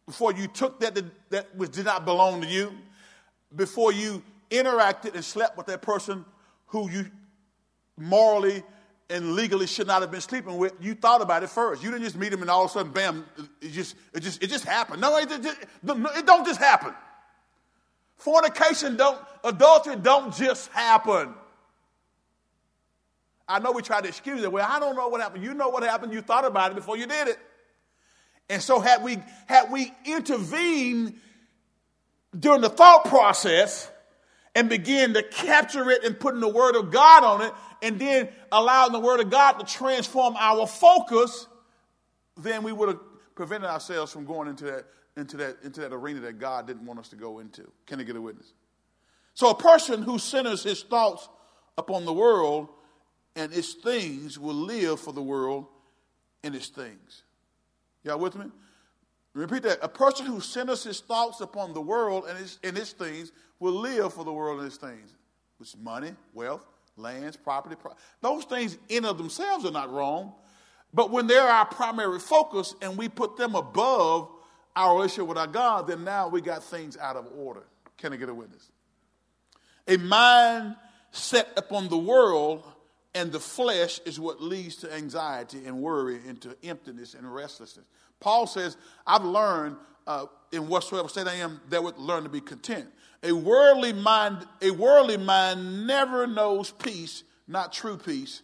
before 0.07 0.33
you 0.33 0.47
took 0.47 0.81
that 0.81 0.95
that 1.31 1.55
which 1.57 1.73
did 1.73 1.85
not 1.85 2.05
belong 2.05 2.43
to 2.43 2.47
you, 2.47 2.73
before 3.55 3.93
you 3.93 4.23
interacted 4.51 5.15
and 5.15 5.25
slept 5.25 5.57
with 5.57 5.67
that 5.67 5.83
person 5.83 6.25
who 6.67 6.91
you 6.91 7.07
morally 7.97 8.62
and 9.09 9.35
legally 9.35 9.67
should 9.67 9.87
not 9.87 10.03
have 10.03 10.11
been 10.11 10.21
sleeping 10.21 10.57
with, 10.59 10.73
you 10.81 10.95
thought 10.95 11.23
about 11.23 11.43
it 11.43 11.49
first. 11.49 11.83
You 11.83 11.91
didn't 11.91 12.05
just 12.05 12.17
meet 12.17 12.33
him 12.33 12.43
and 12.43 12.51
all 12.51 12.65
of 12.65 12.71
a 12.71 12.75
sudden, 12.75 12.93
bam, 12.93 13.25
it 13.61 13.71
just 13.71 13.95
it 14.12 14.21
just 14.21 14.43
it 14.43 14.49
just 14.49 14.65
happened. 14.65 15.01
No, 15.01 15.17
it, 15.17 15.29
just, 15.29 15.59
it 15.61 16.27
don't 16.27 16.45
just 16.45 16.61
happen. 16.61 16.93
Fornication 18.17 18.97
don't, 18.97 19.21
adultery 19.45 19.97
don't 19.97 20.35
just 20.35 20.71
happen. 20.73 21.35
I 23.49 23.61
know 23.61 23.71
we 23.73 23.83
try 23.83 24.01
to 24.01 24.09
excuse 24.09 24.43
it. 24.43 24.51
Well, 24.51 24.67
I 24.69 24.81
don't 24.81 24.97
know 24.97 25.07
what 25.09 25.21
happened. 25.21 25.45
You 25.45 25.55
know 25.55 25.69
what 25.69 25.83
happened. 25.85 26.12
You 26.12 26.21
thought 26.21 26.45
about 26.45 26.73
it 26.73 26.75
before 26.75 26.97
you 26.97 27.07
did 27.07 27.29
it. 27.29 27.39
And 28.49 28.63
so 28.63 28.81
had 28.81 29.03
we 29.03 29.19
had 29.47 29.71
we 29.71 29.93
intervened 30.05 31.19
during 32.39 32.61
the 32.61 32.69
thought 32.69 33.07
process 33.07 33.91
and 34.55 34.69
begin 34.69 35.15
to 35.15 35.23
capture 35.23 35.91
it 35.91 36.05
and 36.05 36.19
putting 36.19 36.41
the 36.41 36.49
word 36.49 36.77
of 36.77 36.91
God 36.91 37.25
on 37.25 37.43
it, 37.43 37.53
and 37.83 37.99
then 37.99 38.29
allowing 38.53 38.93
the 38.93 39.01
word 39.01 39.21
of 39.21 39.31
God 39.31 39.53
to 39.55 39.67
transform 39.67 40.35
our 40.39 40.67
focus, 40.67 41.47
then 42.37 42.63
we 42.63 42.73
would 42.73 42.89
have 42.89 43.01
prevented 43.35 43.69
ourselves 43.69 44.13
from 44.13 44.25
going 44.25 44.49
into 44.49 44.65
that 44.65 44.85
into 45.17 45.37
that 45.39 45.57
into 45.63 45.81
that 45.81 45.93
arena 45.93 46.21
that 46.21 46.39
God 46.39 46.67
didn't 46.67 46.87
want 46.87 47.01
us 47.01 47.09
to 47.09 47.17
go 47.17 47.41
into. 47.41 47.71
Can 47.87 48.01
I 48.01 48.05
get 48.05 48.17
a 48.17 48.21
witness? 48.21 48.53
So 49.35 49.51
a 49.51 49.55
person 49.55 50.03
who 50.03 50.19
centers 50.19 50.63
his 50.63 50.83
thoughts 50.83 51.29
upon 51.77 52.05
the 52.05 52.13
world 52.13 52.69
and 53.35 53.53
its 53.53 53.75
things 53.75 54.39
will 54.39 54.55
live 54.55 54.99
for 54.99 55.13
the 55.13 55.23
world 55.23 55.67
and 56.43 56.55
its 56.55 56.69
things. 56.69 57.23
Y'all 58.07 58.19
with 58.19 58.37
me? 58.37 58.47
Repeat 59.35 59.64
that. 59.64 59.81
A 59.83 59.88
person 59.88 60.27
who 60.27 60.40
centers 60.40 60.85
his 60.85 61.01
thoughts 61.01 61.40
upon 61.40 61.75
the 61.75 61.81
world 61.81 62.25
and 62.29 62.38
its, 62.38 62.59
and 62.62 62.79
its 62.79 62.92
things 62.92 63.33
will 63.59 63.73
live 63.73 64.14
for 64.14 64.25
the 64.25 64.33
world 64.33 64.61
and 64.61 64.66
its 64.66 64.77
things. 64.77 65.14
Which 65.59 65.71
is 65.71 65.77
money, 65.77 66.12
wealth, 66.33 66.64
lands, 66.97 67.37
property. 67.37 67.75
Pro- 67.75 67.97
Those 68.21 68.45
things 68.45 68.79
in 68.88 69.05
of 69.05 69.19
themselves 69.19 69.64
are 69.66 69.73
not 69.73 69.92
wrong. 69.92 70.33
But 70.95 71.11
when 71.11 71.27
they're 71.27 71.42
our 71.42 71.66
primary 71.66 72.21
focus 72.21 72.75
and 72.81 72.97
we 72.97 73.09
put 73.09 73.37
them 73.37 73.55
above 73.57 74.31
our 74.77 74.95
relationship 74.95 75.27
with 75.27 75.38
our 75.38 75.47
God, 75.47 75.88
then 75.88 76.05
now 76.05 76.29
we 76.29 76.40
got 76.40 76.62
things 76.62 76.97
out 76.97 77.16
of 77.16 77.27
order. 77.37 77.64
Can 77.99 78.12
I 78.12 78.16
get 78.16 78.29
a 78.29 78.35
witness? 78.35 78.71
A 79.88 79.97
mind 79.97 80.77
set 81.11 81.49
upon 81.57 81.88
the 81.88 81.99
world 81.99 82.62
and 83.16 83.33
the 83.33 83.40
flesh 83.40 83.98
is 84.05 84.20
what 84.20 84.42
leads 84.42 84.76
to 84.76 84.92
anxiety 84.92 85.64
and 85.64 85.81
worry 85.81 86.20
and 86.29 86.38
to 86.42 86.55
emptiness 86.62 87.14
and 87.14 87.35
restlessness. 87.35 87.87
Paul 88.20 88.46
says, 88.46 88.76
I've 89.07 89.24
learned 89.24 89.76
uh, 90.07 90.26
in 90.52 90.68
whatsoever 90.68 91.09
state 91.09 91.26
I 91.26 91.37
am, 91.37 91.61
that 91.70 91.83
would 91.83 91.96
learn 91.96 92.24
to 92.24 92.29
be 92.29 92.42
content. 92.42 92.87
A 93.22 93.33
worldly 93.33 93.94
mind, 93.94 94.46
a 94.61 94.70
worldly 94.70 95.16
mind 95.16 95.87
never 95.87 96.26
knows 96.26 96.70
peace, 96.70 97.24
not 97.48 97.72
true 97.72 97.96
peace, 97.96 98.42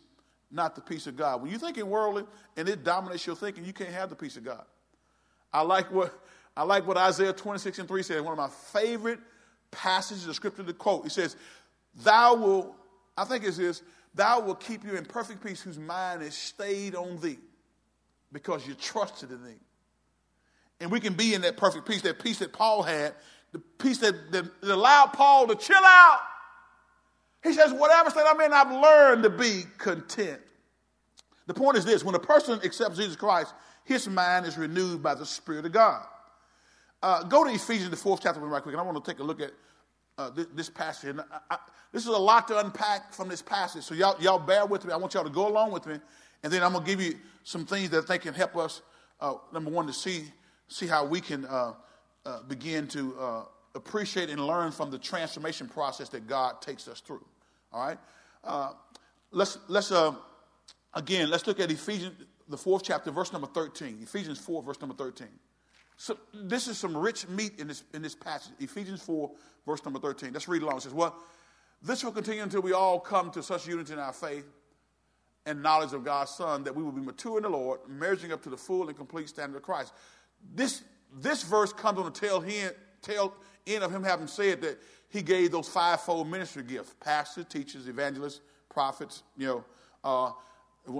not 0.50 0.74
the 0.74 0.80
peace 0.80 1.06
of 1.06 1.16
God. 1.16 1.42
When 1.42 1.50
you're 1.50 1.60
thinking 1.60 1.86
worldly 1.86 2.24
and 2.56 2.66
it 2.66 2.82
dominates 2.82 3.26
your 3.26 3.36
thinking, 3.36 3.66
you 3.66 3.74
can't 3.74 3.90
have 3.90 4.08
the 4.08 4.16
peace 4.16 4.38
of 4.38 4.44
God. 4.44 4.64
I 5.52 5.60
like 5.62 5.92
what 5.92 6.18
I 6.56 6.64
like 6.64 6.86
what 6.86 6.96
Isaiah 6.96 7.32
26 7.32 7.78
and 7.78 7.88
3 7.88 8.02
says, 8.02 8.20
one 8.20 8.32
of 8.32 8.38
my 8.38 8.48
favorite 8.80 9.20
passages 9.70 10.26
of 10.26 10.34
scripture 10.34 10.62
to 10.62 10.72
quote. 10.72 11.04
He 11.04 11.10
says, 11.10 11.36
Thou 12.02 12.34
will, 12.34 12.76
I 13.16 13.24
think 13.24 13.44
it 13.44 13.58
is 13.58 13.82
Thou 14.14 14.40
will 14.40 14.54
keep 14.54 14.84
you 14.84 14.96
in 14.96 15.04
perfect 15.04 15.44
peace 15.44 15.62
whose 15.62 15.78
mind 15.78 16.22
is 16.22 16.34
stayed 16.34 16.94
on 16.94 17.18
thee 17.20 17.38
because 18.32 18.66
you 18.66 18.74
trusted 18.74 19.30
in 19.30 19.44
thee. 19.44 19.60
And 20.80 20.90
we 20.90 21.00
can 21.00 21.14
be 21.14 21.34
in 21.34 21.42
that 21.42 21.56
perfect 21.56 21.86
peace, 21.86 22.02
that 22.02 22.22
peace 22.22 22.40
that 22.40 22.52
Paul 22.52 22.82
had, 22.82 23.14
the 23.52 23.60
peace 23.78 23.98
that, 23.98 24.32
that, 24.32 24.60
that 24.60 24.74
allowed 24.74 25.12
Paul 25.12 25.46
to 25.46 25.54
chill 25.54 25.76
out. 25.76 26.20
He 27.42 27.52
says, 27.52 27.72
whatever 27.72 28.10
state 28.10 28.24
I'm 28.26 28.40
in, 28.40 28.52
I've 28.52 28.70
learned 28.70 29.22
to 29.24 29.30
be 29.30 29.64
content. 29.78 30.40
The 31.46 31.54
point 31.54 31.76
is 31.76 31.84
this 31.84 32.04
when 32.04 32.14
a 32.14 32.20
person 32.20 32.60
accepts 32.64 32.98
Jesus 32.98 33.16
Christ, 33.16 33.52
his 33.84 34.08
mind 34.08 34.46
is 34.46 34.56
renewed 34.56 35.02
by 35.02 35.14
the 35.14 35.26
Spirit 35.26 35.66
of 35.66 35.72
God. 35.72 36.04
Uh, 37.02 37.24
go 37.24 37.44
to 37.44 37.50
Ephesians, 37.50 37.90
the 37.90 37.96
fourth 37.96 38.20
chapter, 38.22 38.40
right 38.40 38.62
quick, 38.62 38.74
and 38.74 38.80
I 38.80 38.84
want 38.84 39.04
to 39.04 39.10
take 39.10 39.20
a 39.20 39.24
look 39.24 39.40
at 39.40 39.50
uh, 40.22 40.30
this, 40.30 40.46
this, 40.54 40.70
passage. 40.70 41.10
And 41.10 41.20
I, 41.20 41.24
I, 41.50 41.58
this 41.92 42.02
is 42.02 42.08
a 42.08 42.18
lot 42.18 42.48
to 42.48 42.58
unpack 42.58 43.12
from 43.12 43.28
this 43.28 43.42
passage. 43.42 43.82
So 43.82 43.94
y'all, 43.94 44.20
y'all 44.20 44.38
bear 44.38 44.66
with 44.66 44.84
me. 44.84 44.92
I 44.92 44.96
want 44.96 45.14
y'all 45.14 45.24
to 45.24 45.30
go 45.30 45.48
along 45.48 45.72
with 45.72 45.86
me. 45.86 45.96
And 46.42 46.52
then 46.52 46.62
I'm 46.62 46.72
going 46.72 46.84
to 46.84 46.90
give 46.90 47.00
you 47.00 47.14
some 47.44 47.66
things 47.66 47.90
that 47.90 48.04
I 48.04 48.06
think 48.06 48.22
can 48.22 48.34
help 48.34 48.56
us, 48.56 48.82
uh, 49.20 49.34
number 49.52 49.70
one, 49.70 49.86
to 49.86 49.92
see, 49.92 50.24
see 50.68 50.86
how 50.86 51.04
we 51.04 51.20
can 51.20 51.44
uh, 51.46 51.74
uh 52.24 52.42
begin 52.44 52.86
to 52.88 53.16
uh, 53.18 53.42
appreciate 53.74 54.30
and 54.30 54.44
learn 54.46 54.70
from 54.70 54.90
the 54.90 54.98
transformation 54.98 55.68
process 55.68 56.08
that 56.10 56.26
God 56.26 56.62
takes 56.62 56.86
us 56.88 57.00
through. 57.00 57.24
All 57.72 57.86
right? 57.86 57.98
Uh, 58.44 58.72
let's, 59.30 59.58
let's 59.68 59.92
again, 60.94 61.30
let's 61.30 61.46
look 61.46 61.58
at 61.60 61.70
Ephesians, 61.70 62.14
the 62.48 62.56
fourth 62.56 62.82
chapter, 62.84 63.10
verse 63.10 63.32
number 63.32 63.48
13. 63.48 63.98
Ephesians 64.02 64.38
4, 64.38 64.62
verse 64.62 64.80
number 64.80 64.94
13. 64.94 65.26
So 65.96 66.18
this 66.34 66.68
is 66.68 66.78
some 66.78 66.96
rich 66.96 67.28
meat 67.28 67.58
in 67.58 67.68
this, 67.68 67.84
in 67.94 68.02
this 68.02 68.14
passage. 68.14 68.52
Ephesians 68.58 69.02
4, 69.02 69.30
verse 69.66 69.84
number 69.84 70.00
13. 70.00 70.32
Let's 70.32 70.48
read 70.48 70.62
along. 70.62 70.78
It 70.78 70.82
says, 70.82 70.94
Well, 70.94 71.16
This 71.82 72.04
will 72.04 72.12
continue 72.12 72.42
until 72.42 72.62
we 72.62 72.72
all 72.72 73.00
come 73.00 73.30
to 73.32 73.42
such 73.42 73.66
unity 73.66 73.92
in 73.92 73.98
our 73.98 74.12
faith 74.12 74.46
and 75.46 75.62
knowledge 75.62 75.92
of 75.92 76.04
God's 76.04 76.30
Son 76.30 76.62
that 76.64 76.74
we 76.74 76.82
will 76.82 76.92
be 76.92 77.00
mature 77.00 77.38
in 77.38 77.42
the 77.42 77.48
Lord, 77.48 77.80
measuring 77.88 78.32
up 78.32 78.42
to 78.42 78.50
the 78.50 78.56
full 78.56 78.88
and 78.88 78.96
complete 78.96 79.28
standard 79.28 79.56
of 79.56 79.62
Christ. 79.62 79.92
This, 80.54 80.82
this 81.12 81.42
verse 81.42 81.72
comes 81.72 81.98
on 81.98 82.04
the 82.04 82.10
tail 82.12 82.44
end, 82.46 82.74
tail 83.00 83.34
end 83.66 83.82
of 83.82 83.92
him 83.92 84.04
having 84.04 84.28
said 84.28 84.60
that 84.62 84.78
he 85.08 85.22
gave 85.22 85.50
those 85.50 85.68
fivefold 85.68 86.28
ministry 86.28 86.62
gifts 86.62 86.94
pastors, 87.00 87.46
teachers, 87.48 87.88
evangelists, 87.88 88.40
prophets. 88.70 89.24
You 89.36 89.46
know, 89.46 89.64
uh, 90.04 90.32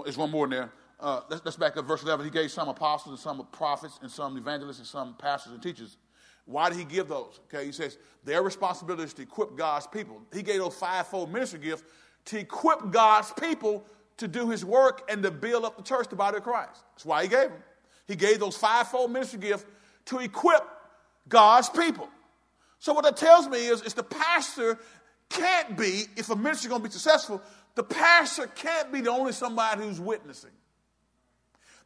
there's 0.03 0.17
one 0.17 0.31
more 0.31 0.45
in 0.45 0.51
there. 0.51 0.71
Uh, 1.03 1.19
let's, 1.29 1.43
let's 1.43 1.57
back 1.57 1.75
up 1.75 1.85
verse 1.85 2.01
11. 2.01 2.25
He 2.25 2.31
gave 2.31 2.49
some 2.49 2.69
apostles 2.69 3.11
and 3.11 3.19
some 3.19 3.45
prophets 3.51 3.99
and 4.01 4.09
some 4.09 4.37
evangelists 4.37 4.77
and 4.77 4.87
some 4.87 5.15
pastors 5.15 5.51
and 5.51 5.61
teachers. 5.61 5.97
Why 6.45 6.69
did 6.69 6.77
he 6.77 6.85
give 6.85 7.09
those? 7.09 7.41
Okay, 7.53 7.65
he 7.65 7.73
says 7.73 7.97
their 8.23 8.41
responsibility 8.41 9.03
is 9.03 9.13
to 9.15 9.23
equip 9.23 9.57
God's 9.57 9.85
people. 9.85 10.21
He 10.33 10.41
gave 10.41 10.59
those 10.59 10.75
fivefold 10.75 11.31
ministry 11.31 11.59
gifts 11.59 11.83
to 12.25 12.39
equip 12.39 12.89
God's 12.91 13.33
people 13.33 13.83
to 14.15 14.29
do 14.29 14.49
his 14.49 14.63
work 14.63 15.03
and 15.09 15.21
to 15.23 15.31
build 15.31 15.65
up 15.65 15.75
the 15.75 15.83
church, 15.83 16.07
the 16.07 16.15
body 16.15 16.37
of 16.37 16.43
Christ. 16.43 16.81
That's 16.93 17.05
why 17.05 17.23
he 17.23 17.27
gave 17.27 17.49
them. 17.49 17.63
He 18.07 18.15
gave 18.15 18.39
those 18.39 18.55
fivefold 18.55 19.11
ministry 19.11 19.39
gifts 19.39 19.65
to 20.05 20.19
equip 20.19 20.65
God's 21.27 21.69
people. 21.69 22.07
So 22.79 22.93
what 22.93 23.03
that 23.03 23.17
tells 23.17 23.49
me 23.49 23.67
is, 23.67 23.81
is 23.81 23.93
the 23.93 24.03
pastor 24.03 24.79
can't 25.29 25.77
be, 25.77 26.03
if 26.15 26.29
a 26.29 26.35
ministry 26.35 26.67
is 26.67 26.69
going 26.69 26.81
to 26.81 26.87
be 26.87 26.93
successful, 26.93 27.41
the 27.75 27.83
pastor 27.83 28.47
can't 28.47 28.89
be 28.91 29.01
the 29.01 29.11
only 29.11 29.33
somebody 29.33 29.83
who's 29.83 29.99
witnessing. 29.99 30.51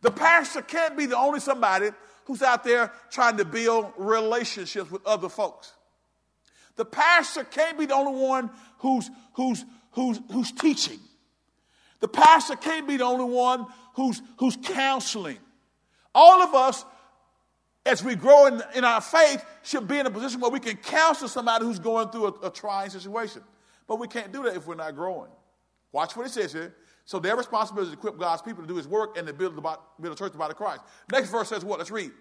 The 0.01 0.11
pastor 0.11 0.61
can't 0.61 0.97
be 0.97 1.05
the 1.05 1.17
only 1.17 1.39
somebody 1.39 1.89
who's 2.25 2.41
out 2.41 2.63
there 2.63 2.91
trying 3.09 3.37
to 3.37 3.45
build 3.45 3.91
relationships 3.97 4.91
with 4.91 5.05
other 5.05 5.29
folks. 5.29 5.73
The 6.75 6.85
pastor 6.85 7.43
can't 7.43 7.77
be 7.77 7.87
the 7.87 7.95
only 7.95 8.21
one 8.21 8.49
who's, 8.79 9.09
who's, 9.33 9.65
who's, 9.91 10.19
who's 10.31 10.51
teaching. 10.51 10.99
The 11.99 12.07
pastor 12.07 12.55
can't 12.55 12.87
be 12.87 12.97
the 12.97 13.05
only 13.05 13.25
one 13.25 13.65
who's, 13.95 14.21
who's 14.37 14.55
counseling. 14.63 15.39
All 16.13 16.41
of 16.43 16.53
us, 16.53 16.85
as 17.85 18.03
we 18.03 18.15
grow 18.15 18.45
in, 18.47 18.61
in 18.75 18.83
our 18.83 19.01
faith, 19.01 19.43
should 19.63 19.87
be 19.87 19.97
in 19.97 20.05
a 20.05 20.11
position 20.11 20.39
where 20.39 20.51
we 20.51 20.59
can 20.59 20.77
counsel 20.77 21.27
somebody 21.27 21.65
who's 21.65 21.79
going 21.79 22.09
through 22.09 22.27
a, 22.27 22.47
a 22.47 22.49
trying 22.51 22.91
situation. 22.91 23.41
But 23.87 23.99
we 23.99 24.07
can't 24.07 24.31
do 24.31 24.43
that 24.43 24.55
if 24.55 24.67
we're 24.67 24.75
not 24.75 24.95
growing. 24.95 25.31
Watch 25.91 26.15
what 26.15 26.27
it 26.27 26.31
says 26.31 26.53
here. 26.53 26.75
So 27.07 27.19
their 27.19 27.37
responsibility 27.37 27.87
is 27.87 27.93
to 27.93 27.99
equip 27.99 28.19
God's 28.19 28.41
people 28.41 28.63
to 28.63 28.67
do 28.67 28.75
his 28.75 28.85
work 28.85 29.17
and 29.17 29.25
to 29.27 29.33
build 29.33 29.55
the, 29.55 29.61
build 29.61 29.79
the 30.01 30.15
church, 30.15 30.33
the 30.33 30.37
body 30.37 30.51
of 30.51 30.57
Christ. 30.57 30.81
Next 31.09 31.29
verse 31.29 31.47
says 31.47 31.63
what? 31.63 31.79
Let's 31.79 31.89
read. 31.89 32.11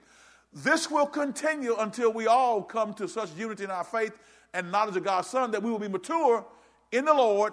This 0.52 0.88
will 0.88 1.06
continue 1.06 1.74
until 1.76 2.12
we 2.12 2.28
all 2.28 2.62
come 2.62 2.94
to 2.94 3.08
such 3.08 3.34
unity 3.34 3.64
in 3.64 3.70
our 3.72 3.82
faith 3.82 4.12
and 4.54 4.70
knowledge 4.70 4.96
of 4.96 5.02
God's 5.02 5.26
Son 5.26 5.50
that 5.50 5.62
we 5.64 5.72
will 5.72 5.80
be 5.80 5.88
mature 5.88 6.46
in 6.92 7.04
the 7.04 7.12
Lord, 7.12 7.52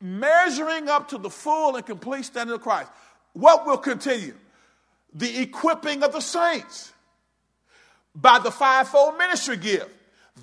measuring 0.00 0.88
up 0.88 1.08
to 1.08 1.18
the 1.18 1.28
full 1.28 1.76
and 1.76 1.84
complete 1.84 2.24
standard 2.24 2.54
of 2.54 2.62
Christ. 2.62 2.90
What 3.34 3.66
will 3.66 3.76
continue? 3.76 4.34
The 5.12 5.42
equipping 5.42 6.02
of 6.02 6.12
the 6.12 6.20
saints 6.20 6.94
by 8.14 8.38
the 8.38 8.50
fivefold 8.50 9.18
ministry 9.18 9.58
gift. 9.58 9.90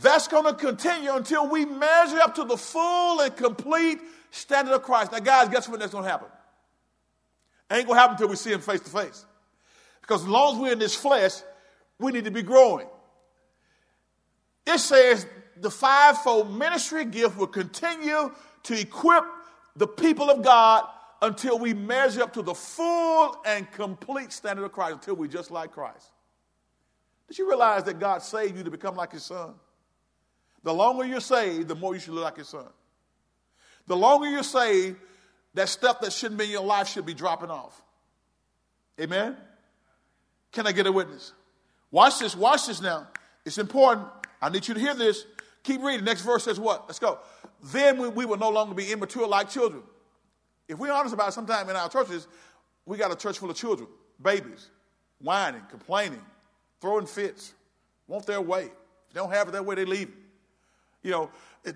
That's 0.03 0.27
going 0.27 0.45
to 0.45 0.53
continue 0.53 1.13
until 1.13 1.49
we 1.49 1.65
measure 1.65 2.19
up 2.19 2.35
to 2.35 2.43
the 2.43 2.57
full 2.57 3.21
and 3.21 3.35
complete 3.35 3.99
standard 4.35 4.73
of 4.73 4.83
Christ. 4.83 5.11
Now, 5.11 5.19
guys, 5.19 5.49
guess 5.49 5.67
what 5.67 5.79
that's 5.79 5.91
going 5.91 6.03
to 6.03 6.09
happen? 6.09 6.27
Ain't 7.71 7.87
going 7.87 7.95
to 7.95 8.01
happen 8.01 8.15
until 8.15 8.27
we 8.27 8.35
see 8.35 8.51
him 8.51 8.61
face 8.61 8.81
to 8.81 8.89
face. 8.89 9.25
Because 10.01 10.21
as 10.21 10.27
long 10.27 10.55
as 10.55 10.61
we're 10.61 10.73
in 10.73 10.79
this 10.79 10.95
flesh, 10.95 11.33
we 11.99 12.11
need 12.11 12.25
to 12.25 12.31
be 12.31 12.43
growing. 12.43 12.87
It 14.67 14.79
says 14.79 15.25
the 15.57 15.71
fivefold 15.71 16.53
ministry 16.53 17.05
gift 17.05 17.37
will 17.37 17.47
continue 17.47 18.31
to 18.63 18.79
equip 18.79 19.23
the 19.75 19.87
people 19.87 20.29
of 20.29 20.43
God 20.43 20.85
until 21.21 21.57
we 21.57 21.73
measure 21.73 22.21
up 22.21 22.33
to 22.33 22.41
the 22.41 22.53
full 22.53 23.37
and 23.45 23.71
complete 23.71 24.31
standard 24.31 24.65
of 24.65 24.71
Christ, 24.71 24.93
until 24.95 25.15
we 25.15 25.27
just 25.27 25.49
like 25.49 25.71
Christ. 25.71 26.11
Did 27.27 27.37
you 27.39 27.47
realize 27.47 27.83
that 27.85 27.99
God 27.99 28.21
saved 28.21 28.57
you 28.57 28.63
to 28.63 28.71
become 28.71 28.95
like 28.95 29.13
his 29.13 29.23
son? 29.23 29.55
The 30.63 30.73
longer 30.73 31.05
you're 31.05 31.19
saved, 31.19 31.67
the 31.67 31.75
more 31.75 31.93
you 31.93 31.99
should 31.99 32.13
look 32.13 32.25
like 32.25 32.37
his 32.37 32.49
son. 32.49 32.67
The 33.87 33.95
longer 33.95 34.29
you're 34.29 34.43
saved, 34.43 34.97
that 35.53 35.69
stuff 35.69 36.01
that 36.01 36.11
shouldn't 36.11 36.39
be 36.39 36.45
in 36.45 36.51
your 36.51 36.63
life 36.63 36.87
should 36.87 37.05
be 37.05 37.13
dropping 37.13 37.49
off. 37.49 37.81
Amen? 38.99 39.35
Can 40.51 40.67
I 40.67 40.71
get 40.71 40.87
a 40.87 40.91
witness? 40.91 41.33
Watch 41.91 42.19
this, 42.19 42.35
watch 42.35 42.67
this 42.67 42.81
now. 42.81 43.07
It's 43.45 43.57
important. 43.57 44.07
I 44.41 44.49
need 44.49 44.67
you 44.67 44.73
to 44.73 44.79
hear 44.79 44.93
this. 44.93 45.25
Keep 45.63 45.81
reading. 45.81 46.05
Next 46.05 46.21
verse 46.21 46.43
says 46.43 46.59
what? 46.59 46.83
Let's 46.87 46.99
go. 46.99 47.19
Then 47.63 47.97
we, 47.97 48.07
we 48.09 48.25
will 48.25 48.37
no 48.37 48.49
longer 48.49 48.75
be 48.75 48.91
immature 48.91 49.27
like 49.27 49.49
children. 49.49 49.83
If 50.67 50.77
we're 50.77 50.91
honest 50.91 51.13
about 51.13 51.29
it, 51.29 51.33
sometime 51.33 51.69
in 51.69 51.75
our 51.75 51.89
churches, 51.89 52.27
we 52.85 52.97
got 52.97 53.11
a 53.11 53.15
church 53.15 53.39
full 53.39 53.49
of 53.49 53.55
children, 53.55 53.87
babies, 54.21 54.69
whining, 55.19 55.61
complaining, 55.69 56.21
throwing 56.81 57.05
fits, 57.05 57.53
want 58.07 58.25
their 58.25 58.41
way. 58.41 58.63
If 58.63 59.13
they 59.13 59.19
don't 59.19 59.31
have 59.31 59.47
it 59.47 59.51
their 59.51 59.63
way, 59.63 59.75
they 59.75 59.85
leave. 59.85 60.11
You 61.01 61.11
know, 61.11 61.31
it, 61.63 61.75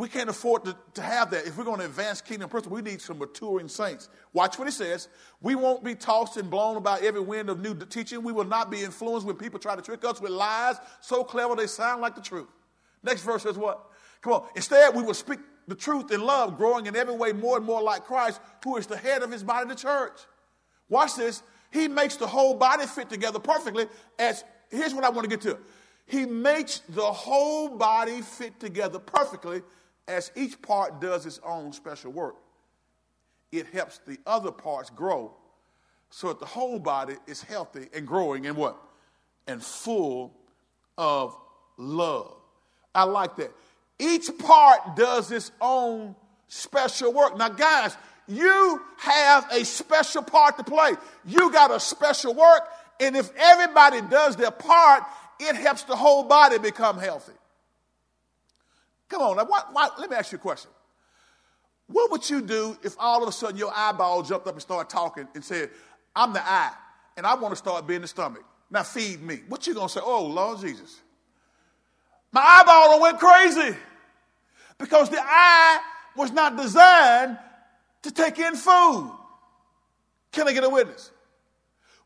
we 0.00 0.08
can't 0.08 0.30
afford 0.30 0.64
to, 0.64 0.74
to 0.94 1.02
have 1.02 1.30
that. 1.30 1.46
If 1.46 1.58
we're 1.58 1.64
going 1.64 1.80
to 1.80 1.84
advance 1.84 2.22
kingdom 2.22 2.48
principles, 2.48 2.82
we 2.82 2.90
need 2.90 3.02
some 3.02 3.18
maturing 3.18 3.68
saints. 3.68 4.08
Watch 4.32 4.58
what 4.58 4.66
he 4.66 4.72
says. 4.72 5.08
We 5.42 5.54
won't 5.54 5.84
be 5.84 5.94
tossed 5.94 6.38
and 6.38 6.50
blown 6.50 6.78
about 6.78 7.02
every 7.02 7.20
wind 7.20 7.50
of 7.50 7.60
new 7.60 7.74
teaching. 7.74 8.22
We 8.22 8.32
will 8.32 8.46
not 8.46 8.70
be 8.70 8.80
influenced 8.80 9.26
when 9.26 9.36
people 9.36 9.58
try 9.58 9.76
to 9.76 9.82
trick 9.82 10.02
us 10.06 10.18
with 10.18 10.30
lies 10.30 10.76
so 11.02 11.22
clever 11.22 11.54
they 11.54 11.66
sound 11.66 12.00
like 12.00 12.14
the 12.14 12.22
truth. 12.22 12.48
Next 13.02 13.22
verse 13.22 13.42
says 13.42 13.58
what? 13.58 13.90
Come 14.22 14.32
on. 14.32 14.46
Instead, 14.56 14.94
we 14.94 15.02
will 15.02 15.12
speak 15.12 15.38
the 15.68 15.74
truth 15.74 16.10
in 16.10 16.22
love, 16.22 16.56
growing 16.56 16.86
in 16.86 16.96
every 16.96 17.14
way 17.14 17.32
more 17.32 17.58
and 17.58 17.66
more 17.66 17.82
like 17.82 18.04
Christ, 18.04 18.40
who 18.64 18.78
is 18.78 18.86
the 18.86 18.96
head 18.96 19.22
of 19.22 19.30
his 19.30 19.44
body, 19.44 19.68
the 19.68 19.74
church. 19.74 20.18
Watch 20.88 21.16
this. 21.16 21.42
He 21.70 21.88
makes 21.88 22.16
the 22.16 22.26
whole 22.26 22.54
body 22.54 22.86
fit 22.86 23.10
together 23.10 23.38
perfectly. 23.38 23.86
As 24.18 24.44
here's 24.70 24.94
what 24.94 25.04
I 25.04 25.10
want 25.10 25.28
to 25.28 25.36
get 25.36 25.42
to. 25.42 25.58
He 26.06 26.24
makes 26.24 26.78
the 26.88 27.02
whole 27.02 27.68
body 27.76 28.22
fit 28.22 28.58
together 28.58 28.98
perfectly 28.98 29.60
as 30.10 30.32
each 30.34 30.60
part 30.60 31.00
does 31.00 31.24
its 31.24 31.40
own 31.44 31.72
special 31.72 32.12
work. 32.12 32.36
It 33.52 33.66
helps 33.68 33.98
the 34.06 34.18
other 34.26 34.50
parts 34.50 34.90
grow 34.90 35.34
so 36.10 36.28
that 36.28 36.40
the 36.40 36.46
whole 36.46 36.78
body 36.78 37.14
is 37.26 37.42
healthy 37.42 37.88
and 37.94 38.06
growing 38.06 38.46
and 38.46 38.56
what? 38.56 38.76
And 39.46 39.62
full 39.62 40.34
of 40.98 41.36
love. 41.76 42.36
I 42.94 43.04
like 43.04 43.36
that. 43.36 43.52
Each 43.98 44.28
part 44.38 44.96
does 44.96 45.30
its 45.30 45.52
own 45.60 46.16
special 46.48 47.12
work. 47.12 47.36
Now, 47.36 47.48
guys, 47.48 47.96
you 48.26 48.80
have 48.98 49.46
a 49.52 49.64
special 49.64 50.22
part 50.22 50.56
to 50.58 50.64
play. 50.64 50.92
You 51.24 51.52
got 51.52 51.70
a 51.70 51.78
special 51.78 52.34
work, 52.34 52.62
and 52.98 53.16
if 53.16 53.30
everybody 53.36 54.00
does 54.02 54.36
their 54.36 54.50
part, 54.50 55.04
it 55.38 55.54
helps 55.56 55.84
the 55.84 55.96
whole 55.96 56.24
body 56.24 56.58
become 56.58 56.98
healthy. 56.98 57.32
Come 59.10 59.22
on, 59.22 59.36
now, 59.36 59.44
why, 59.44 59.62
why, 59.72 59.88
let 59.98 60.08
me 60.08 60.16
ask 60.16 60.30
you 60.32 60.38
a 60.38 60.40
question. 60.40 60.70
What 61.88 62.12
would 62.12 62.30
you 62.30 62.40
do 62.40 62.78
if 62.84 62.94
all 62.98 63.22
of 63.22 63.28
a 63.28 63.32
sudden 63.32 63.56
your 63.56 63.72
eyeball 63.74 64.22
jumped 64.22 64.46
up 64.46 64.54
and 64.54 64.62
started 64.62 64.88
talking 64.88 65.26
and 65.34 65.44
said, 65.44 65.70
I'm 66.14 66.32
the 66.32 66.40
eye, 66.40 66.72
and 67.16 67.26
I 67.26 67.34
want 67.34 67.52
to 67.52 67.56
start 67.56 67.86
being 67.86 68.02
the 68.02 68.06
stomach. 68.06 68.44
Now 68.70 68.84
feed 68.84 69.20
me. 69.20 69.40
What 69.48 69.66
you 69.66 69.74
gonna 69.74 69.88
say? 69.88 70.00
Oh, 70.02 70.26
Lord 70.26 70.60
Jesus. 70.60 71.00
My 72.30 72.40
eyeball 72.40 73.00
went 73.00 73.18
crazy 73.18 73.76
because 74.78 75.10
the 75.10 75.20
eye 75.20 75.80
was 76.16 76.30
not 76.30 76.56
designed 76.56 77.36
to 78.02 78.12
take 78.12 78.38
in 78.38 78.54
food. 78.54 79.12
Can 80.30 80.46
I 80.46 80.52
get 80.52 80.62
a 80.62 80.68
witness? 80.68 81.10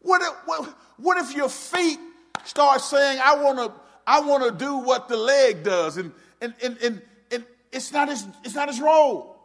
What 0.00 0.22
if, 0.22 0.32
what, 0.46 0.78
what 0.96 1.18
if 1.18 1.36
your 1.36 1.50
feet 1.50 1.98
start 2.44 2.80
saying, 2.80 3.20
I 3.22 3.36
want 3.36 3.58
to 3.58 3.72
I 4.06 4.20
want 4.20 4.44
to 4.44 4.64
do 4.64 4.76
what 4.76 5.08
the 5.08 5.16
leg 5.16 5.62
does, 5.62 5.96
and, 5.96 6.12
and, 6.44 6.54
and, 6.62 6.78
and, 6.82 7.02
and 7.32 7.44
it's, 7.72 7.92
not 7.92 8.08
his, 8.08 8.26
it's 8.44 8.54
not 8.54 8.68
his 8.68 8.80
role. 8.80 9.36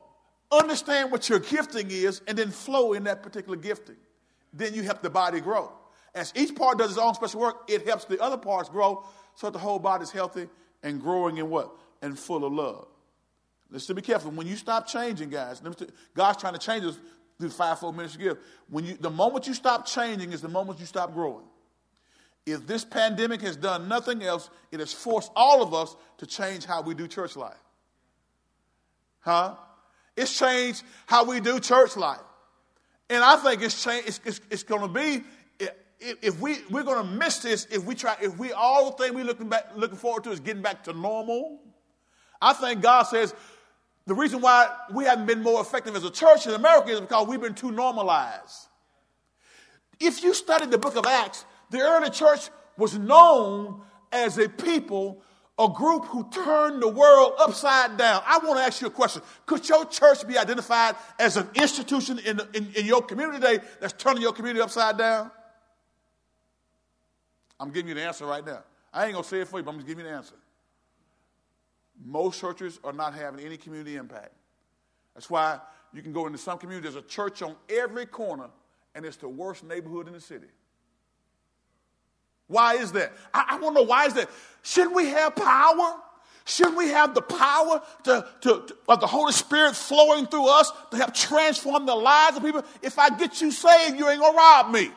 Understand 0.51 1.11
what 1.11 1.29
your 1.29 1.39
gifting 1.39 1.91
is 1.91 2.21
and 2.27 2.37
then 2.37 2.51
flow 2.51 2.93
in 2.93 3.03
that 3.05 3.23
particular 3.23 3.57
gifting. 3.57 3.97
Then 4.51 4.73
you 4.73 4.83
help 4.83 5.01
the 5.01 5.09
body 5.09 5.39
grow. 5.41 5.71
As 6.15 6.33
each 6.35 6.55
part 6.55 6.79
does 6.79 6.91
its 6.91 6.99
own 6.99 7.13
special 7.13 7.39
work, 7.39 7.69
it 7.69 7.87
helps 7.87 8.05
the 8.05 8.21
other 8.21 8.37
parts 8.37 8.69
grow 8.69 9.03
so 9.35 9.47
that 9.47 9.53
the 9.53 9.59
whole 9.59 9.79
body 9.79 10.03
is 10.03 10.11
healthy 10.11 10.47
and 10.83 10.99
growing 10.99 11.37
in 11.37 11.49
what? 11.49 11.71
And 12.01 12.17
full 12.17 12.45
of 12.45 12.51
love. 12.51 12.87
Let's 13.71 13.85
be 13.85 14.01
careful. 14.01 14.31
When 14.31 14.47
you 14.47 14.55
stop 14.55 14.87
changing, 14.87 15.29
guys, 15.29 15.61
God's 16.15 16.41
trying 16.41 16.53
to 16.53 16.59
change 16.59 16.83
us 16.85 16.97
through 17.37 17.49
the 17.49 17.53
fivefold 17.53 17.95
ministry 17.95 18.23
gift. 18.23 18.41
When 18.69 18.85
you, 18.85 18.97
the 18.99 19.11
moment 19.11 19.47
you 19.47 19.53
stop 19.53 19.85
changing 19.85 20.33
is 20.33 20.41
the 20.41 20.49
moment 20.49 20.79
you 20.79 20.85
stop 20.85 21.13
growing. 21.13 21.45
If 22.45 22.65
this 22.65 22.83
pandemic 22.83 23.41
has 23.41 23.55
done 23.55 23.87
nothing 23.87 24.23
else, 24.23 24.49
it 24.71 24.79
has 24.79 24.91
forced 24.91 25.31
all 25.35 25.61
of 25.61 25.73
us 25.73 25.95
to 26.17 26.25
change 26.25 26.65
how 26.65 26.81
we 26.81 26.93
do 26.95 27.07
church 27.07 27.35
life. 27.35 27.57
Huh? 29.19 29.55
It's 30.15 30.37
changed 30.37 30.83
how 31.05 31.25
we 31.25 31.39
do 31.39 31.59
church 31.59 31.95
life. 31.95 32.19
And 33.09 33.23
I 33.23 33.37
think 33.37 33.61
it's 33.61 33.83
changed, 33.83 34.07
it's, 34.07 34.21
it's, 34.25 34.41
it's 34.49 34.63
going 34.63 34.81
to 34.81 34.87
be, 34.87 35.23
if 35.99 36.39
we, 36.39 36.57
we're 36.69 36.83
going 36.83 37.05
to 37.05 37.11
miss 37.11 37.39
this 37.39 37.67
if 37.69 37.83
we 37.83 37.95
try, 37.95 38.15
if 38.21 38.37
we, 38.37 38.51
all 38.51 38.91
the 38.91 39.03
thing 39.03 39.13
we're 39.13 39.25
looking, 39.25 39.49
back, 39.49 39.71
looking 39.75 39.97
forward 39.97 40.23
to 40.25 40.31
is 40.31 40.39
getting 40.39 40.61
back 40.61 40.83
to 40.85 40.93
normal. 40.93 41.59
I 42.41 42.53
think 42.53 42.81
God 42.81 43.03
says, 43.03 43.33
the 44.05 44.15
reason 44.15 44.41
why 44.41 44.73
we 44.93 45.03
haven't 45.05 45.25
been 45.25 45.43
more 45.43 45.61
effective 45.61 45.95
as 45.95 46.03
a 46.03 46.09
church 46.09 46.47
in 46.47 46.53
America 46.53 46.89
is 46.89 47.01
because 47.01 47.27
we've 47.27 47.41
been 47.41 47.53
too 47.53 47.71
normalized. 47.71 48.67
If 49.99 50.23
you 50.23 50.33
study 50.33 50.65
the 50.65 50.77
book 50.77 50.95
of 50.95 51.05
Acts, 51.05 51.45
the 51.69 51.79
early 51.79 52.09
church 52.09 52.49
was 52.77 52.97
known 52.97 53.81
as 54.11 54.37
a 54.37 54.49
people, 54.49 55.21
a 55.57 55.67
group 55.69 56.05
who 56.05 56.29
turned 56.29 56.81
the 56.81 56.87
world 56.87 57.33
upside 57.39 57.97
down. 57.97 58.21
I 58.25 58.39
want 58.39 58.57
to 58.59 58.63
ask 58.63 58.81
you 58.81 58.87
a 58.87 58.91
question. 58.91 59.21
Could 59.45 59.67
your 59.67 59.85
church 59.85 60.27
be 60.27 60.37
identified 60.37 60.95
as 61.19 61.37
an 61.37 61.47
institution 61.55 62.19
in, 62.19 62.39
in, 62.53 62.71
in 62.75 62.85
your 62.85 63.01
community 63.01 63.39
today 63.39 63.59
that's 63.79 63.93
turning 63.93 64.21
your 64.21 64.33
community 64.33 64.61
upside 64.61 64.97
down? 64.97 65.29
I'm 67.59 67.71
giving 67.71 67.89
you 67.89 67.95
the 67.95 68.03
answer 68.03 68.25
right 68.25 68.45
now. 68.45 68.63
I 68.93 69.03
ain't 69.03 69.13
going 69.13 69.23
to 69.23 69.29
say 69.29 69.41
it 69.41 69.47
for 69.47 69.59
you, 69.59 69.63
but 69.63 69.71
I'm 69.71 69.77
just 69.77 69.87
giving 69.87 70.05
you 70.05 70.11
the 70.11 70.17
answer. 70.17 70.35
Most 72.03 72.39
churches 72.39 72.79
are 72.83 72.93
not 72.93 73.13
having 73.13 73.45
any 73.45 73.57
community 73.57 73.97
impact. 73.97 74.31
That's 75.13 75.29
why 75.29 75.59
you 75.93 76.01
can 76.01 76.13
go 76.13 76.25
into 76.25 76.37
some 76.37 76.57
communities, 76.57 76.93
there's 76.93 77.03
a 77.03 77.07
church 77.07 77.41
on 77.41 77.55
every 77.69 78.05
corner, 78.05 78.49
and 78.95 79.05
it's 79.05 79.17
the 79.17 79.27
worst 79.27 79.63
neighborhood 79.63 80.07
in 80.07 80.13
the 80.13 80.21
city. 80.21 80.47
Why 82.49 82.73
is 82.73 82.91
that? 82.91 83.13
I, 83.33 83.45
I 83.51 83.59
want 83.59 83.75
to 83.75 83.81
know 83.81 83.87
why 83.87 84.07
is 84.07 84.15
that? 84.15 84.29
Shouldn't 84.63 84.95
we 84.95 85.05
have 85.05 85.35
power? 85.35 85.95
Shouldn't 86.45 86.77
we 86.77 86.89
have 86.89 87.13
the 87.13 87.21
power 87.21 87.81
to, 88.05 88.27
to, 88.41 88.63
to, 88.67 88.75
of 88.87 88.99
the 88.99 89.07
Holy 89.07 89.31
Spirit 89.31 89.75
flowing 89.75 90.25
through 90.25 90.47
us 90.49 90.71
to 90.89 90.97
help 90.97 91.13
transform 91.13 91.85
the 91.85 91.95
lives 91.95 92.37
of 92.37 92.43
people? 92.43 92.65
If 92.81 92.97
I 92.97 93.09
get 93.09 93.39
you 93.39 93.51
saved, 93.51 93.97
you 93.97 94.09
ain't 94.09 94.19
gonna 94.19 94.35
rob 94.35 94.73
me. 94.73 94.91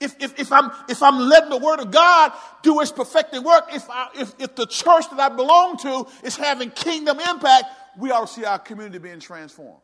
If, 0.00 0.16
if, 0.18 0.38
if, 0.40 0.50
I'm, 0.50 0.70
if 0.88 1.02
I'm 1.02 1.18
letting 1.18 1.50
the 1.50 1.58
Word 1.58 1.80
of 1.80 1.90
God 1.90 2.32
do 2.62 2.80
its 2.80 2.90
perfecting 2.90 3.44
work, 3.44 3.68
if, 3.72 3.88
I, 3.90 4.08
if, 4.18 4.34
if 4.38 4.54
the 4.54 4.66
church 4.66 5.08
that 5.10 5.20
I 5.20 5.28
belong 5.28 5.76
to 5.78 6.06
is 6.22 6.36
having 6.36 6.70
kingdom 6.70 7.20
impact, 7.20 7.66
we 7.98 8.10
ought 8.10 8.26
to 8.26 8.32
see 8.32 8.44
our 8.44 8.58
community 8.58 8.98
being 8.98 9.20
transformed. 9.20 9.80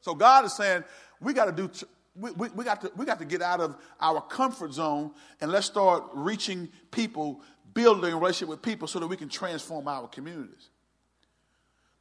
So 0.00 0.14
God 0.14 0.44
is 0.44 0.54
saying, 0.54 0.84
we 1.20 1.32
got 1.32 1.46
to 1.46 1.52
do, 1.52 1.70
we, 2.14 2.30
we, 2.32 2.48
we, 2.50 2.64
got 2.64 2.80
to, 2.82 2.92
we 2.96 3.04
got 3.04 3.18
to 3.18 3.24
get 3.24 3.42
out 3.42 3.60
of 3.60 3.76
our 4.00 4.20
comfort 4.20 4.72
zone 4.72 5.12
and 5.40 5.50
let's 5.50 5.66
start 5.66 6.04
reaching 6.14 6.68
people, 6.90 7.42
building 7.74 8.12
a 8.12 8.16
relationship 8.16 8.48
with 8.48 8.62
people 8.62 8.88
so 8.88 8.98
that 8.98 9.06
we 9.06 9.16
can 9.16 9.28
transform 9.28 9.88
our 9.88 10.08
communities. 10.08 10.70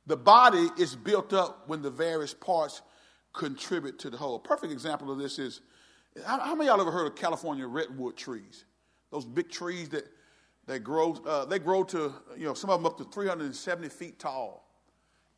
The 0.06 0.18
body 0.18 0.70
is 0.78 0.96
built 0.96 1.34
up 1.34 1.68
when 1.68 1.82
the 1.82 1.92
various 1.92 2.34
parts 2.34 2.82
contribute 3.34 4.00
to 4.00 4.10
the 4.10 4.18
whole. 4.18 4.36
A 4.36 4.40
perfect 4.40 4.72
example 4.72 5.12
of 5.12 5.18
this 5.18 5.38
is 5.38 5.62
how, 6.26 6.40
how 6.40 6.56
many 6.56 6.70
of 6.70 6.78
y'all 6.78 6.88
ever 6.88 6.92
heard 6.92 7.08
of 7.08 7.16
California 7.16 7.68
redwood 7.68 8.16
trees? 8.16 8.66
Those 9.12 9.26
big 9.26 9.50
trees 9.50 9.90
that, 9.90 10.08
that 10.66 10.80
grow, 10.80 11.14
uh, 11.26 11.46
they 11.46 11.60
grow 11.60 11.84
to, 11.86 12.14
you 12.38 12.46
know, 12.46 12.54
some 12.54 12.70
of 12.70 12.80
them 12.80 12.86
up 12.86 12.98
to 12.98 13.04
370 13.04 13.90
feet 13.90 14.20
tall. 14.20 14.67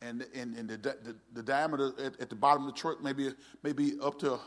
And, 0.02 0.26
and, 0.34 0.56
and 0.56 0.68
the, 0.68 0.76
the, 0.78 1.16
the 1.34 1.42
diameter 1.42 1.92
at, 2.02 2.18
at, 2.20 2.30
the 2.30 2.36
bottom 2.36 2.66
of 2.66 2.74
the 2.74 2.80
trunk 2.80 3.02
maybe, 3.02 3.34
maybe 3.62 3.98
up, 4.02 4.18
to, 4.20 4.38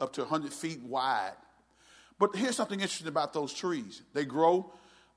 up 0.00 0.12
to 0.12 0.20
100 0.20 0.52
feet 0.52 0.82
wide. 0.82 1.32
But 2.18 2.36
here's 2.36 2.56
something 2.56 2.80
interesting 2.80 3.08
about 3.08 3.32
those 3.32 3.54
trees. 3.54 4.02
They 4.12 4.26
grow, 4.26 4.70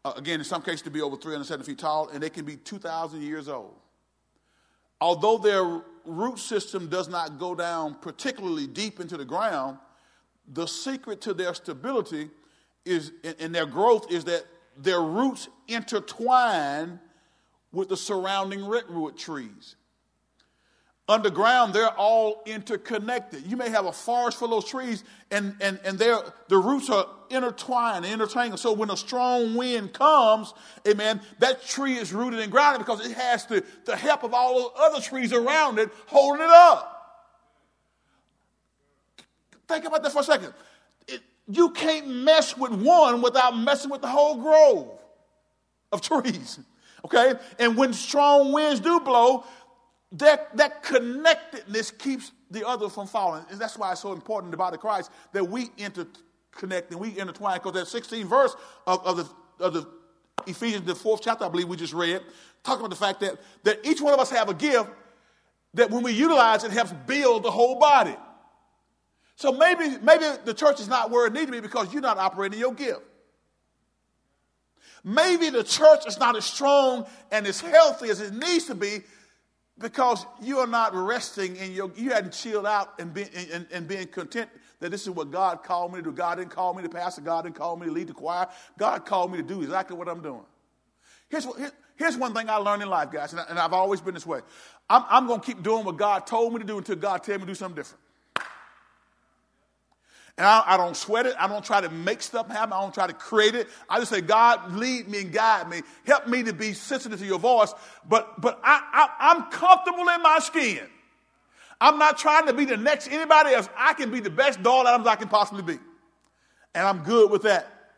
uh, 0.06 0.14
again, 0.16 0.40
in 0.40 0.46
some 0.46 0.62
cases, 0.62 0.84
to 0.84 0.92
be 0.92 1.02
over 1.02 1.18
370 1.18 1.66
feet 1.66 1.80
tall, 1.80 2.08
and 2.10 2.24
they 2.24 2.30
can 2.30 2.46
be 2.46 2.56
2,000 2.56 3.22
years 3.22 3.50
old. 3.50 3.76
Although 5.02 5.40
their 5.40 5.82
root 6.06 6.40
system 6.40 6.88
does 6.88 7.10
not 7.10 7.40
go 7.40 7.56
down 7.56 7.96
particularly 7.96 8.68
deep 8.68 9.00
into 9.00 9.18
the 9.18 9.26
ground, 9.26 9.78
the 10.48 10.68
secret 10.68 11.22
to 11.22 11.34
their 11.34 11.54
stability 11.54 12.30
is 12.86 13.12
and 13.40 13.54
their 13.54 13.66
growth 13.66 14.12
is 14.12 14.24
that 14.26 14.44
their 14.78 15.02
roots 15.02 15.48
intertwine 15.68 17.00
with 17.72 17.90
the 17.90 17.98
surrounding 17.98 18.66
redwood 18.66 19.18
trees. 19.18 19.76
Underground, 21.12 21.74
they're 21.74 21.90
all 21.90 22.42
interconnected. 22.46 23.46
You 23.46 23.58
may 23.58 23.70
have 23.70 23.86
a 23.86 23.92
forest 23.92 24.40
full 24.40 24.58
of 24.58 24.66
trees, 24.66 25.04
and, 25.30 25.56
and, 25.60 25.78
and 25.84 26.00
the 26.00 26.32
roots 26.50 26.90
are 26.90 27.06
intertwined, 27.30 28.06
intertangled. 28.06 28.62
So 28.62 28.72
when 28.72 28.90
a 28.90 28.96
strong 28.96 29.56
wind 29.56 29.92
comes, 29.92 30.54
amen, 30.88 31.20
that 31.40 31.66
tree 31.66 31.98
is 31.98 32.14
rooted 32.14 32.40
and 32.40 32.50
grounded 32.50 32.80
because 32.80 33.06
it 33.06 33.12
has 33.12 33.46
the, 33.46 33.62
the 33.84 33.98
help 33.98 34.24
of 34.24 34.34
all 34.34 34.72
the 34.74 34.82
other 34.82 35.02
trees 35.02 35.34
around 35.34 35.80
it 35.80 35.90
holding 36.08 36.46
it 36.46 36.50
up. 36.50 36.88
Think 39.68 39.84
about 39.84 40.04
that 40.04 40.14
for 40.14 40.22
a 40.22 40.24
second. 40.24 40.54
It, 41.10 41.20
you 41.50 41.72
can't 41.72 42.08
mess 42.08 42.56
with 42.56 42.72
one 42.72 43.22
without 43.22 43.58
messing 43.58 43.92
with 43.92 44.02
the 44.02 44.08
whole 44.08 44.38
grove 44.38 44.98
of 45.92 46.00
trees. 46.24 46.60
Okay? 47.04 47.34
And 47.60 47.76
when 47.76 47.94
strong 47.94 48.52
winds 48.52 48.80
do 48.80 49.00
blow, 49.00 49.44
that, 50.14 50.56
that 50.58 50.84
connectedness 50.84 51.92
keeps 51.92 52.32
the 52.50 52.68
other 52.68 52.90
from 52.90 53.08
falling. 53.08 53.46
And 53.50 53.60
that's 53.60 53.78
why 53.78 53.92
it's 53.92 54.02
so 54.02 54.12
important 54.12 54.48
in 54.48 54.52
the 54.52 54.58
body 54.58 54.76
of 54.76 54.82
Christ 54.82 55.10
that 55.32 55.44
we 55.44 55.68
interconnect 55.70 56.92
and 56.92 57.00
we 57.00 57.18
intertwine. 57.18 57.60
Because 57.62 57.92
that 57.92 58.02
16th 58.02 58.26
verse 58.26 58.56
of, 58.86 59.06
of, 59.06 59.18
the, 59.18 59.64
of 59.64 59.74
the 59.74 59.88
Ephesians, 60.48 60.86
the 60.86 60.96
fourth 60.96 61.22
chapter, 61.24 61.46
I 61.46 61.50
believe 61.50 61.70
we 61.70 61.78
just 61.78 61.94
read, 61.94 62.22
talk 62.64 62.80
about 62.80 62.90
the 62.90 62.96
fact 62.96 63.22
that, 63.22 63.38
that 63.64 63.80
each 63.86 64.02
one 64.02 64.14
of 64.14 64.20
us 64.20 64.30
have 64.32 64.50
a 64.50 64.54
gift 64.54 64.90
that 65.74 65.90
when 65.90 66.04
we 66.04 66.12
utilize 66.12 66.66
it 66.66 66.72
helps 66.72 66.92
build 67.08 67.44
the 67.44 67.52
whole 67.52 67.80
body. 67.80 68.16
So 69.38 69.54
maybe, 69.54 69.98
maybe 70.04 70.26
the 70.44 70.54
church 70.54 70.82
is 70.82 70.90
not 70.90 71.10
where 71.10 71.26
it 71.26 71.34
needs 71.34 71.46
to 71.46 71.52
be 71.54 71.62
because 71.62 71.92
you're 71.94 72.02
not 72.02 72.18
operating 72.18 72.60
your 72.60 72.74
gift. 72.74 73.02
Maybe 75.04 75.50
the 75.50 75.64
church 75.64 76.06
is 76.06 76.20
not 76.20 76.36
as 76.36 76.46
strong 76.46 77.08
and 77.32 77.48
as 77.48 77.60
healthy 77.60 78.10
as 78.10 78.20
it 78.22 78.34
needs 78.34 78.66
to 78.66 78.76
be 78.76 79.02
because 79.78 80.26
you 80.42 80.60
are 80.60 80.68
not 80.68 80.94
resting 80.94 81.56
in 81.56 81.72
your, 81.74 81.92
you 81.96 82.12
hadn't 82.12 82.34
chilled 82.34 82.66
out 82.66 83.00
and, 83.00 83.14
be, 83.14 83.26
and, 83.52 83.66
and 83.72 83.88
being 83.88 84.08
content 84.08 84.50
that 84.80 84.92
this 84.92 85.04
is 85.04 85.10
what 85.10 85.32
God 85.32 85.64
called 85.64 85.92
me 85.94 86.00
to 86.00 86.04
do. 86.04 86.12
God 86.12 86.36
didn't 86.36 86.52
call 86.52 86.74
me 86.74 86.84
to 86.84 86.90
pastor. 86.90 87.22
God 87.22 87.44
didn't 87.44 87.56
call 87.56 87.78
me 87.78 87.88
to 87.88 87.92
lead 87.92 88.08
the 88.08 88.14
choir. 88.14 88.48
God 88.78 89.06
called 89.06 89.32
me 89.32 89.38
to 89.38 89.44
do 89.44 89.62
exactly 89.62 89.96
what 89.96 90.08
I'm 90.08 90.22
doing. 90.22 90.44
Here's, 91.30 91.48
what, 91.48 91.58
here, 91.58 91.72
here's 91.96 92.18
one 92.18 92.34
thing 92.34 92.50
I 92.50 92.58
learned 92.58 92.84
in 92.84 92.90
life, 92.90 93.12
guys, 93.12 93.32
and, 93.32 93.42
I, 93.42 93.46
and 93.50 93.58
I've 93.58 93.74
always 93.74 94.02
been 94.02 94.14
this 94.14 94.26
way. 94.26 94.42
I'm, 94.90 95.04
I'm 95.10 95.28
going 95.28 95.40
to 95.40 95.46
keep 95.46 95.64
doing 95.64 95.86
what 95.86 95.98
God 95.98 96.28
told 96.28 96.52
me 96.54 96.60
to 96.60 96.66
do 96.66 96.78
until 96.78 96.98
God 96.98 97.24
tells 97.24 97.40
me 97.40 97.46
to 97.46 97.52
do 97.52 97.56
something 97.56 97.76
different. 97.76 98.04
And 100.42 100.48
I, 100.48 100.64
I, 100.66 100.78
don't 100.78 100.98
sweat 100.98 101.28
it. 101.28 101.36
I 101.38 101.48
don't 101.48 101.64
try 101.64 101.82
to 101.82 101.90
make 101.90 102.24
stuff 102.24 102.48
happen. 102.48 102.74
I 102.74 102.82
don't 102.82 102.92
try 102.92 103.06
to 103.06 103.14
create 103.14 103.54
it. 103.54 103.68
I 103.88 104.00
just 104.00 104.10
say, 104.10 104.22
God, 104.22 104.74
lead 104.74 105.08
me 105.08 105.22
and 105.22 105.32
guide 105.32 105.70
me. 105.70 105.84
Help 106.04 106.28
me 106.28 106.42
to 106.42 106.52
be 106.52 106.74
sensitive 106.74 107.20
to 107.20 107.26
your 107.28 107.38
voice. 107.38 107.76
But, 108.10 108.42
but 108.42 108.60
I, 108.64 108.82
I, 108.92 109.32
I'm 109.36 109.52
comfortable 109.52 110.10
in 110.10 110.24
my 110.24 110.40
skin. 110.40 110.80
I'm 111.80 112.00
not 112.00 112.18
trying 112.18 112.48
to 112.48 112.54
be 112.54 112.66
the 112.66 112.76
next 112.76 113.08
anybody 113.12 113.54
else. 113.54 113.70
I 113.78 113.94
can 113.94 114.10
be 114.10 114.20
the 114.20 114.32
best 114.32 114.64
Dawel 114.64 114.86
Adams 114.86 115.06
I 115.06 115.16
can 115.16 115.28
possibly 115.28 115.62
be. 115.62 115.80
And 116.74 116.88
I'm 116.88 117.04
good 117.04 117.30
with 117.30 117.44
that 117.44 117.92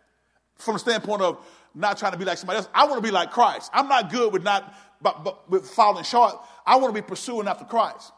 from 0.57 0.73
the 0.73 0.79
standpoint 0.79 1.21
of 1.21 1.37
not 1.73 1.97
trying 1.97 2.11
to 2.11 2.17
be 2.17 2.25
like 2.25 2.39
somebody 2.39 2.57
else. 2.57 2.67
I 2.73 2.83
want 2.87 2.97
to 2.97 3.07
be 3.07 3.11
like 3.11 3.31
Christ. 3.31 3.71
I'm 3.73 3.87
not 3.87 4.11
good 4.11 4.33
with 4.33 4.43
not 4.43 4.75
but, 5.01 5.23
but 5.23 5.49
with 5.49 5.69
falling 5.69 6.03
short. 6.03 6.35
I 6.65 6.75
want 6.75 6.93
to 6.93 7.01
be 7.01 7.07
pursuing 7.07 7.47
after 7.47 7.63
Christ. 7.63 8.11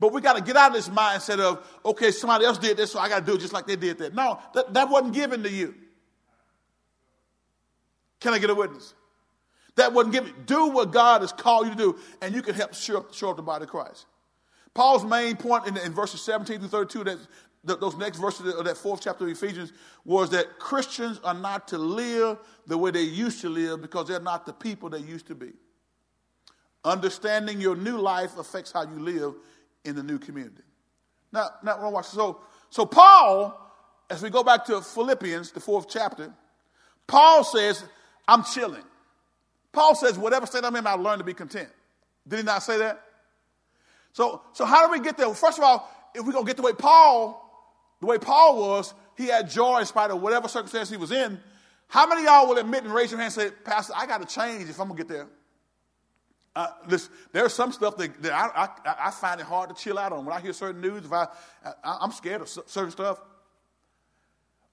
But 0.00 0.14
we 0.14 0.22
got 0.22 0.36
to 0.36 0.42
get 0.42 0.56
out 0.56 0.68
of 0.68 0.74
this 0.74 0.88
mindset 0.88 1.40
of, 1.40 1.64
okay, 1.84 2.10
somebody 2.10 2.46
else 2.46 2.56
did 2.56 2.78
this, 2.78 2.90
so 2.92 2.98
I 2.98 3.08
got 3.10 3.20
to 3.20 3.26
do 3.26 3.36
it 3.36 3.40
just 3.40 3.52
like 3.52 3.66
they 3.66 3.76
did 3.76 3.98
that. 3.98 4.14
No, 4.14 4.38
that, 4.54 4.72
that 4.72 4.88
wasn't 4.88 5.12
given 5.12 5.42
to 5.42 5.50
you. 5.50 5.74
Can 8.18 8.32
I 8.32 8.38
get 8.38 8.48
a 8.48 8.54
witness? 8.54 8.94
That 9.76 9.92
wasn't 9.92 10.14
given. 10.14 10.32
Do 10.46 10.68
what 10.68 10.90
God 10.90 11.20
has 11.20 11.32
called 11.32 11.66
you 11.66 11.72
to 11.72 11.78
do, 11.78 11.98
and 12.22 12.34
you 12.34 12.40
can 12.40 12.54
help 12.54 12.74
show 12.74 12.98
up, 12.98 13.14
show 13.14 13.30
up 13.30 13.36
the 13.36 13.42
body 13.42 13.64
of 13.64 13.70
Christ. 13.70 14.06
Paul's 14.72 15.04
main 15.04 15.36
point 15.36 15.66
in, 15.66 15.76
in 15.76 15.92
verses 15.92 16.22
17 16.22 16.60
through 16.60 16.68
32, 16.68 17.04
that, 17.04 17.18
that 17.64 17.80
those 17.80 17.96
next 17.96 18.18
verses 18.18 18.54
of 18.54 18.64
that 18.64 18.78
fourth 18.78 19.02
chapter 19.02 19.24
of 19.24 19.30
Ephesians, 19.30 19.72
was 20.06 20.30
that 20.30 20.58
Christians 20.58 21.20
are 21.24 21.34
not 21.34 21.68
to 21.68 21.78
live 21.78 22.38
the 22.66 22.78
way 22.78 22.90
they 22.90 23.02
used 23.02 23.42
to 23.42 23.50
live 23.50 23.82
because 23.82 24.08
they're 24.08 24.18
not 24.18 24.46
the 24.46 24.52
people 24.54 24.88
they 24.88 24.98
used 24.98 25.26
to 25.26 25.34
be. 25.34 25.52
Understanding 26.84 27.60
your 27.60 27.76
new 27.76 27.98
life 27.98 28.38
affects 28.38 28.72
how 28.72 28.82
you 28.82 28.98
live 28.98 29.34
in 29.84 29.96
the 29.96 30.02
new 30.02 30.18
community. 30.18 30.62
Now, 31.32 31.50
now 31.62 31.90
watch. 31.90 32.06
So, 32.06 32.40
so 32.70 32.86
Paul, 32.86 33.58
as 34.08 34.22
we 34.22 34.30
go 34.30 34.42
back 34.42 34.64
to 34.66 34.80
Philippians, 34.80 35.52
the 35.52 35.60
fourth 35.60 35.86
chapter, 35.88 36.32
Paul 37.06 37.44
says, 37.44 37.82
I'm 38.26 38.44
chilling. 38.44 38.84
Paul 39.72 39.94
says, 39.94 40.18
whatever 40.18 40.46
state 40.46 40.64
I'm 40.64 40.74
in, 40.76 40.86
I 40.86 40.94
learn 40.94 41.18
to 41.18 41.24
be 41.24 41.34
content. 41.34 41.68
Did 42.26 42.40
he 42.40 42.42
not 42.42 42.62
say 42.62 42.78
that? 42.78 43.02
So, 44.12 44.42
so 44.52 44.64
how 44.64 44.86
do 44.86 44.92
we 44.92 45.00
get 45.00 45.16
there? 45.16 45.26
Well, 45.26 45.34
first 45.34 45.58
of 45.58 45.64
all, 45.64 45.88
if 46.14 46.24
we're 46.26 46.32
going 46.32 46.44
to 46.44 46.48
get 46.48 46.56
the 46.56 46.62
way 46.62 46.72
Paul, 46.72 47.46
the 48.00 48.06
way 48.06 48.18
Paul 48.18 48.58
was, 48.58 48.92
he 49.16 49.26
had 49.26 49.48
joy 49.50 49.78
in 49.78 49.86
spite 49.86 50.10
of 50.10 50.20
whatever 50.20 50.48
circumstance 50.48 50.90
he 50.90 50.96
was 50.96 51.12
in. 51.12 51.38
How 51.88 52.06
many 52.06 52.24
y'all 52.24 52.48
will 52.48 52.58
admit 52.58 52.84
and 52.84 52.92
raise 52.92 53.10
your 53.10 53.20
hand 53.20 53.36
and 53.36 53.50
say, 53.50 53.56
Pastor, 53.64 53.92
I 53.96 54.06
got 54.06 54.26
to 54.26 54.34
change 54.34 54.68
if 54.68 54.80
I'm 54.80 54.88
going 54.88 54.98
to 54.98 55.04
get 55.04 55.08
there? 55.12 55.26
Uh, 56.56 56.68
listen, 56.88 57.12
there's 57.32 57.54
some 57.54 57.70
stuff 57.70 57.96
that, 57.96 58.22
that 58.22 58.32
I, 58.32 58.68
I, 58.84 59.06
I, 59.06 59.10
find 59.12 59.40
it 59.40 59.46
hard 59.46 59.68
to 59.68 59.74
chill 59.76 59.98
out 59.98 60.12
on. 60.12 60.24
When 60.24 60.36
I 60.36 60.40
hear 60.40 60.52
certain 60.52 60.80
news, 60.80 61.04
if 61.04 61.12
I, 61.12 61.28
I 61.84 62.04
am 62.04 62.10
scared 62.10 62.40
of 62.40 62.48
certain 62.48 62.90
stuff. 62.90 63.20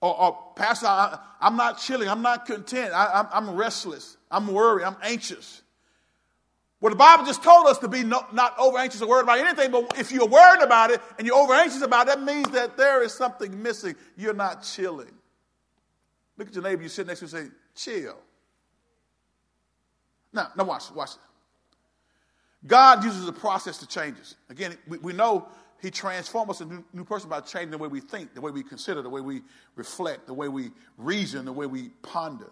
Or, 0.01 0.19
or 0.19 0.53
Pastor, 0.55 0.87
I, 0.87 1.19
am 1.39 1.55
not 1.55 1.79
chilling. 1.79 2.09
I'm 2.09 2.23
not 2.23 2.47
content. 2.47 2.93
I, 2.93 3.11
I'm, 3.13 3.27
I'm 3.31 3.55
restless. 3.55 4.17
I'm 4.31 4.47
worried. 4.47 4.85
I'm 4.85 4.97
anxious. 5.03 5.61
Well, 6.79 6.91
the 6.91 6.97
Bible 6.97 7.25
just 7.25 7.43
told 7.43 7.67
us 7.67 7.79
to 7.79 7.87
be 7.87 8.03
no, 8.03 8.25
not 8.33 8.57
over 8.59 8.77
anxious 8.77 9.01
or 9.01 9.07
worried 9.07 9.23
about 9.23 9.39
anything, 9.39 9.71
but 9.71 9.99
if 9.99 10.11
you're 10.11 10.27
worried 10.27 10.61
about 10.61 10.91
it 10.91 11.01
and 11.17 11.25
you're 11.25 11.35
over 11.35 11.53
anxious 11.53 11.81
about 11.81 12.07
it, 12.07 12.15
that 12.15 12.23
means 12.23 12.49
that 12.49 12.77
there 12.77 13.03
is 13.03 13.13
something 13.13 13.63
missing. 13.63 13.95
You're 14.15 14.33
not 14.33 14.63
chilling. 14.63 15.11
Look 16.37 16.49
at 16.49 16.53
your 16.53 16.63
neighbor 16.63 16.83
you 16.83 16.89
sit 16.89 17.07
next 17.07 17.19
to 17.19 17.25
and 17.25 17.31
say, 17.31 17.55
chill. 17.75 18.17
Now, 20.31 20.49
now 20.55 20.65
watch, 20.65 20.91
watch. 20.91 21.11
God 22.65 23.03
uses 23.03 23.27
a 23.27 23.33
process 23.33 23.77
to 23.79 23.87
change 23.87 24.19
us. 24.19 24.35
Again, 24.49 24.77
we, 24.87 24.97
we 24.97 25.13
know 25.13 25.47
He 25.81 25.91
transforms 25.91 26.49
us 26.51 26.61
a 26.61 26.65
new, 26.65 26.83
new 26.93 27.03
person 27.03 27.29
by 27.29 27.41
changing 27.41 27.71
the 27.71 27.77
way 27.77 27.87
we 27.87 27.99
think, 27.99 28.33
the 28.33 28.41
way 28.41 28.51
we 28.51 28.63
consider, 28.63 29.01
the 29.01 29.09
way 29.09 29.21
we 29.21 29.41
reflect, 29.75 30.27
the 30.27 30.33
way 30.33 30.47
we 30.47 30.71
reason, 30.97 31.45
the 31.45 31.53
way 31.53 31.67
we 31.67 31.89
ponder. 32.01 32.51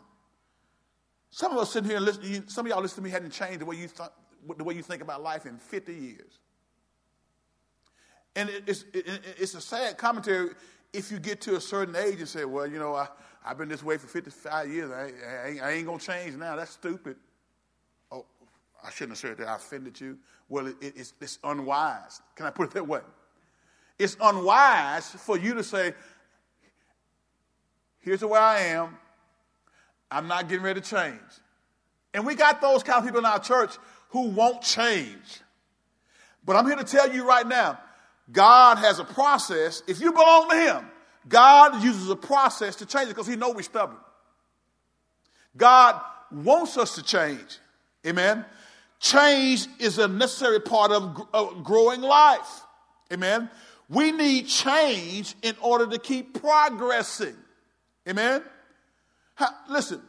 Some 1.31 1.51
of 1.51 1.57
us 1.57 1.71
sitting 1.73 1.89
here 1.89 1.97
and 1.97 2.05
listen, 2.05 2.47
some 2.47 2.65
of 2.65 2.69
y'all 2.69 2.81
listen 2.81 2.97
to 2.97 3.01
me 3.01 3.09
hadn't 3.09 3.31
changed 3.31 3.59
the 3.59 3.65
way 3.65 3.75
you 3.75 3.87
th- 3.87 4.09
the 4.57 4.63
way 4.63 4.75
you 4.75 4.83
think 4.83 5.01
about 5.01 5.23
life 5.23 5.45
in 5.45 5.57
50 5.57 5.93
years. 5.93 6.39
And 8.35 8.49
it's, 8.67 8.85
it's 8.93 9.55
a 9.55 9.61
sad 9.61 9.97
commentary 9.97 10.49
if 10.93 11.11
you 11.11 11.19
get 11.19 11.41
to 11.41 11.55
a 11.55 11.61
certain 11.61 11.95
age 11.95 12.19
and 12.19 12.27
say, 12.27 12.45
well, 12.45 12.67
you 12.67 12.79
know, 12.79 12.95
I, 12.95 13.07
I've 13.45 13.57
been 13.57 13.69
this 13.69 13.83
way 13.83 13.97
for 13.97 14.07
55 14.07 14.69
years. 14.71 14.91
I, 14.91 15.11
I, 15.27 15.47
ain't, 15.47 15.61
I 15.61 15.71
ain't 15.71 15.85
going 15.85 15.99
to 15.99 16.05
change 16.05 16.35
now. 16.35 16.55
That's 16.55 16.71
stupid. 16.71 17.17
I 18.85 18.91
shouldn't 18.91 19.11
have 19.11 19.17
said 19.17 19.37
that. 19.37 19.47
I 19.47 19.55
offended 19.55 19.99
you. 19.99 20.17
Well, 20.47 20.67
it, 20.67 20.75
it's, 20.81 21.13
it's 21.19 21.39
unwise. 21.43 22.21
Can 22.35 22.45
I 22.45 22.51
put 22.51 22.67
it 22.67 22.73
that 22.73 22.87
way? 22.87 23.01
It's 23.97 24.15
unwise 24.21 25.09
for 25.09 25.37
you 25.37 25.53
to 25.55 25.63
say, 25.63 25.93
here's 27.99 28.19
the 28.19 28.27
way 28.27 28.39
I 28.39 28.59
am. 28.67 28.97
I'm 30.11 30.27
not 30.27 30.47
getting 30.47 30.63
ready 30.63 30.81
to 30.81 30.87
change. 30.87 31.19
And 32.13 32.25
we 32.25 32.35
got 32.35 32.61
those 32.61 32.83
kind 32.83 32.99
of 32.99 33.05
people 33.05 33.19
in 33.19 33.25
our 33.25 33.39
church 33.39 33.71
who 34.09 34.29
won't 34.29 34.61
change. 34.61 35.41
But 36.45 36.55
I'm 36.55 36.65
here 36.65 36.75
to 36.75 36.83
tell 36.83 37.11
you 37.11 37.27
right 37.27 37.47
now 37.47 37.79
God 38.31 38.77
has 38.77 38.99
a 38.99 39.03
process. 39.03 39.81
If 39.87 39.99
you 39.99 40.11
belong 40.11 40.49
to 40.49 40.55
Him, 40.55 40.85
God 41.27 41.83
uses 41.83 42.09
a 42.09 42.15
process 42.15 42.75
to 42.77 42.85
change 42.85 43.05
it 43.05 43.09
because 43.09 43.27
He 43.27 43.35
knows 43.35 43.55
we're 43.55 43.63
stubborn. 43.63 43.97
God 45.57 45.99
wants 46.31 46.77
us 46.77 46.95
to 46.95 47.03
change. 47.03 47.59
Amen. 48.05 48.45
Change 49.05 49.67
is 49.77 49.99
a 49.99 50.07
necessary 50.07 50.59
part 50.59 50.91
of, 50.91 51.63
growing 51.63 52.01
life. 52.01 52.63
Amen. 53.13 53.51
We 53.87 54.11
need 54.11 54.47
change 54.47 55.35
in 55.43 55.55
order 55.61 55.85
to 55.85 55.99
keep 55.99 56.41
progressing. 56.41 57.35
Amen. 58.09 58.41
Listen, 59.69 60.01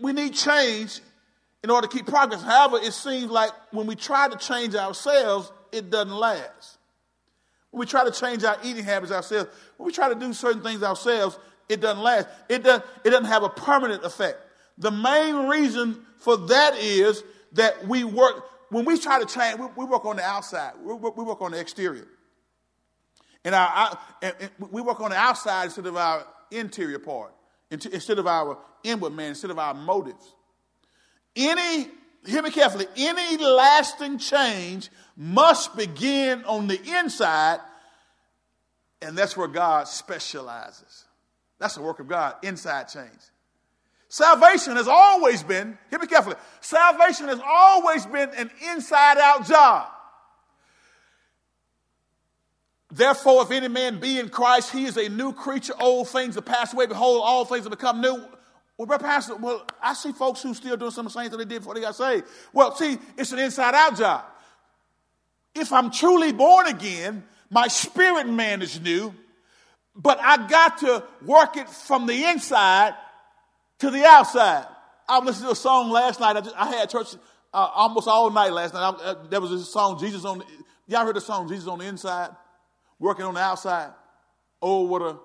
we 0.00 0.12
need 0.12 0.34
change 0.34 1.00
in 1.62 1.70
order 1.70 1.86
to 1.86 1.96
keep 1.96 2.08
progress. 2.08 2.42
However, 2.42 2.78
it 2.78 2.92
seems 2.92 3.30
like 3.30 3.52
when 3.70 3.86
we 3.86 3.94
try 3.94 4.28
to 4.28 4.36
change 4.36 4.74
ourselves, 4.74 5.52
it 5.70 5.90
doesn't 5.90 6.12
last. 6.12 6.78
When 7.70 7.78
we 7.78 7.86
try 7.86 8.02
to 8.02 8.10
change 8.10 8.42
our 8.42 8.56
eating 8.64 8.82
habits 8.82 9.12
ourselves, 9.12 9.48
when 9.76 9.86
we 9.86 9.92
try 9.92 10.08
to 10.08 10.16
do 10.16 10.32
certain 10.32 10.60
things 10.60 10.82
ourselves, 10.82 11.38
it 11.68 11.80
doesn't 11.80 12.02
last. 12.02 12.26
It, 12.48 12.64
does, 12.64 12.82
it 13.04 13.10
doesn't 13.10 13.26
have 13.26 13.44
a 13.44 13.48
permanent 13.48 14.02
effect. 14.02 14.38
The 14.76 14.90
main 14.90 15.46
reason 15.46 16.04
for 16.20 16.36
that 16.36 16.76
is 16.76 17.24
that 17.52 17.88
we 17.88 18.04
work, 18.04 18.44
when 18.68 18.84
we 18.84 18.98
try 18.98 19.18
to 19.18 19.26
change, 19.26 19.58
we, 19.58 19.66
we 19.76 19.84
work 19.86 20.04
on 20.04 20.16
the 20.16 20.22
outside, 20.22 20.72
we, 20.84 20.94
we, 20.94 21.24
work 21.24 21.40
on 21.40 21.52
the 21.52 21.58
exterior. 21.58 22.06
And, 23.44 23.54
our, 23.54 23.98
and, 24.22 24.34
and 24.38 24.50
we 24.70 24.82
work 24.82 25.00
on 25.00 25.10
the 25.10 25.16
outside 25.16 25.64
instead 25.64 25.86
of 25.86 25.96
our 25.96 26.26
interior 26.50 26.98
part, 26.98 27.32
instead 27.70 28.18
of 28.18 28.26
our 28.26 28.58
inward 28.84 29.14
man, 29.14 29.30
instead 29.30 29.50
of 29.50 29.58
our 29.58 29.72
motives. 29.72 30.34
Any, 31.34 31.88
hear 32.26 32.42
me 32.42 32.50
carefully, 32.50 32.86
any 32.96 33.42
lasting 33.42 34.18
change 34.18 34.90
must 35.16 35.74
begin 35.74 36.44
on 36.44 36.66
the 36.66 36.78
inside, 36.98 37.60
and 39.00 39.16
that's 39.16 39.38
where 39.38 39.48
God 39.48 39.88
specializes. 39.88 41.04
That's 41.58 41.76
the 41.76 41.82
work 41.82 41.98
of 41.98 42.08
God, 42.08 42.34
inside 42.42 42.88
change. 42.88 43.08
Salvation 44.12 44.74
has 44.74 44.88
always 44.88 45.44
been, 45.44 45.78
hear 45.88 46.00
me 46.00 46.08
carefully, 46.08 46.34
salvation 46.60 47.28
has 47.28 47.40
always 47.46 48.04
been 48.06 48.28
an 48.30 48.50
inside 48.72 49.18
out 49.18 49.46
job. 49.46 49.86
Therefore, 52.90 53.44
if 53.44 53.52
any 53.52 53.68
man 53.68 54.00
be 54.00 54.18
in 54.18 54.28
Christ, 54.28 54.72
he 54.72 54.84
is 54.84 54.96
a 54.96 55.08
new 55.08 55.32
creature. 55.32 55.74
Old 55.78 56.08
things 56.08 56.34
have 56.34 56.44
passed 56.44 56.74
away. 56.74 56.86
Behold, 56.86 57.22
all 57.24 57.44
things 57.44 57.62
have 57.62 57.70
become 57.70 58.00
new. 58.00 58.20
Well, 58.76 58.86
Brother 58.86 59.04
Pastor, 59.04 59.36
well, 59.36 59.64
I 59.80 59.94
see 59.94 60.10
folks 60.10 60.42
who 60.42 60.54
still 60.54 60.76
doing 60.76 60.90
some 60.90 61.06
of 61.06 61.12
the 61.12 61.20
same 61.20 61.30
things 61.30 61.38
they 61.38 61.44
did 61.44 61.60
before 61.60 61.74
they 61.74 61.80
got 61.80 61.94
saved. 61.94 62.26
Well, 62.52 62.74
see, 62.74 62.98
it's 63.16 63.30
an 63.30 63.38
inside 63.38 63.76
out 63.76 63.96
job. 63.96 64.24
If 65.54 65.72
I'm 65.72 65.92
truly 65.92 66.32
born 66.32 66.66
again, 66.66 67.22
my 67.48 67.68
spirit 67.68 68.28
man 68.28 68.60
is 68.60 68.80
new, 68.80 69.14
but 69.94 70.18
I 70.20 70.48
got 70.48 70.78
to 70.78 71.04
work 71.24 71.56
it 71.56 71.68
from 71.68 72.06
the 72.06 72.24
inside 72.24 72.94
to 73.80 73.90
the 73.90 74.04
outside. 74.04 74.66
I 75.08 75.18
was 75.18 75.26
listening 75.26 75.48
to 75.48 75.52
a 75.52 75.56
song 75.56 75.90
last 75.90 76.20
night. 76.20 76.36
I, 76.36 76.40
just, 76.40 76.56
I 76.56 76.66
had 76.66 76.88
church 76.88 77.14
uh, 77.52 77.70
almost 77.74 78.08
all 78.08 78.30
night 78.30 78.52
last 78.52 78.74
night. 78.74 78.80
I, 78.80 78.88
uh, 78.88 79.14
there 79.28 79.40
was 79.40 79.52
a 79.52 79.64
song, 79.64 79.98
Jesus 79.98 80.24
on 80.24 80.38
the, 80.38 80.44
y'all 80.86 81.04
heard 81.04 81.16
the 81.16 81.20
song, 81.20 81.48
Jesus 81.48 81.68
on 81.68 81.78
the 81.78 81.84
inside? 81.86 82.30
working 83.00 83.24
on 83.24 83.34
the 83.34 83.40
outside. 83.40 83.90
Oh, 84.62 84.82
what 84.82 85.02
a 85.02 85.16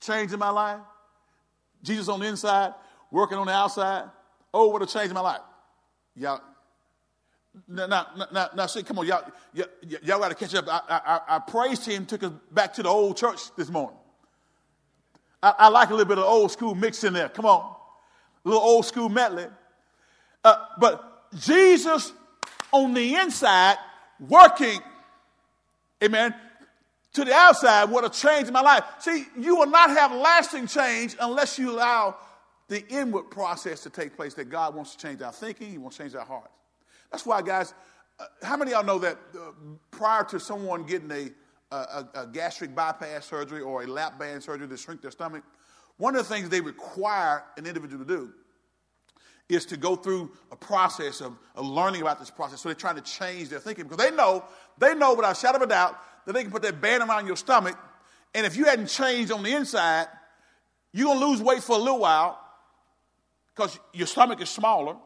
change 0.00 0.32
in 0.32 0.38
my 0.38 0.48
life. 0.48 0.80
Jesus 1.82 2.08
on 2.08 2.20
the 2.20 2.26
inside, 2.26 2.72
working 3.10 3.36
on 3.36 3.46
the 3.46 3.52
outside. 3.52 4.04
Oh, 4.54 4.68
what 4.68 4.80
a 4.80 4.86
change 4.86 5.08
in 5.08 5.14
my 5.14 5.20
life. 5.20 5.42
Y'all, 6.16 6.40
now, 7.68 7.86
now, 7.86 8.06
now, 8.32 8.48
now 8.54 8.66
see, 8.66 8.82
come 8.82 9.00
on, 9.00 9.06
y'all, 9.06 9.24
y'all, 9.52 9.66
y'all 10.02 10.20
got 10.20 10.28
to 10.28 10.34
catch 10.34 10.54
up. 10.54 10.66
I, 10.68 10.80
I, 10.88 11.36
I 11.36 11.38
praised 11.40 11.84
him, 11.84 12.06
took 12.06 12.22
us 12.22 12.32
back 12.50 12.72
to 12.74 12.82
the 12.82 12.88
old 12.88 13.16
church 13.16 13.54
this 13.56 13.68
morning. 13.68 13.98
I, 15.44 15.54
I 15.58 15.68
like 15.68 15.88
a 15.88 15.92
little 15.92 16.06
bit 16.06 16.18
of 16.18 16.24
old 16.24 16.50
school 16.50 16.74
mix 16.74 17.04
in 17.04 17.12
there. 17.12 17.28
Come 17.28 17.46
on. 17.46 17.74
A 18.44 18.48
little 18.48 18.62
old 18.62 18.86
school 18.86 19.08
medley. 19.08 19.46
Uh, 20.42 20.56
but 20.78 21.30
Jesus 21.38 22.12
on 22.72 22.94
the 22.94 23.14
inside, 23.14 23.76
working 24.20 24.80
Amen. 26.04 26.34
To 27.14 27.24
the 27.24 27.32
outside, 27.32 27.84
what 27.84 28.04
a 28.04 28.10
change 28.10 28.48
in 28.48 28.52
my 28.52 28.60
life. 28.60 28.84
See, 28.98 29.24
you 29.38 29.56
will 29.56 29.68
not 29.68 29.90
have 29.90 30.12
lasting 30.12 30.66
change 30.66 31.16
unless 31.20 31.58
you 31.58 31.70
allow 31.70 32.16
the 32.68 32.86
inward 32.88 33.30
process 33.30 33.80
to 33.84 33.90
take 33.90 34.16
place 34.16 34.34
that 34.34 34.50
God 34.50 34.74
wants 34.74 34.96
to 34.96 35.06
change 35.06 35.22
our 35.22 35.32
thinking, 35.32 35.70
He 35.70 35.78
wants 35.78 35.96
to 35.96 36.02
change 36.02 36.14
our 36.14 36.24
hearts. 36.24 36.50
That's 37.10 37.24
why, 37.24 37.40
guys, 37.42 37.72
uh, 38.18 38.24
how 38.42 38.56
many 38.56 38.72
of 38.72 38.78
y'all 38.78 38.86
know 38.86 38.98
that 38.98 39.18
uh, 39.34 39.52
prior 39.92 40.24
to 40.24 40.40
someone 40.40 40.84
getting 40.84 41.10
a, 41.10 41.30
a, 41.74 42.08
a, 42.22 42.26
gastric 42.26 42.74
bypass 42.74 43.26
surgery 43.26 43.60
or 43.60 43.82
a 43.82 43.86
lap 43.86 44.18
band 44.18 44.42
surgery 44.42 44.68
to 44.68 44.76
shrink 44.76 45.02
their 45.02 45.10
stomach, 45.10 45.42
one 45.96 46.16
of 46.16 46.26
the 46.26 46.34
things 46.34 46.48
they 46.48 46.60
require 46.60 47.44
an 47.56 47.66
individual 47.66 48.04
to 48.04 48.08
do 48.08 48.32
is 49.48 49.66
to 49.66 49.76
go 49.76 49.94
through 49.94 50.32
a 50.50 50.56
process 50.56 51.20
of, 51.20 51.36
of 51.54 51.66
learning 51.66 52.00
about 52.00 52.18
this 52.18 52.30
process. 52.30 52.60
So 52.60 52.68
they're 52.68 52.76
trying 52.76 52.96
to 52.96 53.02
change 53.02 53.50
their 53.50 53.58
thinking 53.58 53.84
because 53.84 53.98
they 53.98 54.14
know, 54.14 54.44
they 54.78 54.94
know 54.94 55.14
without 55.14 55.36
a 55.36 55.40
shadow 55.40 55.56
of 55.56 55.62
a 55.62 55.66
doubt 55.66 55.98
that 56.26 56.32
they 56.32 56.42
can 56.42 56.50
put 56.50 56.62
that 56.62 56.80
band 56.80 57.02
around 57.02 57.26
your 57.26 57.36
stomach. 57.36 57.76
And 58.34 58.46
if 58.46 58.56
you 58.56 58.64
hadn't 58.64 58.86
changed 58.86 59.30
on 59.30 59.42
the 59.42 59.52
inside, 59.52 60.06
you're 60.92 61.06
going 61.06 61.20
to 61.20 61.26
lose 61.26 61.42
weight 61.42 61.62
for 61.62 61.76
a 61.76 61.78
little 61.78 62.00
while 62.00 62.40
because 63.54 63.78
your 63.92 64.06
stomach 64.06 64.40
is 64.40 64.48
smaller 64.48 64.96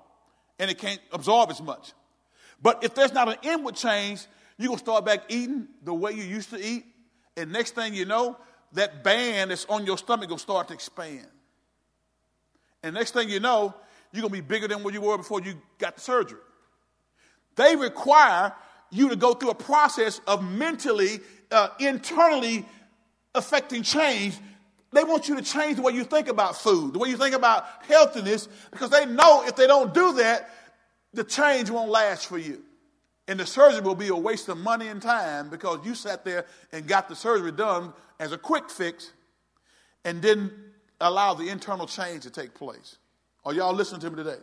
and 0.59 0.71
it 0.71 0.79
can't 0.79 1.01
absorb 1.12 1.51
as 1.51 1.61
much. 1.61 1.93
But 2.61 2.85
if 2.85 2.95
there's 2.95 3.12
not 3.12 3.29
an 3.29 3.37
inward 3.43 3.77
change, 3.77 4.27
you're 4.59 4.68
going 4.68 4.78
to 4.78 4.84
start 4.84 5.04
back 5.04 5.20
eating 5.28 5.68
the 5.84 5.94
way 5.94 6.12
you 6.12 6.24
used 6.24 6.50
to 6.50 6.61
eat. 6.61 6.84
And 7.36 7.52
next 7.52 7.74
thing 7.74 7.94
you 7.94 8.04
know, 8.04 8.36
that 8.72 9.04
band 9.04 9.50
that's 9.50 9.64
on 9.66 9.86
your 9.86 9.96
stomach 9.96 10.28
will 10.28 10.38
start 10.38 10.68
to 10.68 10.74
expand. 10.74 11.26
And 12.82 12.94
next 12.94 13.12
thing 13.12 13.28
you 13.28 13.40
know, 13.40 13.74
you're 14.12 14.22
going 14.22 14.34
to 14.34 14.42
be 14.42 14.46
bigger 14.46 14.68
than 14.68 14.82
what 14.82 14.94
you 14.94 15.00
were 15.00 15.16
before 15.16 15.40
you 15.40 15.54
got 15.78 15.94
the 15.94 16.00
surgery. 16.00 16.40
They 17.56 17.76
require 17.76 18.52
you 18.90 19.09
to 19.11 19.16
go 19.16 19.34
through 19.34 19.50
a 19.50 19.54
process 19.54 20.20
of 20.26 20.42
mentally, 20.42 21.20
uh, 21.50 21.68
internally 21.78 22.64
affecting 23.34 23.82
change. 23.82 24.36
They 24.92 25.04
want 25.04 25.28
you 25.28 25.36
to 25.36 25.42
change 25.42 25.76
the 25.76 25.82
way 25.82 25.92
you 25.92 26.04
think 26.04 26.28
about 26.28 26.56
food, 26.56 26.94
the 26.94 26.98
way 26.98 27.11
you 27.11 27.16
think 27.16 27.34
about 27.34 27.66
healthiness, 27.86 28.48
because 28.70 28.90
they 28.90 29.06
know 29.06 29.44
if 29.46 29.54
they 29.54 29.66
don't 29.66 29.92
do 29.92 30.14
that, 30.14 30.50
the 31.12 31.24
change 31.24 31.70
won't 31.70 31.90
last 31.90 32.26
for 32.26 32.38
you. 32.38 32.62
And 33.29 33.39
the 33.39 33.47
surgery 33.47 33.83
will 33.83 33.95
be 33.95 34.09
a 34.09 34.16
waste 34.16 34.49
of 34.49 34.57
money 34.57 34.89
and 34.89 35.03
time 35.03 35.51
because 35.51 35.85
you 35.85 35.95
sat 35.95 36.24
there 36.24 36.47
and 36.72 36.87
got 36.89 37.09
the 37.09 37.14
surgery 37.14 37.53
done 37.53 37.93
as 38.18 38.33
a 38.33 38.39
quick 38.39 38.70
fix 38.70 39.12
and 40.05 40.22
didn't 40.22 40.53
allow 41.01 41.35
the 41.35 41.49
internal 41.51 41.87
change 41.87 42.22
to 42.22 42.31
take 42.31 42.55
place. 42.55 42.97
Are 43.45 43.53
y'all 43.53 43.74
listening 43.74 44.01
to 44.01 44.11
me 44.11 44.16
today? 44.16 44.39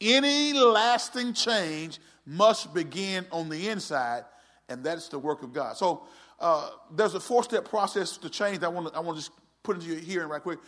Any 0.00 0.52
lasting 0.52 1.32
change 1.32 2.00
must 2.26 2.74
begin 2.74 3.24
on 3.30 3.48
the 3.48 3.68
inside, 3.68 4.24
and 4.68 4.84
that's 4.84 5.08
the 5.08 5.18
work 5.18 5.42
of 5.44 5.52
God. 5.52 5.76
So 5.76 6.02
uh, 6.40 6.70
there's 6.94 7.14
a 7.14 7.20
four 7.20 7.44
step 7.44 7.68
process 7.68 8.16
to 8.18 8.28
change. 8.28 8.62
I 8.62 8.68
want 8.68 8.88
to 8.88 8.96
I 8.96 9.00
want 9.00 9.16
to 9.16 9.24
just 9.24 9.36
put 9.62 9.76
into 9.76 9.88
your 9.88 9.98
hearing 9.98 10.28
right 10.28 10.42
quick. 10.42 10.58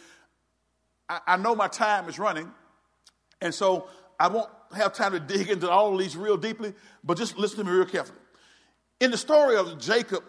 I, 1.08 1.20
I 1.26 1.36
know 1.36 1.54
my 1.54 1.68
time 1.68 2.08
is 2.08 2.18
running, 2.18 2.50
and 3.40 3.52
so 3.52 3.88
I 4.18 4.28
won't 4.28 4.48
have 4.72 4.92
time 4.92 5.12
to 5.12 5.20
dig 5.20 5.48
into 5.48 5.68
all 5.68 5.92
of 5.92 5.98
these 5.98 6.16
real 6.16 6.36
deeply, 6.36 6.74
but 7.02 7.18
just 7.18 7.36
listen 7.36 7.58
to 7.58 7.64
me 7.64 7.70
real 7.70 7.86
carefully. 7.86 8.18
In 9.00 9.10
the 9.10 9.16
story 9.16 9.56
of 9.56 9.78
Jacob, 9.78 10.24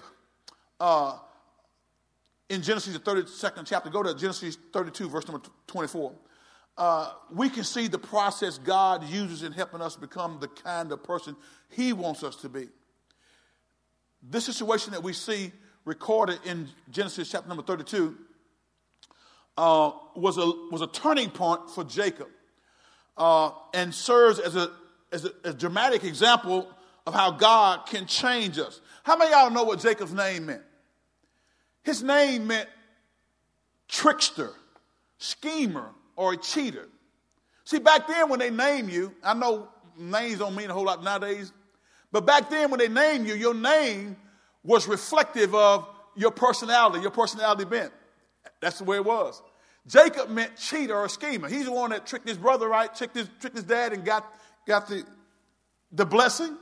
uh, 0.79 1.17
in 2.49 2.61
Genesis, 2.61 2.93
the 2.93 2.99
32nd 2.99 3.65
chapter, 3.65 3.89
go 3.89 4.03
to 4.03 4.15
Genesis 4.15 4.57
32, 4.73 5.09
verse 5.09 5.27
number 5.27 5.47
24. 5.67 6.13
Uh, 6.77 7.11
we 7.31 7.49
can 7.49 7.63
see 7.63 7.87
the 7.87 7.99
process 7.99 8.57
God 8.57 9.03
uses 9.03 9.43
in 9.43 9.51
helping 9.51 9.81
us 9.81 9.95
become 9.95 10.39
the 10.39 10.47
kind 10.47 10.91
of 10.91 11.03
person 11.03 11.35
He 11.69 11.93
wants 11.93 12.23
us 12.23 12.35
to 12.37 12.49
be. 12.49 12.69
This 14.23 14.45
situation 14.45 14.93
that 14.93 15.03
we 15.03 15.13
see 15.13 15.51
recorded 15.85 16.39
in 16.45 16.69
Genesis 16.89 17.29
chapter 17.29 17.47
number 17.47 17.63
32 17.63 18.17
uh, 19.57 19.91
was, 20.15 20.37
a, 20.37 20.45
was 20.71 20.81
a 20.81 20.87
turning 20.87 21.29
point 21.29 21.69
for 21.69 21.83
Jacob 21.83 22.27
uh, 23.17 23.51
and 23.73 23.93
serves 23.93 24.39
as 24.39 24.55
a, 24.55 24.71
as 25.11 25.25
a, 25.25 25.31
a 25.43 25.53
dramatic 25.53 26.03
example 26.03 26.67
of 27.05 27.13
how 27.13 27.31
God 27.31 27.85
can 27.87 28.05
change 28.05 28.59
us. 28.59 28.81
How 29.03 29.17
many 29.17 29.31
y'all 29.31 29.49
know 29.49 29.63
what 29.63 29.79
Jacob's 29.79 30.13
name 30.13 30.47
meant? 30.47 30.61
His 31.83 32.03
name 32.03 32.47
meant 32.47 32.69
trickster, 33.87 34.51
schemer, 35.17 35.89
or 36.15 36.33
a 36.33 36.37
cheater. 36.37 36.87
See, 37.63 37.79
back 37.79 38.07
then 38.07 38.29
when 38.29 38.39
they 38.39 38.49
name 38.49 38.89
you, 38.89 39.13
I 39.23 39.33
know 39.33 39.67
names 39.97 40.39
don't 40.39 40.55
mean 40.55 40.69
a 40.69 40.73
whole 40.73 40.85
lot 40.85 41.03
nowadays, 41.03 41.51
but 42.11 42.25
back 42.25 42.49
then 42.49 42.69
when 42.69 42.79
they 42.79 42.87
name 42.87 43.25
you, 43.25 43.33
your 43.33 43.53
name 43.53 44.15
was 44.63 44.87
reflective 44.87 45.55
of 45.55 45.87
your 46.15 46.31
personality, 46.31 47.01
your 47.01 47.11
personality 47.11 47.65
bent. 47.65 47.91
That's 48.59 48.77
the 48.77 48.83
way 48.83 48.97
it 48.97 49.05
was. 49.05 49.41
Jacob 49.87 50.29
meant 50.29 50.57
cheater 50.57 50.95
or 50.95 51.09
schemer. 51.09 51.47
He's 51.47 51.65
the 51.65 51.71
one 51.71 51.89
that 51.89 52.05
tricked 52.05 52.27
his 52.27 52.37
brother, 52.37 52.67
right? 52.67 52.93
Tricked 52.93 53.15
his, 53.15 53.27
tricked 53.39 53.55
his 53.55 53.65
dad 53.65 53.93
and 53.93 54.05
got, 54.05 54.31
got 54.67 54.87
the, 54.87 55.03
the 55.91 56.05
blessing 56.05 56.55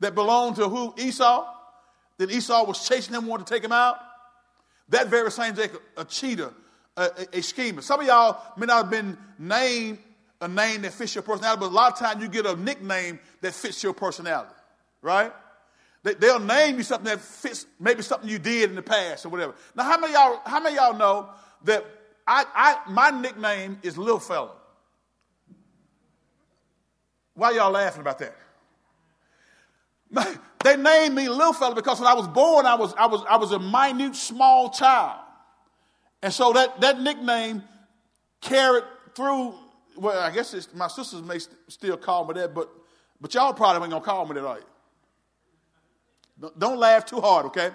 that 0.00 0.14
belonged 0.14 0.56
to 0.56 0.68
who? 0.68 0.94
Esau. 0.96 1.52
Then 2.18 2.30
Esau 2.30 2.64
was 2.64 2.86
chasing 2.86 3.14
him, 3.14 3.26
wanted 3.26 3.46
to 3.46 3.54
take 3.54 3.64
him 3.64 3.72
out. 3.72 3.98
That 4.90 5.08
very 5.08 5.30
same 5.30 5.54
Jacob, 5.54 5.80
a 5.96 6.04
cheater, 6.04 6.52
a, 6.96 7.02
a, 7.02 7.38
a 7.38 7.42
schemer. 7.42 7.80
Some 7.80 8.00
of 8.00 8.06
y'all 8.06 8.40
may 8.56 8.66
not 8.66 8.84
have 8.84 8.90
been 8.90 9.16
named 9.38 9.98
a 10.40 10.48
name 10.48 10.82
that 10.82 10.92
fits 10.92 11.14
your 11.14 11.22
personality, 11.22 11.60
but 11.60 11.66
a 11.66 11.74
lot 11.74 11.92
of 11.92 11.98
times 11.98 12.22
you 12.22 12.28
get 12.28 12.46
a 12.46 12.56
nickname 12.56 13.20
that 13.42 13.52
fits 13.52 13.82
your 13.82 13.92
personality, 13.92 14.54
right? 15.02 15.32
They'll 16.02 16.40
name 16.40 16.78
you 16.78 16.82
something 16.82 17.06
that 17.06 17.20
fits 17.20 17.66
maybe 17.78 18.02
something 18.02 18.28
you 18.28 18.38
did 18.38 18.70
in 18.70 18.76
the 18.76 18.82
past 18.82 19.26
or 19.26 19.28
whatever. 19.28 19.54
Now, 19.74 19.84
how 19.84 19.98
many 19.98 20.14
y'all, 20.14 20.40
how 20.46 20.60
many 20.60 20.76
y'all 20.76 20.96
know 20.96 21.28
that 21.64 21.84
I, 22.30 22.44
I, 22.54 22.88
my 22.88 23.10
nickname 23.10 23.80
is 23.82 23.98
Little 23.98 24.20
Fella? 24.20 24.52
Why 27.34 27.50
y'all 27.50 27.72
laughing 27.72 28.02
about 28.02 28.20
that? 28.20 28.36
They 30.62 30.76
named 30.76 31.16
me 31.16 31.28
Little 31.28 31.52
Fella 31.52 31.74
because 31.74 31.98
when 31.98 32.06
I 32.06 32.14
was 32.14 32.28
born, 32.28 32.66
I 32.66 32.76
was, 32.76 32.94
I 32.96 33.06
was, 33.06 33.24
I 33.28 33.36
was 33.36 33.50
a 33.50 33.58
minute, 33.58 34.14
small 34.14 34.70
child. 34.70 35.18
And 36.22 36.32
so 36.32 36.52
that, 36.52 36.80
that 36.82 37.00
nickname 37.00 37.64
carried 38.40 38.84
through. 39.16 39.54
Well, 39.96 40.20
I 40.20 40.30
guess 40.30 40.68
my 40.72 40.86
sisters 40.86 41.22
may 41.22 41.40
st- 41.40 41.56
still 41.66 41.96
call 41.96 42.26
me 42.26 42.34
that, 42.34 42.54
but, 42.54 42.70
but 43.20 43.34
y'all 43.34 43.54
probably 43.54 43.82
ain't 43.82 43.90
going 43.90 44.02
to 44.02 44.08
call 44.08 44.24
me 44.26 44.34
that, 44.34 44.46
are 44.46 44.58
you? 46.40 46.52
Don't 46.56 46.78
laugh 46.78 47.06
too 47.06 47.20
hard, 47.20 47.46
okay? 47.46 47.70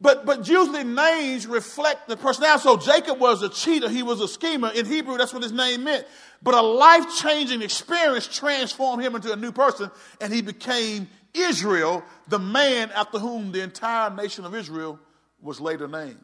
But, 0.00 0.24
but 0.24 0.48
usually 0.48 0.82
names 0.82 1.46
reflect 1.46 2.08
the 2.08 2.16
personality. 2.16 2.62
So 2.62 2.76
Jacob 2.78 3.20
was 3.20 3.42
a 3.42 3.50
cheater. 3.50 3.88
He 3.88 4.02
was 4.02 4.20
a 4.20 4.28
schemer. 4.28 4.70
In 4.70 4.86
Hebrew, 4.86 5.18
that's 5.18 5.34
what 5.34 5.42
his 5.42 5.52
name 5.52 5.84
meant. 5.84 6.06
But 6.42 6.54
a 6.54 6.62
life 6.62 7.04
changing 7.18 7.60
experience 7.60 8.26
transformed 8.26 9.02
him 9.02 9.14
into 9.14 9.30
a 9.30 9.36
new 9.36 9.52
person, 9.52 9.90
and 10.20 10.32
he 10.32 10.40
became 10.40 11.08
Israel, 11.34 12.02
the 12.28 12.38
man 12.38 12.90
after 12.92 13.18
whom 13.18 13.52
the 13.52 13.62
entire 13.62 14.10
nation 14.10 14.46
of 14.46 14.54
Israel 14.54 14.98
was 15.42 15.60
later 15.60 15.86
named. 15.86 16.18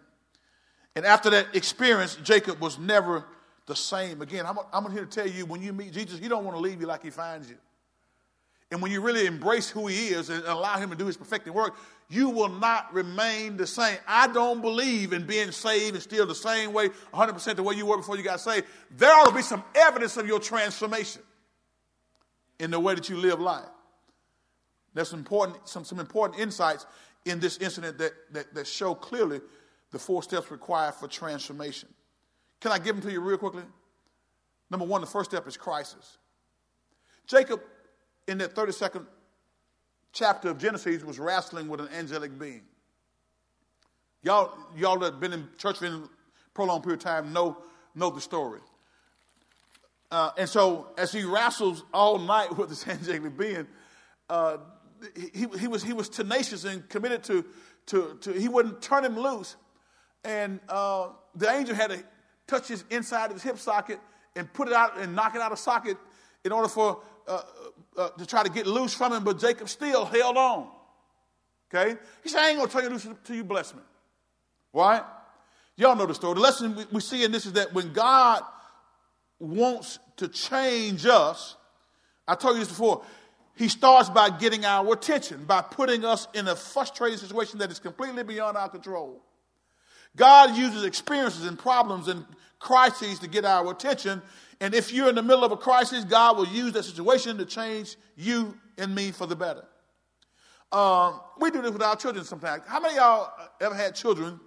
And 0.95 1.05
after 1.05 1.29
that 1.31 1.55
experience, 1.55 2.17
Jacob 2.23 2.59
was 2.61 2.79
never 2.79 3.25
the 3.67 3.77
same 3.77 4.23
again. 4.23 4.47
I'm, 4.47 4.57
I'm 4.73 4.91
here 4.91 5.05
to 5.05 5.11
tell 5.11 5.29
you 5.29 5.45
when 5.45 5.61
you 5.61 5.75
meet 5.75 5.93
Jesus, 5.93 6.19
he 6.19 6.29
don't 6.29 6.45
want 6.45 6.57
to 6.57 6.61
leave 6.61 6.81
you 6.81 6.87
like 6.87 7.03
he 7.03 7.11
finds 7.11 7.51
you. 7.51 7.57
And 8.71 8.83
when 8.83 8.91
you 8.91 9.01
really 9.01 9.27
embrace 9.27 9.71
who 9.71 9.87
he 9.87 10.09
is 10.09 10.29
and 10.29 10.45
allow 10.45 10.77
him 10.77 10.91
to 10.91 10.97
do 10.97 11.07
his 11.07 11.17
perfecting 11.17 11.53
work, 11.53 11.77
you 12.09 12.31
will 12.31 12.49
not 12.49 12.93
remain 12.93 13.57
the 13.57 13.67
same. 13.67 13.97
I 14.07 14.27
don't 14.29 14.61
believe 14.61 15.13
in 15.13 15.25
being 15.25 15.53
saved 15.53 15.95
and 15.95 16.03
still 16.03 16.27
the 16.27 16.35
same 16.35 16.73
way, 16.73 16.89
100% 17.15 17.57
the 17.57 17.63
way 17.63 17.75
you 17.75 17.87
were 17.87 17.97
before 17.97 18.17
you 18.17 18.25
got 18.25 18.41
saved. 18.41 18.67
There 18.97 19.13
ought 19.13 19.29
to 19.29 19.35
be 19.35 19.43
some 19.43 19.63
evidence 19.75 20.17
of 20.17 20.27
your 20.27 20.41
transformation 20.41 21.23
in 22.59 22.71
the 22.71 22.81
way 22.81 22.95
that 22.95 23.09
you 23.09 23.17
live 23.17 23.41
life. 23.41 23.65
There's 24.95 25.11
some 25.11 25.21
important, 25.21 25.69
some, 25.69 25.85
some 25.85 26.01
important 26.01 26.41
insights 26.41 26.87
in 27.25 27.39
this 27.39 27.59
incident 27.59 27.99
that, 27.99 28.13
that, 28.33 28.55
that 28.55 28.67
show 28.67 28.95
clearly 28.95 29.41
the 29.93 29.99
four 29.99 30.23
steps 30.23 30.51
required 30.51 30.95
for 30.95 31.07
transformation. 31.07 31.89
Can 32.61 32.73
I 32.73 32.79
give 32.79 32.97
them 32.97 33.03
to 33.03 33.13
you 33.13 33.21
real 33.21 33.39
quickly? 33.39 33.63
Number 34.71 34.87
one, 34.87 35.01
the 35.01 35.07
first 35.07 35.31
step 35.31 35.47
is 35.47 35.57
crisis. 35.57 36.19
Jacob, 37.27 37.61
in 38.29 38.39
that 38.39 38.55
32nd 38.55 39.07
chapter 40.13 40.51
of 40.51 40.59
Genesis, 40.59 41.05
was 41.05 41.19
wrestling 41.19 41.69
with 41.69 41.81
an 41.81 41.89
angelic 41.89 42.39
being. 42.39 42.63
Y'all, 44.23 44.57
y'all 44.77 44.99
that 44.99 45.13
have 45.13 45.21
been 45.21 45.33
in 45.33 45.49
church 45.59 45.79
for 45.79 45.87
a 45.87 46.03
prolonged 46.55 46.83
period 46.83 47.01
of 47.01 47.05
time 47.05 47.33
know, 47.33 47.59
know 47.95 48.11
the 48.11 48.21
story. 48.21 48.61
Uh, 50.11 50.31
and 50.39 50.49
so, 50.49 50.89
as 50.97 51.13
he 51.13 51.25
wrestles 51.25 51.85
all 51.93 52.19
night 52.19 52.57
with 52.57 52.69
this 52.69 52.87
angelic 52.89 53.37
being, 53.37 53.67
uh, 54.31 54.59
he, 55.35 55.47
he, 55.59 55.69
was, 55.69 55.83
he 55.83 55.93
was 55.93 56.09
tenacious 56.09 56.65
and 56.65 56.89
committed 56.89 57.23
to, 57.25 57.45
to, 57.87 58.17
to 58.21 58.33
he 58.33 58.49
wouldn't 58.49 58.81
turn 58.81 59.05
him 59.05 59.19
loose. 59.19 59.57
And 60.25 60.61
uh, 60.69 61.09
the 61.35 61.49
angel 61.51 61.75
had 61.75 61.91
to 61.91 62.03
touch 62.47 62.69
his 62.69 62.85
inside 62.91 63.27
of 63.27 63.33
his 63.35 63.43
hip 63.43 63.59
socket 63.59 64.01
and 64.35 64.53
put 64.53 64.69
it 64.69 64.75
out 64.75 64.99
and 64.99 65.15
knock 65.15 65.35
it 65.35 65.41
out 65.41 65.53
of 65.53 65.59
socket 65.59 65.97
in 66.45 66.53
order 66.53 66.69
for 66.69 67.01
uh, 67.27 67.43
uh, 67.97 68.09
to 68.11 68.27
try 68.27 68.43
to 68.43 68.51
get 68.51 68.67
loose 68.67 68.95
from 68.95 69.13
him. 69.13 69.25
But 69.25 69.39
Jacob 69.39 69.69
still 69.69 70.05
held 70.05 70.37
on. 70.37 70.69
Okay, 71.75 71.99
he 72.23 72.29
said, 72.29 72.41
"I 72.41 72.49
ain't 72.51 72.59
gonna 72.59 72.71
turn 72.71 72.85
you 72.85 72.91
loose 72.91 73.05
until 73.05 73.37
you 73.37 73.45
bless 73.45 73.75
me." 73.75 73.81
Why? 74.73 75.03
Y'all 75.77 75.97
know 75.97 76.07
the 76.07 76.15
story. 76.15 76.35
The 76.35 76.41
lesson 76.41 76.77
we, 76.77 76.85
we 76.93 77.01
see 77.01 77.25
in 77.25 77.33
this 77.33 77.47
is 77.47 77.55
that 77.55 77.73
when 77.75 77.93
God 77.93 78.43
wants 79.39 79.99
to 80.17 80.29
change 80.29 81.07
us, 81.07 81.57
I 82.27 82.35
told 82.35 82.55
you 82.55 82.61
this 82.61 82.69
before. 82.69 83.03
He 83.57 83.69
starts 83.69 84.11
by 84.11 84.29
getting 84.29 84.67
our 84.67 84.93
attention, 84.93 85.45
by 85.47 85.63
putting 85.63 86.05
us 86.05 86.29
in 86.35 86.47
a 86.47 86.55
frustrating 86.55 87.19
situation 87.19 87.59
that 87.61 87.71
is 87.71 87.79
completely 87.79 88.23
beyond 88.23 88.59
our 88.59 88.69
control. 88.69 89.23
God 90.15 90.57
uses 90.57 90.85
experiences 90.85 91.47
and 91.47 91.59
problems 91.59 92.09
and 92.09 92.27
crises 92.59 93.19
to 93.21 93.29
get 93.29 93.47
our 93.47 93.71
attention. 93.71 94.21
And 94.61 94.75
if 94.75 94.93
you're 94.93 95.09
in 95.09 95.15
the 95.15 95.23
middle 95.23 95.45
of 95.45 95.53
a 95.53 95.57
crisis, 95.57 96.05
God 96.05 96.37
will 96.37 96.47
use 96.47 96.73
that 96.73 96.85
situation 96.85 97.37
to 97.39 97.45
change 97.45 97.97
you 98.17 98.57
and 98.79 98.95
me 98.95 99.13
for 99.13 99.27
the 99.27 99.37
better. 99.37 99.65
Um, 100.73 101.21
we 101.39 101.51
do 101.51 101.63
this 101.63 101.73
with 101.73 101.83
our 101.83 101.97
children 101.97 102.25
sometimes. 102.25 102.63
How 102.67 102.81
many 102.81 102.97
y'all 102.97 103.31
ever 103.61 103.75
had 103.75 103.95
children 103.95 104.41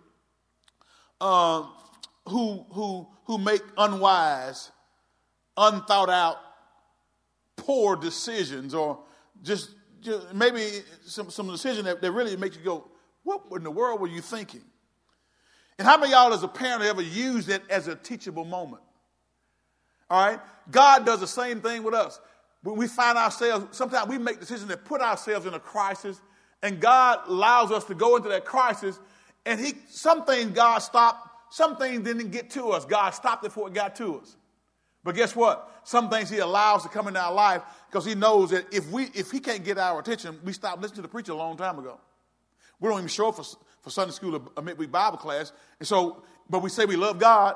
um, 1.22 1.72
who, 2.28 2.66
who, 2.72 3.08
who 3.26 3.38
make 3.38 3.62
unwise, 3.78 4.72
unthought 5.56 6.10
out 6.10 6.38
poor 7.56 7.96
decisions 7.96 8.74
or 8.74 9.00
just, 9.44 9.76
just 10.02 10.34
maybe 10.34 10.82
some, 11.06 11.30
some 11.30 11.48
decision 11.50 11.86
that, 11.86 12.02
that 12.02 12.12
really 12.12 12.36
makes 12.36 12.58
you 12.58 12.64
go, 12.64 12.90
what 13.24 13.44
in 13.56 13.64
the 13.64 13.72
world 13.72 14.02
were 14.02 14.08
you 14.08 14.22
thinking? 14.22 14.64
And 15.78 15.88
how 15.88 15.98
many 15.98 16.12
y'all 16.12 16.34
as 16.34 16.44
a 16.44 16.48
parent 16.48 16.84
ever 16.84 17.02
used 17.02 17.50
it 17.50 17.62
as 17.70 17.88
a 17.88 17.96
teachable 17.96 18.44
moment? 18.44 18.82
All 20.10 20.26
right? 20.26 20.40
God 20.72 21.06
does 21.06 21.20
the 21.20 21.28
same 21.28 21.62
thing 21.62 21.84
with 21.84 21.94
us. 21.94 22.20
When 22.64 22.76
we 22.76 22.88
find 22.88 23.18
ourselves, 23.18 23.78
sometimes 23.78 24.10
we 24.10 24.18
make 24.18 24.40
decisions 24.40 24.68
that 24.70 24.86
put 24.86 25.02
ourselves 25.02 25.46
in 25.46 25.54
a 25.54 25.60
crisis, 25.60 26.20
and 26.62 26.80
God 26.80 27.20
allows 27.28 27.72
us 27.72 27.86
to 27.86 27.96
go 27.96 28.18
into 28.18 28.30
that 28.30 28.46
crisis, 28.46 29.00
and 29.46 29.60
He 29.60 29.74
some 29.90 30.26
things 30.26 30.52
God 30.52 30.80
stopped, 30.80 31.54
some 31.54 31.78
things 31.78 32.04
didn't 32.04 32.32
get 32.32 32.50
to 32.52 32.70
us. 32.72 32.86
God 32.86 33.12
stopped 33.12 33.46
it 33.46 33.50
before 33.50 33.70
it 33.70 33.74
got 33.74 33.96
to 33.98 34.20
us. 34.20 34.36
But 35.04 35.16
guess 35.16 35.36
what? 35.36 35.82
Some 35.86 36.10
things 36.10 36.30
he 36.30 36.40
allows 36.40 36.84
to 36.84 36.90
come 36.90 37.08
into 37.08 37.20
our 37.20 37.34
life 37.34 37.62
because 37.90 38.06
he 38.06 38.16
knows 38.16 38.50
that 38.52 38.72
if 38.74 38.92
we 38.92 39.06
if 39.14 39.32
he 39.32 39.40
can't 39.40 39.64
get 39.64 39.78
our 39.78 40.00
attention, 40.00 40.40
we 40.44 40.54
stopped 40.54 40.82
listening 40.82 40.98
to 40.98 41.02
the 41.04 41.08
preacher 41.08 41.32
a 41.32 41.36
long 41.36 41.58
time 41.58 41.80
ago. 41.80 42.00
We 42.80 42.90
don't 42.90 43.00
even 43.00 43.08
show 43.08 43.30
up 43.30 43.36
for, 43.36 43.46
for 43.82 43.90
Sunday 43.90 44.14
school 44.14 44.42
or 44.56 44.64
midweek 44.64 44.92
Bible 44.92 45.18
class. 45.18 45.52
And 45.80 45.88
so, 45.88 46.24
but 46.50 46.62
we 46.62 46.70
say 46.70 46.86
we 46.86 46.96
love 46.96 47.20
God, 47.20 47.56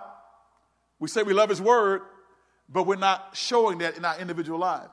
we 0.99 1.07
say 1.09 1.23
we 1.23 1.33
love 1.33 1.49
his 1.49 1.61
word, 1.61 2.01
but 2.73 2.87
we're 2.87 2.95
not 2.95 3.29
showing 3.33 3.77
that 3.77 3.95
in 3.97 4.03
our 4.03 4.19
individual 4.19 4.59
life. 4.59 4.89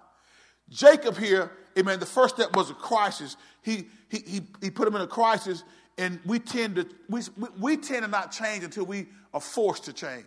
Jacob 0.69 1.17
here, 1.17 1.51
amen, 1.77 1.99
the 1.99 2.07
first 2.07 2.37
step 2.37 2.55
was 2.55 2.71
a 2.71 2.75
crisis. 2.75 3.37
He, 3.63 3.87
he, 4.09 4.19
he, 4.19 4.41
he 4.61 4.71
put 4.71 4.87
him 4.87 4.95
in 4.95 5.01
a 5.01 5.07
crisis, 5.07 5.65
and 5.99 6.21
we 6.25 6.39
tend 6.39 6.77
to 6.77 6.87
we, 7.09 7.23
we 7.59 7.77
tend 7.77 8.05
to 8.05 8.11
not 8.11 8.31
change 8.31 8.63
until 8.63 8.85
we 8.85 9.07
are 9.35 9.41
forced 9.41 9.85
to 9.85 9.93
change. 9.93 10.25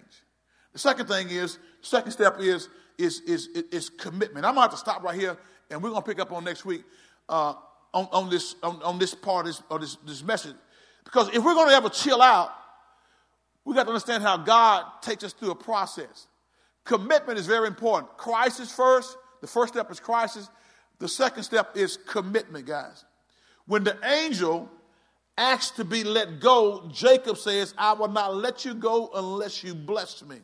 The 0.74 0.80
second 0.80 1.08
thing 1.08 1.30
is, 1.30 1.60
second 1.82 2.12
step 2.12 2.38
is 2.40 2.68
is 2.98 3.22
is 3.22 3.48
is 3.48 3.90
commitment. 3.90 4.46
I'm 4.46 4.56
going 4.56 4.68
to 4.68 4.72
have 4.72 4.72
to 4.72 4.78
stop 4.78 5.04
right 5.04 5.18
here, 5.18 5.38
and 5.70 5.82
we're 5.82 5.90
going 5.90 6.02
to 6.02 6.08
pick 6.08 6.20
up 6.20 6.32
on 6.32 6.44
next 6.44 6.66
week 6.66 6.84
uh, 7.30 7.54
on, 7.94 8.08
on 8.12 8.30
this 8.30 8.56
on, 8.64 8.82
on 8.84 9.00
this 9.00 9.16
part 9.16 9.48
of 9.48 9.54
this, 9.54 9.64
of 9.70 9.82
this 9.82 9.96
this 10.06 10.24
message. 10.24 10.56
Because 11.06 11.30
if 11.30 11.44
we're 11.44 11.54
going 11.54 11.70
to 11.70 11.76
ever 11.76 11.90
chill 11.90 12.22
out, 12.22 12.52
we 13.66 13.74
got 13.76 13.84
to 13.84 13.90
understand 13.90 14.24
how 14.24 14.38
God 14.38 14.86
takes 15.02 15.24
us 15.24 15.34
through 15.34 15.52
a 15.52 15.56
process. 15.56 16.28
Commitment 16.86 17.40
is 17.40 17.48
very 17.48 17.68
important. 17.68 18.18
Crisis 18.18 18.72
first. 18.72 19.18
The 19.42 19.48
first 19.48 19.74
step 19.74 19.92
is 19.92 20.00
crisis. 20.00 20.50
The 21.00 21.08
second 21.08 21.44
step 21.44 21.76
is 21.76 21.98
commitment, 21.98 22.66
guys. 22.66 23.04
When 23.66 23.84
the 23.84 23.98
angel 24.06 24.70
asked 25.38 25.78
to 25.78 25.86
be 25.86 26.04
let 26.04 26.40
go, 26.40 26.90
Jacob 26.94 27.38
says, 27.38 27.74
I 27.78 27.94
will 27.94 28.10
not 28.10 28.36
let 28.36 28.66
you 28.66 28.74
go 28.74 29.10
unless 29.14 29.64
you 29.64 29.74
bless 29.74 30.24
me. 30.24 30.38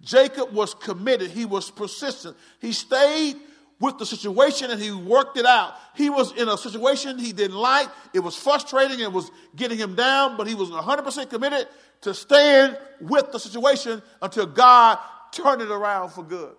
Jacob 0.00 0.52
was 0.52 0.74
committed. 0.74 1.30
He 1.30 1.44
was 1.44 1.70
persistent. 1.70 2.36
He 2.60 2.72
stayed 2.72 3.36
with 3.78 3.98
the 3.98 4.06
situation 4.06 4.70
and 4.70 4.80
he 4.80 4.90
worked 4.90 5.36
it 5.36 5.46
out. 5.46 5.74
He 5.94 6.10
was 6.10 6.32
in 6.32 6.48
a 6.48 6.56
situation 6.56 7.18
he 7.18 7.32
didn't 7.32 7.56
like. 7.56 7.88
It 8.14 8.20
was 8.20 8.36
frustrating. 8.36 9.00
It 9.00 9.12
was 9.12 9.30
getting 9.54 9.78
him 9.78 9.94
down, 9.94 10.36
but 10.36 10.46
he 10.46 10.54
was 10.54 10.70
100% 10.70 11.30
committed 11.30 11.68
to 12.02 12.14
staying 12.14 12.74
with 13.00 13.32
the 13.32 13.38
situation 13.38 14.02
until 14.22 14.46
God 14.46 14.98
turned 15.36 15.62
it 15.62 15.70
around 15.70 16.10
for 16.10 16.22
good. 16.22 16.54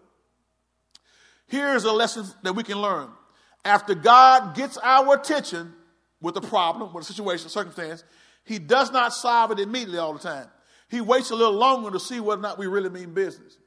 Here's 1.47 1.83
a 1.83 1.91
lesson 1.91 2.25
that 2.43 2.53
we 2.53 2.63
can 2.63 2.81
learn. 2.81 3.09
After 3.63 3.95
God 3.95 4.55
gets 4.55 4.77
our 4.77 5.15
attention 5.15 5.73
with 6.21 6.35
a 6.37 6.41
problem, 6.41 6.93
with 6.93 7.09
a 7.09 7.13
situation, 7.13 7.49
circumstance, 7.49 8.03
he 8.43 8.59
does 8.59 8.91
not 8.91 9.13
solve 9.13 9.51
it 9.51 9.59
immediately 9.59 9.97
all 9.97 10.13
the 10.13 10.19
time. 10.19 10.47
He 10.89 11.01
waits 11.01 11.31
a 11.31 11.35
little 11.35 11.53
longer 11.53 11.91
to 11.91 11.99
see 11.99 12.19
whether 12.19 12.39
or 12.39 12.43
not 12.43 12.57
we 12.57 12.67
really 12.67 12.89
mean 12.89 13.13
business. 13.13 13.57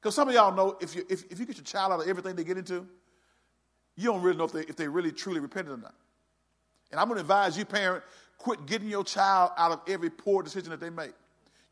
Because 0.00 0.14
some 0.14 0.28
of 0.28 0.34
y'all 0.34 0.54
know 0.54 0.76
if 0.80 0.94
you, 0.94 1.04
if, 1.08 1.24
if 1.30 1.38
you 1.38 1.46
get 1.46 1.56
your 1.56 1.64
child 1.64 1.92
out 1.92 2.00
of 2.00 2.08
everything 2.08 2.36
they 2.36 2.44
get 2.44 2.58
into, 2.58 2.86
you 3.96 4.04
don't 4.04 4.22
really 4.22 4.36
know 4.36 4.44
if 4.44 4.52
they, 4.52 4.60
if 4.60 4.76
they 4.76 4.86
really 4.86 5.10
truly 5.10 5.40
repented 5.40 5.72
or 5.72 5.78
not. 5.78 5.94
And 6.90 7.00
I'm 7.00 7.08
going 7.08 7.16
to 7.16 7.22
advise 7.22 7.58
you, 7.58 7.64
parent, 7.64 8.04
quit 8.38 8.64
getting 8.66 8.88
your 8.88 9.04
child 9.04 9.50
out 9.56 9.72
of 9.72 9.80
every 9.88 10.10
poor 10.10 10.42
decision 10.42 10.70
that 10.70 10.80
they 10.80 10.90
make. 10.90 11.12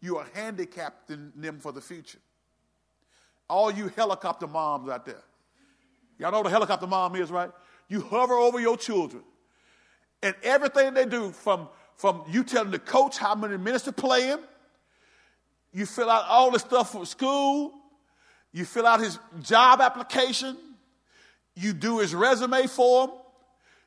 You 0.01 0.19
are 0.19 0.27
handicapping 0.35 1.33
them 1.37 1.61
for 1.61 1.73
the 1.73 1.81
future. 1.81 2.19
All 3.49 3.71
you 3.71 3.89
helicopter 3.89 4.47
moms 4.47 4.89
out 4.89 5.07
there. 5.07 5.23
Y'all 6.19 6.33
know 6.33 6.39
what 6.39 6.47
a 6.47 6.51
helicopter 6.51 6.87
mom 6.87 7.15
is, 7.17 7.31
right? 7.31 7.51
You 7.89 8.01
hover 8.01 8.35
over 8.35 8.59
your 8.59 8.77
children. 8.77 9.23
And 10.23 10.35
everything 10.43 10.95
they 10.95 11.05
do, 11.05 11.31
from, 11.31 11.69
from 11.97 12.25
you 12.29 12.43
telling 12.43 12.71
the 12.71 12.79
coach 12.79 13.19
how 13.19 13.35
many 13.35 13.57
minutes 13.59 13.85
to 13.85 13.93
play 13.93 14.27
him, 14.27 14.41
you 15.73 15.85
fill 15.85 16.09
out 16.09 16.25
all 16.27 16.51
the 16.51 16.59
stuff 16.59 16.93
for 16.93 17.05
school, 17.05 17.73
you 18.53 18.65
fill 18.65 18.87
out 18.87 19.01
his 19.01 19.19
job 19.43 19.81
application, 19.81 20.57
you 21.55 21.75
do 21.75 21.99
his 21.99 22.15
resume 22.15 22.67
for 22.67 23.05
him, 23.05 23.15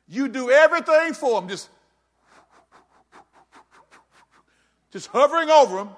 you 0.06 0.28
do 0.28 0.50
everything 0.50 1.12
for 1.14 1.42
him, 1.42 1.48
just, 1.48 1.68
just 4.92 5.08
hovering 5.08 5.50
over 5.50 5.78
him. 5.78 5.88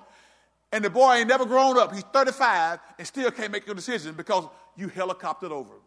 And 0.72 0.82
the 0.84 0.90
boy 0.90 1.16
ain't 1.16 1.28
never 1.28 1.44
grown 1.44 1.78
up. 1.78 1.92
He's 1.94 2.02
35 2.02 2.78
and 2.98 3.06
still 3.06 3.30
can't 3.30 3.52
make 3.52 3.68
a 3.68 3.74
decision 3.74 4.14
because 4.14 4.44
you 4.76 4.88
helicoptered 4.88 5.50
over 5.50 5.74
him. 5.74 5.80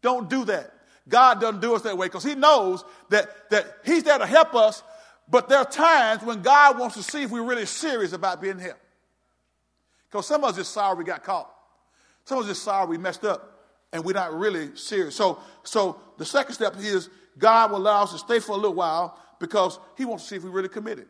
Don't 0.00 0.30
do 0.30 0.44
that. 0.44 0.72
God 1.08 1.40
doesn't 1.40 1.60
do 1.60 1.74
us 1.74 1.82
that 1.82 1.96
way 1.96 2.06
because 2.06 2.24
He 2.24 2.34
knows 2.34 2.84
that, 3.08 3.50
that 3.50 3.78
He's 3.84 4.04
there 4.04 4.18
to 4.18 4.26
help 4.26 4.54
us, 4.54 4.82
but 5.28 5.48
there 5.48 5.58
are 5.58 5.64
times 5.64 6.22
when 6.22 6.42
God 6.42 6.78
wants 6.78 6.96
to 6.96 7.02
see 7.02 7.22
if 7.22 7.30
we're 7.30 7.42
really 7.42 7.66
serious 7.66 8.12
about 8.12 8.40
being 8.40 8.58
helped. 8.58 8.80
Because 10.10 10.26
some 10.26 10.44
of 10.44 10.50
us 10.50 10.56
just 10.56 10.72
sorry 10.72 10.96
we 10.96 11.04
got 11.04 11.24
caught. 11.24 11.52
Some 12.24 12.38
of 12.38 12.44
us 12.44 12.50
just 12.50 12.62
sorry 12.62 12.86
we 12.86 12.98
messed 12.98 13.24
up 13.24 13.48
and 13.92 14.04
we're 14.04 14.12
not 14.12 14.32
really 14.32 14.76
serious. 14.76 15.16
So, 15.16 15.40
so 15.64 15.98
the 16.18 16.24
second 16.24 16.54
step 16.54 16.76
is 16.78 17.08
God 17.38 17.70
will 17.70 17.78
allow 17.78 18.02
us 18.02 18.12
to 18.12 18.18
stay 18.18 18.38
for 18.38 18.52
a 18.52 18.56
little 18.56 18.74
while 18.74 19.18
because 19.40 19.78
He 19.96 20.04
wants 20.04 20.24
to 20.24 20.30
see 20.30 20.36
if 20.36 20.44
we're 20.44 20.50
really 20.50 20.68
committed. 20.68 21.06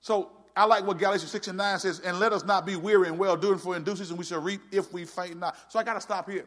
So 0.00 0.30
I 0.54 0.64
like 0.64 0.86
what 0.86 0.98
Galatians 0.98 1.30
6 1.30 1.48
and 1.48 1.58
9 1.58 1.78
says, 1.78 2.00
and 2.00 2.18
let 2.18 2.32
us 2.32 2.44
not 2.44 2.66
be 2.66 2.76
weary 2.76 3.08
in 3.08 3.16
well 3.16 3.36
doing, 3.36 3.58
for 3.58 3.76
in 3.76 3.84
due 3.84 3.96
season 3.96 4.16
we 4.16 4.24
shall 4.24 4.40
reap 4.40 4.60
if 4.70 4.92
we 4.92 5.04
faint 5.04 5.38
not. 5.38 5.56
So 5.68 5.78
I 5.78 5.82
got 5.82 5.94
to 5.94 6.00
stop 6.00 6.28
here. 6.28 6.44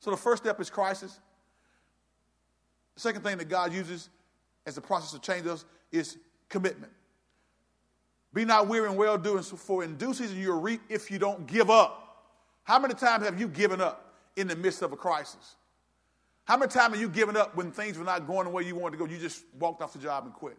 So 0.00 0.10
the 0.10 0.16
first 0.16 0.42
step 0.42 0.60
is 0.60 0.68
crisis. 0.68 1.18
The 2.94 3.00
second 3.00 3.22
thing 3.22 3.38
that 3.38 3.48
God 3.48 3.72
uses 3.72 4.10
as 4.66 4.76
a 4.76 4.80
process 4.80 5.12
to 5.12 5.20
change 5.20 5.46
us 5.46 5.64
is 5.92 6.18
commitment. 6.48 6.92
Be 8.34 8.44
not 8.44 8.68
weary 8.68 8.90
in 8.90 8.96
well 8.96 9.16
doing, 9.16 9.42
for 9.42 9.82
in 9.82 9.96
due 9.96 10.12
season 10.12 10.38
you'll 10.38 10.60
reap 10.60 10.82
if 10.88 11.10
you 11.10 11.18
don't 11.18 11.46
give 11.46 11.70
up. 11.70 12.04
How 12.64 12.78
many 12.78 12.92
times 12.92 13.24
have 13.24 13.40
you 13.40 13.48
given 13.48 13.80
up 13.80 14.14
in 14.36 14.46
the 14.46 14.56
midst 14.56 14.82
of 14.82 14.92
a 14.92 14.96
crisis? 14.96 15.56
How 16.44 16.56
many 16.56 16.70
times 16.70 16.94
have 16.94 17.00
you 17.00 17.08
given 17.08 17.36
up 17.36 17.56
when 17.56 17.72
things 17.72 17.96
were 17.98 18.04
not 18.04 18.26
going 18.26 18.44
the 18.44 18.50
way 18.50 18.62
you 18.62 18.76
wanted 18.76 18.98
to 18.98 19.04
go? 19.04 19.10
You 19.10 19.18
just 19.18 19.44
walked 19.58 19.80
off 19.80 19.94
the 19.94 19.98
job 19.98 20.24
and 20.24 20.34
quit. 20.34 20.58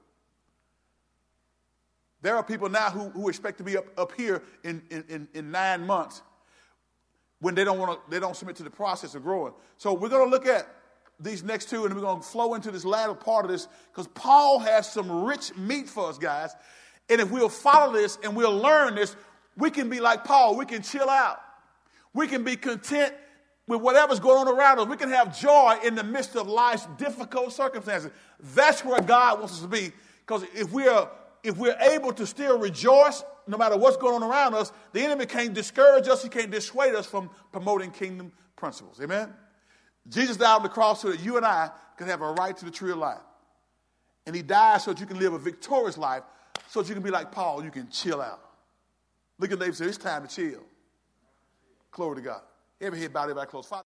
There 2.22 2.36
are 2.36 2.43
people 2.43 2.70
now 2.70 2.89
who, 2.89 3.09
who 3.09 3.30
expect 3.30 3.57
to 3.59 3.63
be 3.63 3.78
up, 3.78 3.86
up 3.97 4.11
here 4.17 4.43
in, 4.63 4.82
in, 4.89 5.28
in 5.34 5.51
nine 5.51 5.86
months 5.86 6.22
when 7.39 7.55
they 7.55 7.63
don't 7.63 7.80
want 7.80 7.93
to, 7.93 8.11
they 8.11 8.20
don't 8.20 8.36
submit 8.36 8.57
to 8.57 8.63
the 8.63 8.70
process 8.70 9.15
of 9.15 9.24
growing. 9.24 9.53
So 9.78 9.93
we're 9.93 10.09
going 10.09 10.26
to 10.26 10.30
look 10.30 10.45
at 10.45 10.67
these 11.20 11.43
next 11.43 11.70
two 11.70 11.86
and 11.86 11.93
we're 11.93 12.01
going 12.01 12.22
to 12.22 12.26
flow 12.26 12.53
into 12.53 12.72
this 12.72 12.86
latter 12.86 13.13
part 13.13 13.45
of 13.45 13.51
this 13.51 13.67
because 13.91 14.07
Paul 14.07 14.59
has 14.59 14.91
some 14.91 15.24
rich 15.24 15.55
meat 15.55 15.88
for 15.88 16.09
us, 16.09 16.17
guys. 16.17 16.51
And 17.09 17.22
if 17.22 17.32
we'll 17.32 17.49
follow 17.49 17.93
this 17.93 18.17
and 18.24 18.36
we'll 18.36 18.57
learn 18.57 18.95
this, 18.95 19.15
we 19.57 19.72
can 19.72 19.89
be 19.89 19.99
like 19.99 20.24
Paul. 20.24 20.55
We 20.55 20.65
can 20.65 20.82
chill 20.82 21.09
out. 21.09 21.39
We 22.13 22.28
can 22.28 22.43
be 22.43 22.55
content 22.55 23.13
with 23.67 23.82
whatever's 23.82 24.20
going 24.20 24.47
on 24.47 24.53
around 24.53 24.80
us. 24.80 24.88
We 24.88 24.97
can 24.97 25.09
have 25.09 25.38
joy 25.38 25.78
in 25.84 25.95
the 25.95 26.03
midst 26.03 26.36
of 26.36 26.47
life's 26.47 26.88
difficult 26.97 27.53
circumstances. 27.53 28.11
That's 28.55 28.84
where 28.84 29.01
God 29.01 29.39
wants 29.39 29.55
us 29.55 29.61
to 29.61 29.67
be. 29.67 29.91
Because 30.26 30.43
if 30.55 30.72
we 30.72 30.88
are 30.88 31.09
if 31.44 31.58
we're 31.58 31.78
able 31.80 32.14
to 32.14 32.26
still 32.26 32.60
rejoice 32.60 33.24
no 33.48 33.58
matter 33.58 33.78
what's 33.78 33.98
going 33.98 34.22
on 34.22 34.30
around 34.30 34.54
us, 34.54 34.72
the 34.94 35.02
enemy 35.02 35.26
can't 35.26 35.54
discourage 35.54 36.08
us, 36.08 36.22
he 36.22 36.30
can't 36.30 36.52
dissuade 36.52 36.96
us 36.96 37.06
from 37.06 37.30
promoting 37.52 37.92
kingdom 37.92 38.32
principles. 38.56 39.00
Amen? 39.02 39.34
Jesus 40.08 40.38
died 40.38 40.58
on 40.58 40.64
the 40.64 40.70
cross 40.70 41.02
so 41.02 41.10
that 41.10 41.20
you 41.22 41.38
and 41.38 41.46
I 41.46 41.72
can 41.98 42.08
have 42.08 42.22
a 42.22 42.32
right 42.34 42.56
to 42.56 42.66
the 42.66 42.72
tree 42.72 42.92
of 42.92 42.98
life. 42.98 43.22
And 44.26 44.36
he 44.36 44.42
died 44.42 44.82
so 44.82 44.94
that 44.94 45.00
you 45.00 45.06
can 45.06 45.20
live 45.20 45.34
a 45.34 45.40
victorious 45.40 45.98
life, 45.98 46.24
so 46.68 46.82
that 46.82 46.90
you 46.90 46.94
can 46.94 47.04
be 47.04 47.10
like 47.10 47.32
Paul, 47.32 47.64
you 47.64 47.72
can 47.72 47.90
chill 47.90 48.22
out. 48.22 48.42
Look 49.40 49.52
at 49.52 49.60
David 49.60 49.76
say, 49.76 49.86
it's 49.86 49.98
time 49.98 50.28
to 50.28 50.34
chill. 50.34 50.62
Glory 51.92 52.18
to 52.18 52.22
God. 52.22 52.42
Every 52.82 53.00
head 53.00 53.12
bowed, 53.12 53.24
everybody 53.24 53.50
close. 53.50 53.68